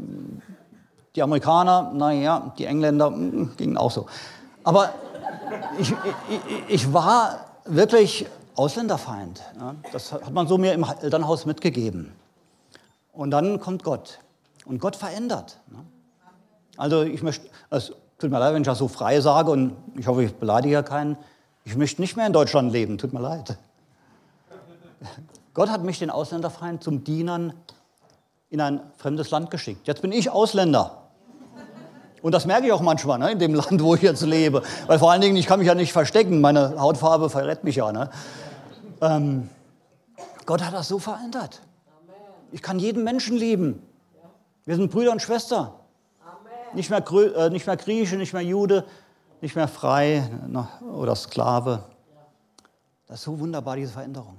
Die 1.16 1.22
Amerikaner, 1.22 1.92
naja, 1.94 2.54
die 2.58 2.66
Engländer 2.66 3.10
mm, 3.10 3.42
mm, 3.42 3.52
gingen 3.58 3.78
auch 3.78 3.92
so. 3.92 4.08
Aber 4.64 4.90
ich, 5.78 5.92
ich, 6.30 6.40
ich 6.68 6.94
war 6.94 7.40
wirklich 7.66 8.26
Ausländerfeind. 8.56 9.42
Ne. 9.58 9.76
Das 9.92 10.12
hat 10.12 10.32
man 10.32 10.48
so 10.48 10.58
mir 10.58 10.74
im 10.74 10.86
Elternhaus 11.02 11.46
mitgegeben. 11.46 12.14
Und 13.12 13.32
dann 13.32 13.60
kommt 13.60 13.84
Gott. 13.84 14.20
Und 14.66 14.80
Gott 14.80 14.96
verändert. 14.96 15.60
Ne. 15.68 15.80
Also 16.78 17.04
ich 17.04 17.22
möchte, 17.22 17.48
es 17.70 17.94
tut 18.18 18.32
mir 18.32 18.40
leid, 18.40 18.54
wenn 18.54 18.62
ich 18.62 18.68
das 18.68 18.80
so 18.80 18.88
frei 18.88 19.22
sage 19.22 19.52
und 19.52 19.76
ich 19.96 20.08
hoffe, 20.08 20.24
ich 20.24 20.34
beleidige 20.34 20.74
ja 20.74 20.84
keinen. 20.84 21.18
Ich 21.66 21.76
möchte 21.76 22.02
nicht 22.02 22.18
mehr 22.18 22.28
in 22.28 22.34
Deutschland 22.34 22.72
leben, 22.72 22.98
tut 22.98 23.14
mir 23.14 23.22
leid. 23.22 23.58
Gott 25.54 25.70
hat 25.70 25.84
mich, 25.84 26.00
den 26.00 26.10
Ausländerfeind, 26.10 26.84
zum 26.84 27.04
Dienern 27.04 27.54
in 28.50 28.62
ein 28.62 28.82
fremdes 28.98 29.32
Land 29.32 29.52
geschickt. 29.52 29.88
Jetzt 29.88 30.02
bin 30.02 30.12
ich 30.12 30.30
Ausländer. 30.30 31.04
Und 32.22 32.32
das 32.34 32.46
merke 32.46 32.68
ich 32.68 32.72
auch 32.72 32.82
manchmal 32.82 33.20
ne, 33.20 33.32
in 33.32 33.40
dem 33.40 33.54
Land, 33.54 33.84
wo 33.84 33.96
ich 33.96 34.02
jetzt 34.02 34.22
lebe. 34.22 34.64
Weil 34.88 34.98
vor 34.98 35.12
allen 35.12 35.22
Dingen, 35.22 35.36
ich 35.36 35.46
kann 35.46 35.60
mich 35.60 35.68
ja 35.68 35.76
nicht 35.76 35.92
verstecken. 35.92 36.40
Meine 36.40 36.80
Hautfarbe 36.80 37.30
verrät 37.30 37.64
mich 37.64 37.76
ja. 37.76 37.92
Ne? 37.92 38.10
Ähm, 39.02 39.50
Gott 40.46 40.64
hat 40.64 40.74
das 40.74 40.88
so 40.88 41.00
verändert. 41.00 41.62
Ich 42.52 42.62
kann 42.62 42.80
jeden 42.80 43.04
Menschen 43.04 43.36
lieben. 43.36 43.82
Wir 44.66 44.76
sind 44.76 44.92
Brüder 44.92 45.12
und 45.12 45.22
Schwester. 45.22 45.74
Nicht 46.74 46.90
mehr, 46.90 47.04
äh, 47.12 47.50
nicht 47.50 47.68
mehr 47.68 47.78
Grieche, 47.78 48.16
nicht 48.16 48.34
mehr 48.34 48.42
Jude, 48.42 48.86
nicht 49.44 49.58
mehr 49.58 49.68
frei 49.68 50.24
oder 50.96 51.18
Sklave. 51.18 51.84
Das 53.08 53.20
ist 53.20 53.26
so 53.26 53.38
wunderbar, 53.42 53.76
diese 53.76 53.92
Veränderung. 53.92 54.38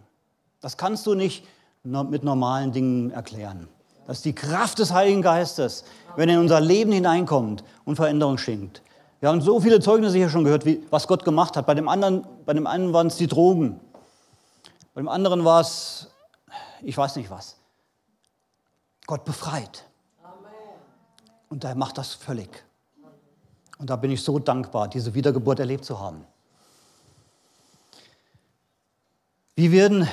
Das 0.62 0.78
kannst 0.78 1.06
du 1.06 1.14
nicht 1.14 1.46
mit 1.82 2.24
normalen 2.24 2.72
Dingen 2.72 3.10
erklären. 3.10 3.68
Das 4.06 4.16
ist 4.16 4.24
die 4.24 4.34
Kraft 4.34 4.78
des 4.78 4.94
Heiligen 4.94 5.20
Geistes, 5.20 5.84
wenn 6.16 6.30
er 6.30 6.36
in 6.36 6.40
unser 6.40 6.58
Leben 6.58 6.90
hineinkommt 6.90 7.64
und 7.84 7.96
Veränderung 7.96 8.38
schenkt. 8.38 8.80
Wir 9.20 9.28
haben 9.28 9.42
so 9.42 9.60
viele 9.60 9.78
Zeugnisse 9.78 10.16
hier 10.16 10.30
schon 10.30 10.44
gehört, 10.44 10.64
wie, 10.64 10.82
was 10.88 11.06
Gott 11.06 11.22
gemacht 11.22 11.58
hat. 11.58 11.66
Bei 11.66 11.74
dem, 11.74 11.86
anderen, 11.88 12.26
bei 12.46 12.54
dem 12.54 12.66
einen 12.66 12.94
waren 12.94 13.08
es 13.08 13.16
die 13.16 13.26
Drogen. 13.26 13.80
Bei 14.94 15.02
dem 15.02 15.08
anderen 15.08 15.44
war 15.44 15.60
es, 15.60 16.08
ich 16.80 16.96
weiß 16.96 17.16
nicht 17.16 17.30
was. 17.30 17.56
Gott 19.06 19.26
befreit. 19.26 19.84
Und 21.50 21.62
er 21.62 21.74
macht 21.74 21.98
das 21.98 22.14
völlig. 22.14 22.64
Und 23.78 23.90
da 23.90 23.96
bin 23.96 24.10
ich 24.10 24.22
so 24.22 24.38
dankbar, 24.38 24.88
diese 24.88 25.14
Wiedergeburt 25.14 25.58
erlebt 25.58 25.84
zu 25.84 25.98
haben. 25.98 26.24
Wie 29.56 29.70
werden, 29.72 30.08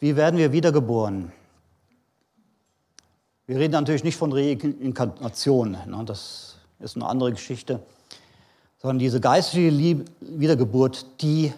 wie 0.00 0.16
werden 0.16 0.38
wir 0.38 0.52
wiedergeboren? 0.52 1.32
Wir 3.46 3.58
reden 3.58 3.72
natürlich 3.72 4.04
nicht 4.04 4.16
von 4.16 4.32
Reinkarnation, 4.32 5.72
ne? 5.86 6.02
das 6.04 6.56
ist 6.80 6.96
eine 6.96 7.06
andere 7.06 7.32
Geschichte, 7.32 7.80
sondern 8.78 8.98
diese 8.98 9.20
geistliche 9.20 10.04
Wiedergeburt, 10.20 11.22
die, 11.22 11.52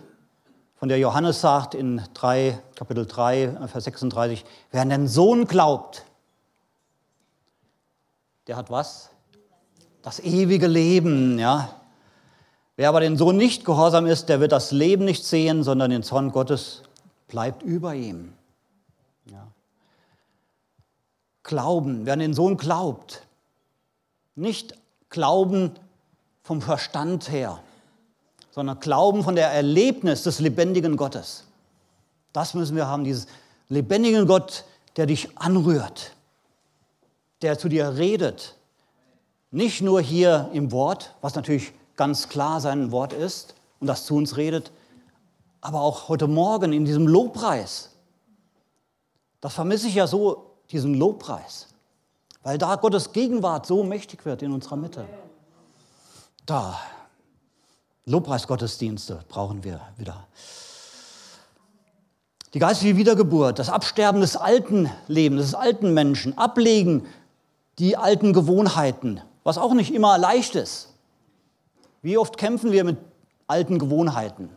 von 0.77 0.89
der 0.89 0.99
Johannes 0.99 1.41
sagt 1.41 1.75
in 1.75 2.03
3, 2.15 2.61
Kapitel 2.75 3.07
3, 3.07 3.69
Vers 3.69 3.85
36, 3.85 4.45
wer 4.71 4.83
an 4.83 4.91
den 4.91 5.09
Sohn 5.09 5.47
glaubt, 5.47 6.05
der 8.49 8.57
hat 8.57 8.71
was? 8.71 9.11
Das 10.03 10.21
ewige 10.21 10.67
Leben, 10.67 11.39
ja. 11.39 11.75
Wer 12.77 12.89
aber 12.89 13.01
den 13.01 13.17
Sohn 13.17 13.37
nicht 13.37 13.65
gehorsam 13.65 14.07
ist, 14.07 14.29
der 14.29 14.41
wird 14.41 14.53
das 14.53 14.71
Leben 14.71 15.05
nicht 15.05 15.25
sehen, 15.25 15.65
sondern 15.65 15.91
den 15.91 16.05
Zorn 16.05 16.31
Gottes 16.31 16.83
bleibt 17.27 17.63
über 17.63 17.95
ihm. 17.95 18.33
Ja. 19.27 19.49
Glauben, 21.43 22.07
wer 22.07 22.13
an 22.13 22.21
den 22.21 22.35
Sohn 22.35 22.57
glaubt, 22.57 23.27
nicht 24.37 24.75
Glauben 25.11 25.73
vom 26.43 26.63
Verstand 26.63 27.31
her, 27.31 27.61
sondern 28.51 28.79
Glauben 28.81 29.25
von 29.25 29.35
der 29.35 29.49
Erlebnis 29.51 30.23
des 30.23 30.39
lebendigen 30.39 30.97
Gottes. 30.97 31.45
Das 32.33 32.55
müssen 32.55 32.77
wir 32.77 32.87
haben, 32.87 33.05
dieses 33.05 33.27
lebendigen 33.69 34.27
Gott, 34.27 34.65
der 34.97 35.07
dich 35.07 35.37
anrührt, 35.39 36.13
der 37.43 37.59
zu 37.59 37.69
dir 37.69 37.97
redet. 37.97 38.58
Nicht 39.51 39.81
nur 39.81 40.01
hier 40.01 40.51
im 40.53 40.73
Wort, 40.73 41.15
was 41.21 41.35
natürlich 41.35 41.73
ganz 41.97 42.29
klar 42.29 42.61
sein 42.61 42.93
Wort 42.93 43.13
ist 43.13 43.55
und 43.81 43.87
das 43.87 44.05
zu 44.05 44.15
uns 44.15 44.37
redet, 44.37 44.73
aber 45.61 45.81
auch 45.81 46.09
heute 46.09 46.27
Morgen 46.27 46.73
in 46.73 46.85
diesem 46.85 47.07
Lobpreis. 47.07 47.91
Das 49.41 49.55
vermisse 49.55 49.89
ich 49.89 49.95
ja 49.95 50.07
so, 50.07 50.45
diesen 50.71 50.95
Lobpreis, 50.95 51.69
weil 52.43 52.59
da 52.59 52.77
Gottes 52.77 53.13
Gegenwart 53.13 53.65
so 53.67 53.83
mächtig 53.83 54.25
wird 54.27 54.43
in 54.43 54.53
unserer 54.53 54.77
Mitte. 54.77 55.07
Da, 56.45 56.79
Lobpreisgottesdienste 58.05 59.25
brauchen 59.29 59.65
wir 59.65 59.81
wieder. 59.97 60.27
Die 62.55 62.59
geistige 62.59 62.97
Wiedergeburt, 62.97 63.59
das 63.59 63.69
Absterben 63.69 64.21
des 64.21 64.37
alten 64.37 64.91
Lebens, 65.07 65.43
des 65.43 65.55
alten 65.55 65.93
Menschen, 65.93 66.37
ablegen 66.37 67.07
die 67.79 67.97
alten 67.97 68.33
Gewohnheiten, 68.33 69.21
was 69.49 69.57
auch 69.57 69.73
nicht 69.73 69.95
immer 69.95 70.19
leicht 70.19 70.55
ist. 70.57 70.91
Wie 72.03 72.19
oft 72.19 72.37
kämpfen 72.37 72.71
wir 72.71 72.85
mit 72.85 72.99
alten 73.47 73.79
Gewohnheiten? 73.79 74.51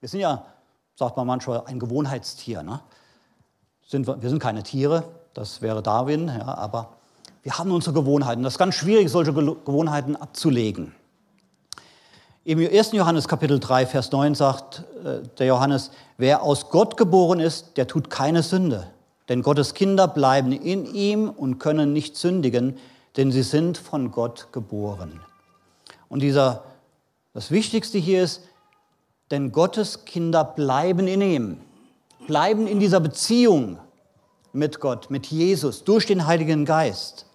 Wir 0.00 0.08
sind 0.08 0.20
ja, 0.20 0.46
sagt 0.96 1.18
man 1.18 1.26
manchmal, 1.26 1.64
ein 1.66 1.78
Gewohnheitstier. 1.78 2.62
Ne? 2.62 2.80
Sind 3.86 4.06
wir, 4.06 4.22
wir 4.22 4.30
sind 4.30 4.38
keine 4.38 4.62
Tiere, 4.62 5.04
das 5.34 5.60
wäre 5.60 5.82
Darwin, 5.82 6.28
ja, 6.28 6.54
aber 6.54 6.94
wir 7.42 7.58
haben 7.58 7.70
unsere 7.70 7.92
Gewohnheiten. 7.92 8.42
Das 8.42 8.54
ist 8.54 8.58
ganz 8.58 8.76
schwierig, 8.76 9.10
solche 9.10 9.34
Gewohnheiten 9.34 10.16
abzulegen. 10.16 10.94
Im 12.44 12.60
1. 12.60 12.92
Johannes 12.92 13.28
Kapitel 13.28 13.60
3, 13.60 13.84
Vers 13.84 14.10
9 14.10 14.34
sagt 14.34 14.84
äh, 15.04 15.20
der 15.38 15.48
Johannes, 15.48 15.90
wer 16.16 16.42
aus 16.42 16.70
Gott 16.70 16.96
geboren 16.96 17.40
ist, 17.40 17.76
der 17.76 17.86
tut 17.86 18.08
keine 18.08 18.42
Sünde. 18.42 18.86
Denn 19.28 19.42
Gottes 19.42 19.74
Kinder 19.74 20.08
bleiben 20.08 20.52
in 20.52 20.86
ihm 20.86 21.28
und 21.28 21.58
können 21.58 21.92
nicht 21.92 22.16
sündigen, 22.16 22.78
denn 23.18 23.32
sie 23.32 23.42
sind 23.42 23.76
von 23.76 24.12
Gott 24.12 24.52
geboren. 24.52 25.20
Und 26.08 26.20
dieser, 26.20 26.62
das 27.34 27.50
Wichtigste 27.50 27.98
hier 27.98 28.22
ist, 28.22 28.42
denn 29.32 29.50
Gottes 29.50 30.04
Kinder 30.04 30.44
bleiben 30.44 31.08
in 31.08 31.20
ihm, 31.20 31.60
bleiben 32.28 32.68
in 32.68 32.78
dieser 32.78 33.00
Beziehung 33.00 33.80
mit 34.52 34.78
Gott, 34.78 35.10
mit 35.10 35.26
Jesus, 35.26 35.82
durch 35.82 36.06
den 36.06 36.26
Heiligen 36.26 36.64
Geist. 36.64 37.26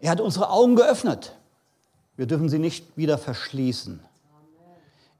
Er 0.00 0.10
hat 0.10 0.20
unsere 0.20 0.48
Augen 0.48 0.76
geöffnet. 0.76 1.36
Wir 2.16 2.26
dürfen 2.26 2.48
sie 2.48 2.58
nicht 2.58 2.96
wieder 2.96 3.18
verschließen. 3.18 4.00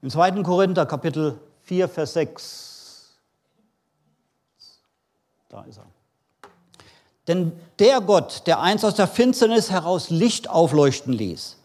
Im 0.01 0.09
2. 0.09 0.41
Korinther 0.41 0.87
Kapitel 0.87 1.39
4, 1.61 1.87
Vers 1.87 2.13
6. 2.13 3.15
Da 5.49 5.61
ist 5.65 5.77
er. 5.77 5.94
Denn 7.27 7.53
der 7.79 8.01
Gott, 8.01 8.43
der 8.45 8.61
einst 8.61 8.85
aus 8.85 8.95
der 8.95 9.07
Finsternis 9.07 9.71
heraus 9.71 10.09
Licht 10.09 10.49
aufleuchten 10.49 11.13
ließ, 11.13 11.57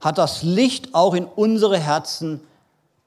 hat 0.00 0.18
das 0.18 0.42
Licht 0.42 0.94
auch 0.94 1.14
in 1.14 1.24
unsere 1.24 1.78
Herzen 1.78 2.40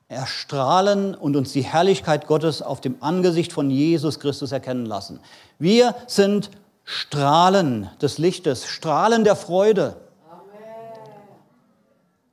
erstrahlen 0.07 1.15
und 1.15 1.35
uns 1.35 1.51
die 1.51 1.63
Herrlichkeit 1.63 2.27
Gottes 2.27 2.61
auf 2.61 2.79
dem 2.79 2.95
Angesicht 3.01 3.51
von 3.51 3.69
Jesus 3.69 4.19
Christus 4.19 4.51
erkennen 4.51 4.85
lassen. 4.85 5.19
Wir 5.59 5.95
sind 6.07 6.49
Strahlen 6.85 7.89
des 8.01 8.17
Lichtes, 8.17 8.65
Strahlen 8.65 9.25
der 9.25 9.35
Freude. 9.35 9.97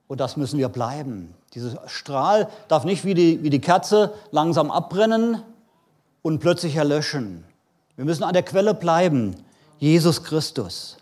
Und 0.06 0.20
das 0.20 0.36
müssen 0.36 0.58
wir 0.58 0.68
bleiben. 0.68 1.34
Dieser 1.54 1.88
Strahl 1.88 2.48
darf 2.68 2.84
nicht 2.84 3.04
wie 3.04 3.14
die, 3.14 3.42
wie 3.42 3.50
die 3.50 3.60
Kerze 3.60 4.12
langsam 4.30 4.70
abbrennen 4.70 5.42
und 6.22 6.38
plötzlich 6.38 6.76
erlöschen. 6.76 7.44
Wir 7.96 8.04
müssen 8.04 8.22
an 8.22 8.32
der 8.32 8.42
Quelle 8.42 8.74
bleiben, 8.74 9.34
Jesus 9.78 10.22
Christus. 10.22 10.96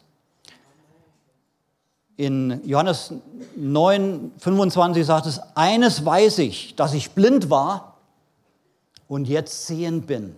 In 2.16 2.60
Johannes 2.64 3.14
9, 3.56 4.32
25 4.38 5.06
sagt 5.06 5.26
es, 5.26 5.40
eines 5.54 6.04
weiß 6.04 6.38
ich, 6.38 6.74
dass 6.76 6.94
ich 6.94 7.12
blind 7.12 7.50
war 7.50 7.96
und 9.08 9.28
jetzt 9.28 9.66
sehend 9.66 10.06
bin. 10.06 10.36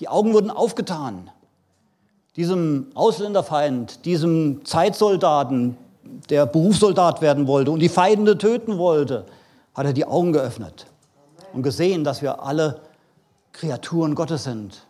Die 0.00 0.08
Augen 0.08 0.34
wurden 0.34 0.50
aufgetan. 0.50 1.30
Diesem 2.36 2.88
Ausländerfeind, 2.94 4.04
diesem 4.04 4.64
Zeitsoldaten, 4.64 5.78
der 6.28 6.46
Berufssoldat 6.46 7.22
werden 7.22 7.46
wollte 7.46 7.70
und 7.70 7.80
die 7.80 7.88
Feinde 7.88 8.36
töten 8.36 8.78
wollte, 8.78 9.24
hat 9.74 9.86
er 9.86 9.92
die 9.92 10.04
Augen 10.04 10.32
geöffnet 10.32 10.86
und 11.52 11.62
gesehen, 11.62 12.04
dass 12.04 12.22
wir 12.22 12.42
alle 12.42 12.80
Kreaturen 13.52 14.14
Gottes 14.14 14.44
sind 14.44 14.86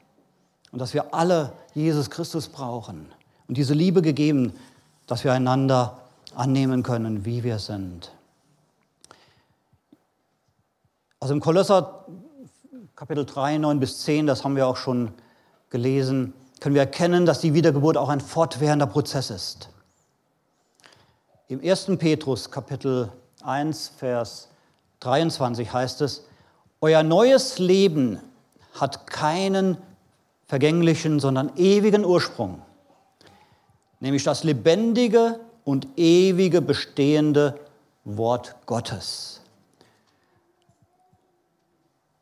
und 0.76 0.80
dass 0.80 0.92
wir 0.92 1.14
alle 1.14 1.54
Jesus 1.72 2.10
Christus 2.10 2.48
brauchen 2.48 3.10
und 3.48 3.56
diese 3.56 3.72
Liebe 3.72 4.02
gegeben, 4.02 4.52
dass 5.06 5.24
wir 5.24 5.32
einander 5.32 6.02
annehmen 6.34 6.82
können, 6.82 7.24
wie 7.24 7.42
wir 7.44 7.58
sind. 7.58 8.12
Also 11.18 11.32
im 11.32 11.40
Kolosser 11.40 12.04
Kapitel 12.94 13.24
3, 13.24 13.56
9 13.56 13.80
bis 13.80 14.02
10, 14.02 14.26
das 14.26 14.44
haben 14.44 14.54
wir 14.54 14.66
auch 14.66 14.76
schon 14.76 15.14
gelesen, 15.70 16.34
können 16.60 16.74
wir 16.74 16.82
erkennen, 16.82 17.24
dass 17.24 17.40
die 17.40 17.54
Wiedergeburt 17.54 17.96
auch 17.96 18.10
ein 18.10 18.20
fortwährender 18.20 18.86
Prozess 18.86 19.30
ist. 19.30 19.70
Im 21.48 21.62
1. 21.62 21.86
Petrus 21.96 22.50
Kapitel 22.50 23.10
1, 23.42 23.92
Vers 23.96 24.48
23 25.00 25.72
heißt 25.72 26.02
es, 26.02 26.26
Euer 26.82 27.02
neues 27.02 27.58
Leben 27.58 28.20
hat 28.74 29.06
keinen 29.06 29.78
vergänglichen, 30.46 31.20
sondern 31.20 31.52
ewigen 31.56 32.04
Ursprung, 32.04 32.62
nämlich 34.00 34.24
das 34.24 34.44
lebendige 34.44 35.40
und 35.64 35.88
ewige 35.96 36.62
bestehende 36.62 37.58
Wort 38.04 38.54
Gottes. 38.66 39.40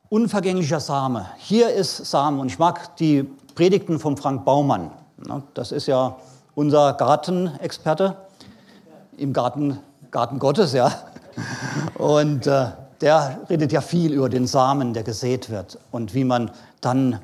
Unvergänglicher 0.09 0.81
Same. 0.81 1.27
Hier 1.39 1.71
ist 1.71 1.97
Same 1.97 2.41
und 2.41 2.47
ich 2.47 2.59
mag 2.59 2.97
die 2.97 3.25
Predigten 3.55 3.99
von 3.99 4.17
Frank 4.17 4.45
Baumann. 4.45 4.91
Das 5.55 5.73
ist 5.73 5.87
ja 5.87 6.17
unser 6.55 6.95
Gartenexperte 6.95 8.17
im 9.17 9.33
Garten, 9.33 9.79
Garten 10.11 10.39
Gottes, 10.39 10.73
ja. 10.73 10.93
Und 11.99 12.47
äh, 12.47 12.67
der 13.01 13.41
redet 13.51 13.73
ja 13.73 13.81
viel 13.81 14.13
über 14.13 14.29
den 14.29 14.47
Samen, 14.47 14.95
der 14.95 15.03
gesät 15.03 15.51
wird 15.51 15.79
und 15.91 16.15
wie 16.15 16.25
man 16.25 16.51
dann 16.81 17.21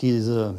diese, 0.00 0.54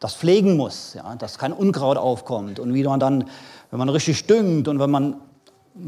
das 0.00 0.14
pflegen 0.14 0.56
muss, 0.56 0.94
ja, 0.94 1.14
dass 1.16 1.38
kein 1.38 1.52
Unkraut 1.52 1.96
aufkommt 1.96 2.58
und 2.58 2.74
wie 2.74 2.84
man 2.84 3.00
dann, 3.00 3.24
wenn 3.70 3.78
man 3.78 3.88
richtig 3.88 4.26
düngt 4.26 4.68
und 4.68 4.78
wenn 4.78 4.90
man 4.90 5.20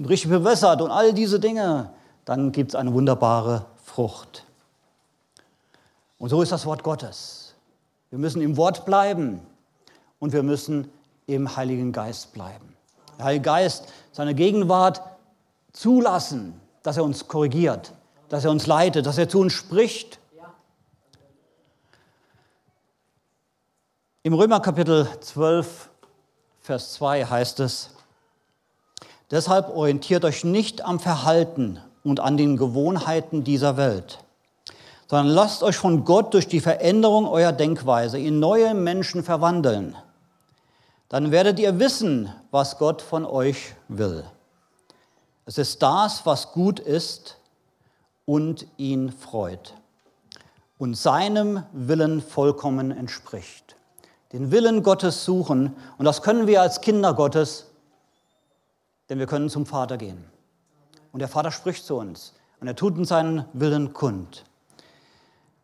richtig 0.08 0.30
bewässert 0.30 0.82
und 0.82 0.90
all 0.90 1.12
diese 1.12 1.40
Dinge, 1.40 1.90
dann 2.24 2.52
gibt 2.52 2.72
es 2.72 2.74
eine 2.74 2.92
wunderbare 2.92 3.64
Frucht. 3.84 4.44
Und 6.18 6.28
so 6.30 6.42
ist 6.42 6.52
das 6.52 6.66
Wort 6.66 6.82
Gottes. 6.82 7.54
Wir 8.10 8.18
müssen 8.18 8.42
im 8.42 8.56
Wort 8.56 8.84
bleiben 8.84 9.40
und 10.18 10.32
wir 10.32 10.42
müssen 10.42 10.90
im 11.26 11.56
Heiligen 11.56 11.92
Geist 11.92 12.32
bleiben. 12.32 12.74
Der 13.18 13.26
Heilige 13.26 13.44
Geist, 13.44 13.84
seine 14.12 14.34
Gegenwart 14.34 15.02
zulassen, 15.72 16.60
dass 16.82 16.96
er 16.96 17.04
uns 17.04 17.28
korrigiert, 17.28 17.92
dass 18.28 18.44
er 18.44 18.50
uns 18.50 18.66
leitet, 18.66 19.06
dass 19.06 19.18
er 19.18 19.28
zu 19.28 19.40
uns 19.40 19.52
spricht. 19.52 20.18
Im 24.28 24.34
Römer 24.34 24.60
Kapitel 24.60 25.08
12, 25.22 25.88
Vers 26.60 26.92
2 26.92 27.24
heißt 27.24 27.60
es, 27.60 27.88
deshalb 29.30 29.70
orientiert 29.70 30.22
euch 30.26 30.44
nicht 30.44 30.84
am 30.84 31.00
Verhalten 31.00 31.80
und 32.04 32.20
an 32.20 32.36
den 32.36 32.58
Gewohnheiten 32.58 33.42
dieser 33.42 33.78
Welt 33.78 34.18
sondern 35.06 35.28
lasst 35.28 35.62
euch 35.62 35.76
von 35.76 36.04
Gott 36.04 36.34
durch 36.34 36.46
die 36.46 36.60
Veränderung 36.60 37.26
eurer 37.26 37.52
Denkweise 37.52 38.18
in 38.18 38.38
neue 38.38 38.74
Menschen 38.74 39.24
verwandeln. 39.24 39.96
Dann 41.08 41.30
werdet 41.30 41.58
ihr 41.58 41.78
wissen, 41.78 42.30
was 42.50 42.76
Gott 42.76 43.00
von 43.00 43.24
euch 43.24 43.76
will. 43.88 44.24
Es 45.46 45.56
ist 45.56 45.82
das, 45.82 46.26
was 46.26 46.52
gut 46.52 46.80
ist 46.80 47.38
und 48.26 48.66
ihn 48.76 49.10
freut 49.10 49.72
und 50.76 50.98
seinem 50.98 51.62
Willen 51.72 52.20
vollkommen 52.20 52.90
entspricht. 52.90 53.77
Den 54.32 54.50
Willen 54.50 54.82
Gottes 54.82 55.24
suchen 55.24 55.74
und 55.96 56.04
das 56.04 56.22
können 56.22 56.46
wir 56.46 56.60
als 56.60 56.80
Kinder 56.80 57.14
Gottes, 57.14 57.66
denn 59.08 59.18
wir 59.18 59.26
können 59.26 59.48
zum 59.48 59.64
Vater 59.64 59.96
gehen. 59.96 60.24
Und 61.12 61.20
der 61.20 61.28
Vater 61.28 61.50
spricht 61.50 61.84
zu 61.84 61.96
uns 61.96 62.34
und 62.60 62.68
er 62.68 62.76
tut 62.76 62.98
uns 62.98 63.08
seinen 63.08 63.44
Willen 63.52 63.92
kund. 63.92 64.44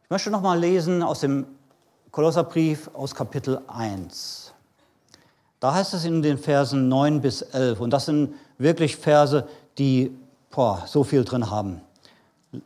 Ich 0.04 0.10
möchte 0.10 0.30
noch 0.30 0.42
mal 0.42 0.58
lesen 0.58 1.02
aus 1.02 1.20
dem 1.20 1.46
Kolosserbrief 2.10 2.90
aus 2.94 3.14
Kapitel 3.14 3.60
1. 3.66 4.52
Da 5.60 5.74
heißt 5.74 5.94
es 5.94 6.04
in 6.04 6.22
den 6.22 6.38
Versen 6.38 6.88
9 6.88 7.20
bis 7.20 7.42
11, 7.42 7.80
und 7.80 7.90
das 7.90 8.06
sind 8.06 8.34
wirklich 8.58 8.96
Verse, 8.96 9.46
die 9.78 10.16
boah, 10.50 10.84
so 10.86 11.04
viel 11.04 11.24
drin 11.24 11.50
haben. 11.50 11.80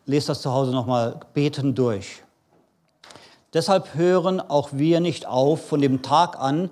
Lest 0.05 0.28
das 0.28 0.42
zu 0.42 0.53
Hause 0.53 0.72
noch 0.72 0.86
mal 0.86 1.18
beten 1.32 1.74
durch. 1.74 2.22
Deshalb 3.59 3.96
hören 3.96 4.40
auch 4.40 4.68
wir 4.70 5.00
nicht 5.00 5.26
auf, 5.26 5.66
von 5.66 5.80
dem 5.80 6.00
Tag 6.00 6.38
an, 6.38 6.70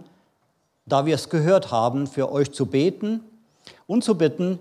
da 0.85 1.05
wir 1.05 1.17
es 1.17 1.31
gehört 1.31 1.73
haben, 1.73 2.07
für 2.07 2.31
euch 2.31 2.53
zu 2.53 2.67
beten 2.67 3.25
und 3.89 4.05
zu 4.05 4.17
bitten, 4.17 4.61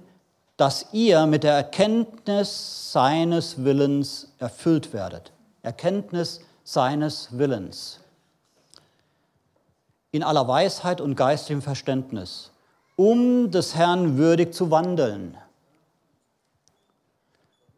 dass 0.58 0.88
ihr 0.92 1.28
mit 1.28 1.44
der 1.44 1.54
Erkenntnis 1.54 2.92
seines 2.92 3.64
Willens 3.64 4.34
erfüllt 4.40 4.92
werdet. 4.92 5.34
Erkenntnis 5.62 6.42
seines 6.64 7.38
Willens. 7.38 8.00
In 10.12 10.24
aller 10.24 10.48
Weisheit 10.48 11.02
und 11.02 11.14
geistigem 11.14 11.62
Verständnis, 11.62 12.50
um 12.96 13.52
des 13.52 13.76
Herrn 13.76 14.18
würdig 14.18 14.52
zu 14.52 14.72
wandeln. 14.72 15.38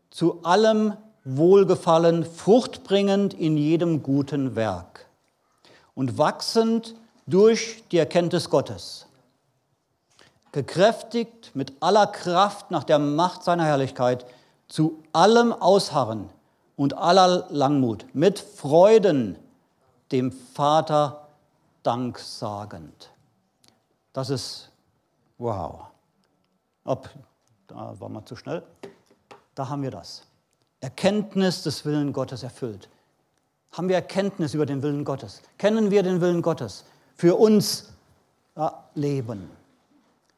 Zu 0.09 0.41
allem 0.43 0.93
Wohlgefallen, 1.35 2.23
fruchtbringend 2.23 3.33
in 3.33 3.57
jedem 3.57 4.01
guten 4.01 4.55
Werk 4.55 5.07
und 5.93 6.17
wachsend 6.17 6.95
durch 7.25 7.83
die 7.91 7.97
Erkenntnis 7.97 8.49
Gottes. 8.49 9.07
Gekräftigt 10.51 11.51
mit 11.53 11.73
aller 11.81 12.07
Kraft 12.07 12.71
nach 12.71 12.83
der 12.83 12.99
Macht 12.99 13.43
seiner 13.43 13.65
Herrlichkeit, 13.65 14.25
zu 14.67 15.03
allem 15.11 15.53
Ausharren 15.53 16.29
und 16.75 16.97
aller 16.97 17.47
Langmut, 17.49 18.05
mit 18.13 18.39
Freuden 18.39 19.37
dem 20.11 20.31
Vater 20.31 21.27
Dank 21.83 22.19
sagend. 22.19 23.09
Das 24.13 24.29
ist 24.29 24.71
wow. 25.37 25.87
Ob, 26.83 27.09
da 27.67 27.93
war 27.99 28.09
man 28.09 28.25
zu 28.25 28.35
schnell. 28.35 28.63
Da 29.55 29.67
haben 29.67 29.81
wir 29.83 29.91
das. 29.91 30.23
Erkenntnis 30.81 31.63
des 31.63 31.85
Willen 31.85 32.13
Gottes 32.13 32.43
erfüllt. 32.43 32.89
Haben 33.71 33.89
wir 33.89 33.95
Erkenntnis 33.95 34.53
über 34.53 34.65
den 34.65 34.81
Willen 34.81 35.03
Gottes? 35.03 35.41
Kennen 35.57 35.91
wir 35.91 36.03
den 36.03 36.21
Willen 36.21 36.41
Gottes 36.41 36.85
für 37.15 37.35
uns 37.35 37.89
Leben? 38.95 39.49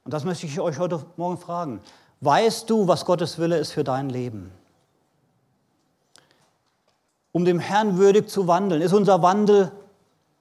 Und 0.03 0.13
das 0.13 0.23
möchte 0.23 0.45
ich 0.45 0.59
euch 0.59 0.79
heute 0.79 1.05
Morgen 1.17 1.37
fragen. 1.37 1.81
Weißt 2.21 2.69
du, 2.69 2.87
was 2.87 3.05
Gottes 3.05 3.37
Wille 3.37 3.57
ist 3.57 3.71
für 3.71 3.83
dein 3.83 4.09
Leben? 4.09 4.51
um 7.31 7.45
dem 7.45 7.59
Herrn 7.59 7.97
würdig 7.97 8.29
zu 8.29 8.47
wandeln? 8.47 8.81
Ist 8.81 8.93
unser 8.93 9.21
Wandel 9.21 9.71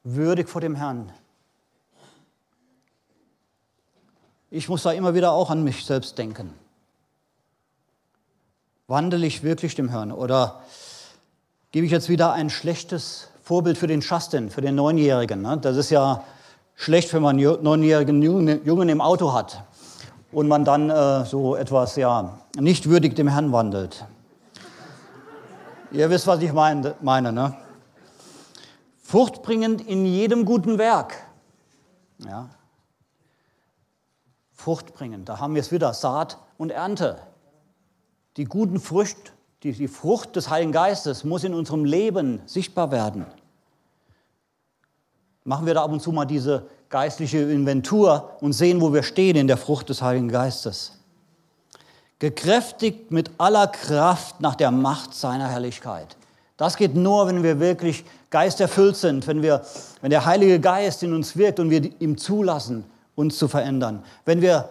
würdig 0.05 0.49
vor 0.49 0.61
dem 0.61 0.75
Herrn? 0.75 1.13
Ich 4.51 4.69
muss 4.69 4.83
da 4.83 4.93
immer 4.93 5.15
wieder 5.15 5.33
auch 5.33 5.51
an 5.51 5.63
mich 5.63 5.85
selbst 5.85 6.17
denken. 6.17 6.55
Wandle 8.89 9.27
ich 9.27 9.43
wirklich 9.43 9.75
dem 9.75 9.91
Herrn? 9.91 10.11
Oder 10.11 10.61
gebe 11.73 11.85
ich 11.85 11.93
jetzt 11.93 12.09
wieder 12.09 12.33
ein 12.33 12.49
schlechtes 12.49 13.29
Vorbild 13.43 13.77
für 13.77 13.87
den 13.87 14.01
Justin, 14.01 14.49
für 14.49 14.63
den 14.63 14.75
Neunjährigen? 14.77 15.43
Ne? 15.43 15.59
Das 15.59 15.77
ist 15.77 15.91
ja 15.91 16.25
schlecht, 16.75 17.13
wenn 17.13 17.21
man 17.21 17.39
einen 17.39 17.63
neunjährigen 17.63 18.23
Jungen 18.23 18.89
im 18.89 19.01
Auto 19.03 19.35
hat 19.35 19.63
und 20.33 20.49
man 20.49 20.65
dann 20.65 20.89
äh, 20.89 21.27
so 21.27 21.55
etwas 21.55 21.97
ja 21.97 22.39
nicht 22.59 22.89
würdig 22.89 23.15
dem 23.15 23.29
Herrn 23.29 23.53
wandelt. 23.53 24.07
Ihr 25.91 26.09
wisst, 26.09 26.27
was 26.27 26.41
ich 26.41 26.53
meine, 26.55 26.95
meine 27.03 27.31
ne? 27.31 27.55
Fruchtbringend 29.03 29.87
in 29.87 30.07
jedem 30.07 30.47
guten 30.47 30.79
Werk. 30.79 31.15
Ja. 32.19 32.49
Fruchtbringend, 34.55 35.29
da 35.29 35.41
haben 35.41 35.55
wir 35.55 35.61
es 35.61 35.73
wieder, 35.73 35.93
Saat 35.93 36.39
und 36.57 36.71
Ernte. 36.71 37.19
Die 38.39 38.45
guten 38.45 38.79
Früchte, 38.79 39.33
die, 39.65 39.73
die 39.73 39.89
Frucht 39.89 40.37
des 40.37 40.49
Heiligen 40.49 40.71
Geistes 40.71 41.25
muss 41.25 41.43
in 41.43 41.55
unserem 41.55 41.85
Leben 41.85 42.41
sichtbar 42.47 42.93
werden. 42.93 43.27
Machen 45.43 45.67
wir 45.67 45.75
da 45.75 45.83
ab 45.83 45.91
und 45.91 46.01
zu 46.01 46.13
mal 46.13 46.25
diese 46.25 46.67
geistliche 46.89 47.39
Inventur 47.39 48.37
und 48.41 48.53
sehen, 48.53 48.81
wo 48.81 48.95
wir 48.95 49.03
stehen 49.03 49.37
in 49.37 49.49
der 49.49 49.57
Frucht 49.57 49.89
des 49.89 50.03
Heiligen 50.03 50.29
Geistes. 50.29 50.93
Gekräftigt 52.21 53.11
mit 53.11 53.33
aller 53.39 53.67
Kraft 53.67 54.41
nach 54.41 54.55
der 54.55 54.71
Macht 54.71 55.15
seiner 55.15 55.49
Herrlichkeit. 55.49 56.17
Das 56.57 56.77
geht 56.77 56.95
nur, 56.95 57.27
wenn 57.27 57.43
wir 57.43 57.59
wirklich 57.59 58.05
geisterfüllt 58.31 58.97
sind, 58.97 59.27
wenn, 59.27 59.43
wir, 59.43 59.63
wenn 60.01 60.11
der 60.11 60.27
Heilige 60.27 60.61
Geist 60.61 61.03
in 61.03 61.13
uns 61.13 61.37
wirkt 61.37 61.59
und 61.59 61.71
wir 61.71 61.91
ihm 62.01 62.17
zulassen, 62.17 62.85
uns 63.17 63.37
zu 63.37 63.49
verändern. 63.49 64.05
Wenn 64.25 64.41
wir 64.41 64.69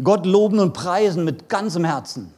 Gott 0.00 0.24
loben 0.24 0.60
und 0.60 0.72
preisen 0.72 1.24
mit 1.24 1.48
ganzem 1.48 1.84
Herzen. 1.84 2.32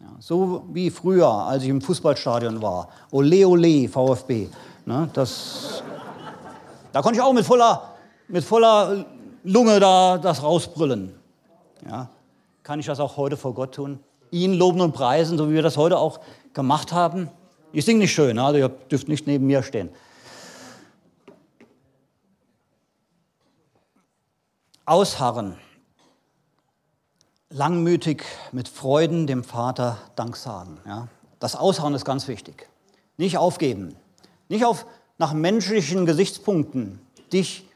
Ja, 0.00 0.06
so 0.20 0.64
wie 0.72 0.90
früher, 0.90 1.28
als 1.28 1.64
ich 1.64 1.68
im 1.68 1.80
Fußballstadion 1.80 2.62
war. 2.62 2.88
Ole, 3.10 3.46
ole, 3.46 3.88
VfB. 3.88 4.48
Ne, 4.86 5.10
das, 5.12 5.82
da 6.92 7.02
konnte 7.02 7.18
ich 7.18 7.22
auch 7.22 7.32
mit 7.32 7.44
voller, 7.44 7.94
mit 8.28 8.44
voller 8.44 9.04
Lunge 9.42 9.80
da 9.80 10.18
das 10.18 10.42
rausbrüllen. 10.42 11.14
Ja, 11.88 12.08
kann 12.62 12.78
ich 12.78 12.86
das 12.86 13.00
auch 13.00 13.16
heute 13.16 13.36
vor 13.36 13.54
Gott 13.54 13.74
tun? 13.74 13.98
Ihn 14.30 14.54
loben 14.54 14.80
und 14.80 14.92
preisen, 14.92 15.36
so 15.36 15.48
wie 15.50 15.54
wir 15.54 15.62
das 15.62 15.76
heute 15.76 15.98
auch 15.98 16.20
gemacht 16.52 16.92
haben? 16.92 17.28
Ich 17.72 17.84
singe 17.84 18.00
nicht 18.00 18.12
schön, 18.12 18.38
also 18.38 18.58
ihr 18.58 18.68
dürft 18.68 19.08
nicht 19.08 19.26
neben 19.26 19.46
mir 19.46 19.62
stehen. 19.62 19.90
Ausharren. 24.84 25.56
Langmütig 27.50 28.24
mit 28.52 28.68
Freuden 28.68 29.26
dem 29.26 29.42
Vater 29.42 29.98
Dank 30.16 30.36
sagen. 30.36 30.78
Ja? 30.86 31.08
Das 31.38 31.56
Ausharren 31.56 31.94
ist 31.94 32.04
ganz 32.04 32.28
wichtig. 32.28 32.68
Nicht 33.16 33.38
aufgeben. 33.38 33.96
Nicht 34.48 34.64
auf, 34.64 34.86
nach 35.18 35.32
menschlichen 35.32 36.06
Gesichtspunkten 36.06 37.00
dich 37.32 37.68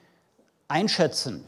einschätzen. 0.68 1.44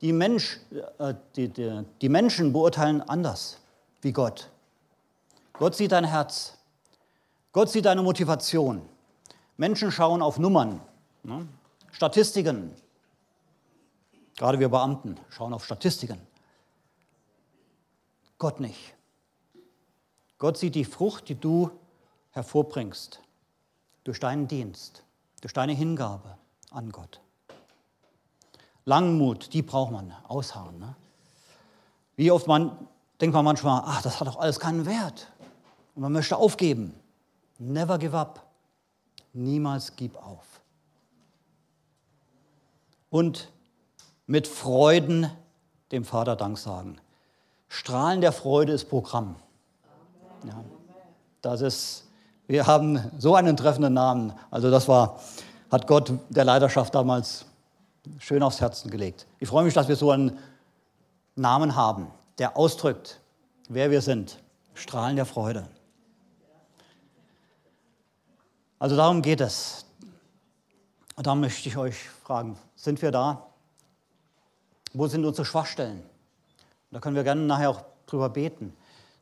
Die, 0.00 0.12
Mensch, 0.12 0.58
äh, 0.98 1.14
die, 1.36 1.48
die, 1.48 1.84
die 2.00 2.08
Menschen 2.08 2.52
beurteilen 2.52 3.02
anders 3.02 3.58
wie 4.00 4.12
Gott. 4.12 4.50
Gott 5.52 5.76
sieht 5.76 5.92
dein 5.92 6.04
Herz. 6.04 6.58
Gott 7.52 7.70
sieht 7.70 7.84
deine 7.84 8.02
Motivation. 8.02 8.82
Menschen 9.56 9.92
schauen 9.92 10.22
auf 10.22 10.38
Nummern, 10.38 10.80
ne? 11.22 11.46
Statistiken. 11.92 12.74
Gerade 14.42 14.58
wir 14.58 14.70
Beamten 14.70 15.16
schauen 15.28 15.54
auf 15.54 15.64
Statistiken. 15.64 16.20
Gott 18.38 18.58
nicht. 18.58 18.96
Gott 20.36 20.58
sieht 20.58 20.74
die 20.74 20.84
Frucht, 20.84 21.28
die 21.28 21.36
du 21.36 21.70
hervorbringst 22.32 23.20
durch 24.02 24.18
deinen 24.18 24.48
Dienst, 24.48 25.04
durch 25.42 25.52
deine 25.52 25.74
Hingabe 25.74 26.36
an 26.72 26.90
Gott. 26.90 27.20
Langmut, 28.84 29.54
die 29.54 29.62
braucht 29.62 29.92
man, 29.92 30.12
ausharren. 30.26 30.76
Ne? 30.76 30.96
Wie 32.16 32.32
oft 32.32 32.48
man, 32.48 32.88
denkt 33.20 33.34
man 33.34 33.44
manchmal, 33.44 33.82
ach, 33.84 34.02
das 34.02 34.18
hat 34.18 34.26
doch 34.26 34.40
alles 34.40 34.58
keinen 34.58 34.86
Wert. 34.86 35.30
Und 35.94 36.02
man 36.02 36.10
möchte 36.10 36.36
aufgeben. 36.36 36.98
Never 37.60 37.96
give 37.96 38.18
up. 38.18 38.44
Niemals 39.34 39.94
gib 39.94 40.16
auf. 40.16 40.60
Und 43.08 43.51
mit 44.26 44.46
Freuden 44.46 45.30
dem 45.90 46.04
Vater 46.04 46.36
Dank 46.36 46.58
sagen. 46.58 46.98
Strahlen 47.68 48.20
der 48.20 48.32
Freude 48.32 48.72
ist 48.72 48.86
Programm. 48.86 49.36
Ja, 50.44 50.64
das 51.40 51.60
ist, 51.60 52.04
wir 52.46 52.66
haben 52.66 53.00
so 53.18 53.34
einen 53.34 53.56
treffenden 53.56 53.94
Namen. 53.94 54.32
Also 54.50 54.70
das 54.70 54.88
war, 54.88 55.20
hat 55.70 55.86
Gott 55.86 56.12
der 56.28 56.44
Leiterschaft 56.44 56.94
damals 56.94 57.46
schön 58.18 58.42
aufs 58.42 58.60
Herzen 58.60 58.90
gelegt. 58.90 59.26
Ich 59.38 59.48
freue 59.48 59.64
mich, 59.64 59.74
dass 59.74 59.88
wir 59.88 59.96
so 59.96 60.10
einen 60.10 60.38
Namen 61.36 61.76
haben, 61.76 62.08
der 62.38 62.56
ausdrückt, 62.56 63.20
wer 63.68 63.90
wir 63.90 64.02
sind. 64.02 64.38
Strahlen 64.74 65.16
der 65.16 65.26
Freude. 65.26 65.66
Also 68.78 68.96
darum 68.96 69.22
geht 69.22 69.40
es. 69.40 69.84
Und 71.14 71.26
da 71.26 71.34
möchte 71.34 71.68
ich 71.68 71.76
euch 71.76 72.08
fragen, 72.24 72.58
sind 72.74 73.00
wir 73.00 73.12
da? 73.12 73.46
Wo 74.94 75.06
sind 75.06 75.24
unsere 75.24 75.44
Schwachstellen? 75.44 76.02
Da 76.90 77.00
können 77.00 77.16
wir 77.16 77.24
gerne 77.24 77.40
nachher 77.42 77.70
auch 77.70 77.82
drüber 78.06 78.28
beten, 78.28 78.74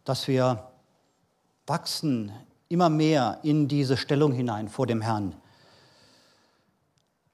dass 0.05 0.27
wir 0.27 0.65
wachsen 1.67 2.33
immer 2.69 2.89
mehr 2.89 3.39
in 3.43 3.69
diese 3.69 3.97
Stellung 3.97 4.33
hinein 4.33 4.69
vor 4.69 4.87
dem 4.87 5.01
Herrn. 5.01 5.35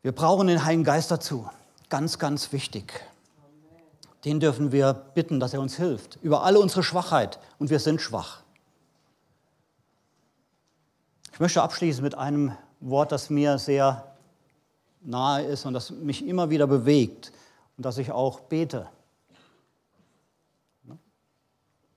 Wir 0.02 0.12
brauchen 0.12 0.46
den 0.46 0.64
Heiligen 0.64 0.84
Geist 0.84 1.10
dazu. 1.10 1.48
Ganz, 1.88 2.18
ganz 2.18 2.52
wichtig. 2.52 3.00
Den 4.24 4.40
dürfen 4.40 4.72
wir 4.72 4.92
bitten, 4.92 5.40
dass 5.40 5.54
er 5.54 5.60
uns 5.60 5.76
hilft. 5.76 6.18
Über 6.22 6.42
alle 6.42 6.58
unsere 6.58 6.82
Schwachheit. 6.82 7.38
Und 7.58 7.70
wir 7.70 7.80
sind 7.80 8.00
schwach. 8.00 8.42
Ich 11.32 11.40
möchte 11.40 11.62
abschließen 11.62 12.02
mit 12.02 12.14
einem 12.14 12.52
Wort, 12.80 13.12
das 13.12 13.30
mir 13.30 13.58
sehr 13.58 14.16
nahe 15.02 15.44
ist 15.44 15.64
und 15.64 15.74
das 15.74 15.90
mich 15.90 16.26
immer 16.26 16.50
wieder 16.50 16.66
bewegt 16.66 17.32
und 17.76 17.84
das 17.84 17.98
ich 17.98 18.12
auch 18.12 18.40
bete. 18.40 18.88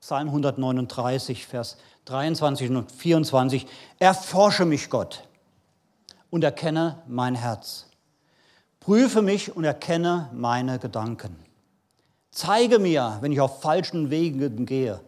Psalm 0.01 0.27
139, 0.29 1.45
Vers 1.45 1.77
23 2.05 2.69
und 2.69 2.91
24. 2.91 3.67
Erforsche 3.99 4.65
mich, 4.65 4.89
Gott, 4.89 5.27
und 6.29 6.43
erkenne 6.43 7.03
mein 7.07 7.35
Herz. 7.35 7.87
Prüfe 8.79 9.21
mich 9.21 9.55
und 9.55 9.65
erkenne 9.65 10.29
meine 10.33 10.79
Gedanken. 10.79 11.35
Zeige 12.31 12.79
mir, 12.79 13.17
wenn 13.21 13.31
ich 13.31 13.41
auf 13.41 13.61
falschen 13.61 14.09
Wegen 14.09 14.65
gehe, 14.65 15.01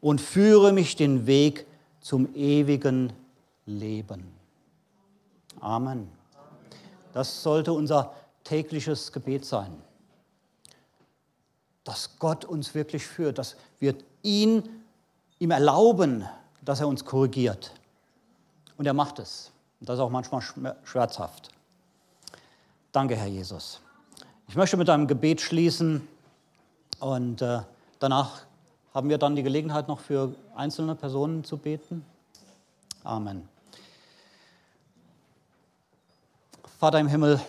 und 0.00 0.20
führe 0.20 0.72
mich 0.72 0.96
den 0.96 1.26
Weg 1.26 1.66
zum 2.00 2.34
ewigen 2.34 3.12
leben. 3.64 4.34
Amen. 5.60 6.12
Das 7.14 7.42
sollte 7.42 7.72
unser 7.72 8.12
tägliches 8.44 9.10
Gebet 9.10 9.46
sein. 9.46 9.83
Dass 11.84 12.18
Gott 12.18 12.44
uns 12.44 12.74
wirklich 12.74 13.06
führt, 13.06 13.38
dass 13.38 13.56
wir 13.78 13.94
ihn, 14.22 14.62
ihm 15.38 15.50
erlauben, 15.50 16.26
dass 16.62 16.80
er 16.80 16.88
uns 16.88 17.04
korrigiert. 17.04 17.72
Und 18.76 18.86
er 18.86 18.94
macht 18.94 19.18
es. 19.18 19.52
Und 19.80 19.88
das 19.88 19.96
ist 19.96 20.00
auch 20.00 20.10
manchmal 20.10 20.42
schmerzhaft. 20.84 21.50
Danke, 22.92 23.16
Herr 23.16 23.26
Jesus. 23.26 23.80
Ich 24.48 24.56
möchte 24.56 24.76
mit 24.76 24.88
einem 24.88 25.06
Gebet 25.06 25.40
schließen 25.40 26.06
und 27.00 27.42
äh, 27.42 27.60
danach 27.98 28.42
haben 28.94 29.08
wir 29.08 29.18
dann 29.18 29.34
die 29.34 29.42
Gelegenheit, 29.42 29.88
noch 29.88 30.00
für 30.00 30.34
einzelne 30.54 30.94
Personen 30.94 31.42
zu 31.44 31.56
beten. 31.56 32.04
Amen. 33.02 33.48
Vater 36.78 37.00
im 37.00 37.08
Himmel, 37.08 37.40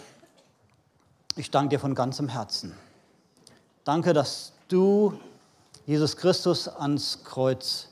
ich 1.35 1.51
danke 1.51 1.69
dir 1.69 1.79
von 1.79 1.93
ganzem 1.93 2.29
Herzen. 2.29 2.73
Danke, 3.85 4.13
dass 4.13 4.51
du 4.67 5.13
Jesus 5.85 6.17
Christus 6.17 6.67
ans 6.67 7.19
Kreuz 7.23 7.89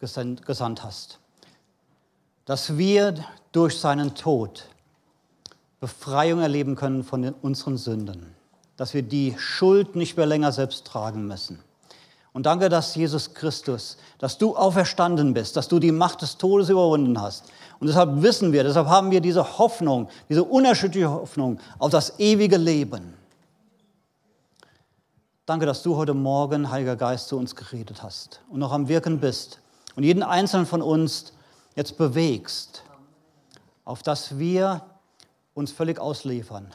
gesandt 0.00 0.82
hast. 0.82 1.18
Dass 2.46 2.78
wir 2.78 3.14
durch 3.52 3.78
seinen 3.78 4.14
Tod 4.14 4.66
Befreiung 5.78 6.40
erleben 6.40 6.74
können 6.74 7.04
von 7.04 7.34
unseren 7.42 7.76
Sünden. 7.76 8.34
Dass 8.78 8.94
wir 8.94 9.02
die 9.02 9.34
Schuld 9.36 9.94
nicht 9.94 10.16
mehr 10.16 10.24
länger 10.24 10.52
selbst 10.52 10.86
tragen 10.86 11.26
müssen. 11.26 11.58
Und 12.32 12.46
danke, 12.46 12.70
dass 12.70 12.94
Jesus 12.94 13.34
Christus, 13.34 13.98
dass 14.18 14.38
du 14.38 14.56
auferstanden 14.56 15.34
bist, 15.34 15.54
dass 15.56 15.68
du 15.68 15.80
die 15.80 15.92
Macht 15.92 16.22
des 16.22 16.38
Todes 16.38 16.70
überwunden 16.70 17.20
hast 17.20 17.44
und 17.78 17.88
deshalb 17.88 18.22
wissen 18.22 18.52
wir, 18.54 18.64
deshalb 18.64 18.88
haben 18.88 19.10
wir 19.10 19.20
diese 19.20 19.58
Hoffnung, 19.58 20.08
diese 20.30 20.42
unerschütterliche 20.42 21.10
Hoffnung 21.10 21.60
auf 21.78 21.90
das 21.90 22.18
ewige 22.18 22.56
Leben. 22.56 23.22
Danke, 25.46 25.66
dass 25.66 25.82
du 25.82 25.94
heute 25.96 26.14
Morgen, 26.14 26.70
Heiliger 26.70 26.96
Geist, 26.96 27.28
zu 27.28 27.36
uns 27.36 27.54
geredet 27.54 28.02
hast 28.02 28.40
und 28.48 28.60
noch 28.60 28.72
am 28.72 28.88
Wirken 28.88 29.20
bist 29.20 29.60
und 29.94 30.02
jeden 30.02 30.22
einzelnen 30.22 30.64
von 30.64 30.80
uns 30.80 31.34
jetzt 31.76 31.98
bewegst, 31.98 32.82
auf 33.84 34.02
dass 34.02 34.38
wir 34.38 34.80
uns 35.52 35.70
völlig 35.70 36.00
ausliefern, 36.00 36.72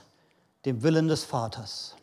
dem 0.65 0.83
Willen 0.83 1.07
des 1.07 1.23
Vaters. 1.23 1.95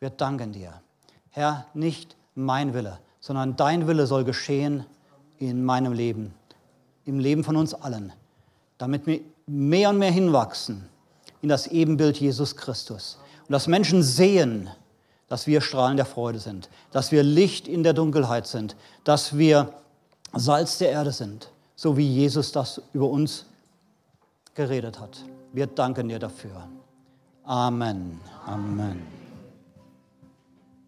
Wir 0.00 0.10
danken 0.10 0.52
dir. 0.52 0.82
Herr, 1.30 1.66
nicht 1.74 2.16
mein 2.34 2.74
Wille, 2.74 2.98
sondern 3.20 3.54
dein 3.54 3.86
Wille 3.86 4.08
soll 4.08 4.24
geschehen 4.24 4.84
in 5.38 5.64
meinem 5.64 5.92
Leben, 5.92 6.34
im 7.04 7.20
Leben 7.20 7.44
von 7.44 7.54
uns 7.54 7.72
allen, 7.72 8.12
damit 8.78 9.06
wir 9.06 9.20
mehr 9.46 9.90
und 9.90 9.98
mehr 9.98 10.10
hinwachsen 10.10 10.88
in 11.40 11.48
das 11.48 11.68
Ebenbild 11.68 12.16
Jesus 12.18 12.56
Christus. 12.56 13.18
Und 13.46 13.52
dass 13.52 13.68
Menschen 13.68 14.02
sehen, 14.02 14.68
dass 15.32 15.46
wir 15.46 15.62
Strahlen 15.62 15.96
der 15.96 16.04
Freude 16.04 16.38
sind, 16.38 16.68
dass 16.90 17.10
wir 17.10 17.22
Licht 17.22 17.66
in 17.66 17.82
der 17.82 17.94
Dunkelheit 17.94 18.46
sind, 18.46 18.76
dass 19.02 19.38
wir 19.38 19.72
Salz 20.34 20.76
der 20.76 20.90
Erde 20.90 21.10
sind, 21.10 21.50
so 21.74 21.96
wie 21.96 22.06
Jesus 22.06 22.52
das 22.52 22.82
über 22.92 23.08
uns 23.08 23.46
geredet 24.54 25.00
hat. 25.00 25.24
Wir 25.54 25.68
danken 25.68 26.10
dir 26.10 26.18
dafür. 26.18 26.68
Amen. 27.44 28.20
Amen. 28.44 29.21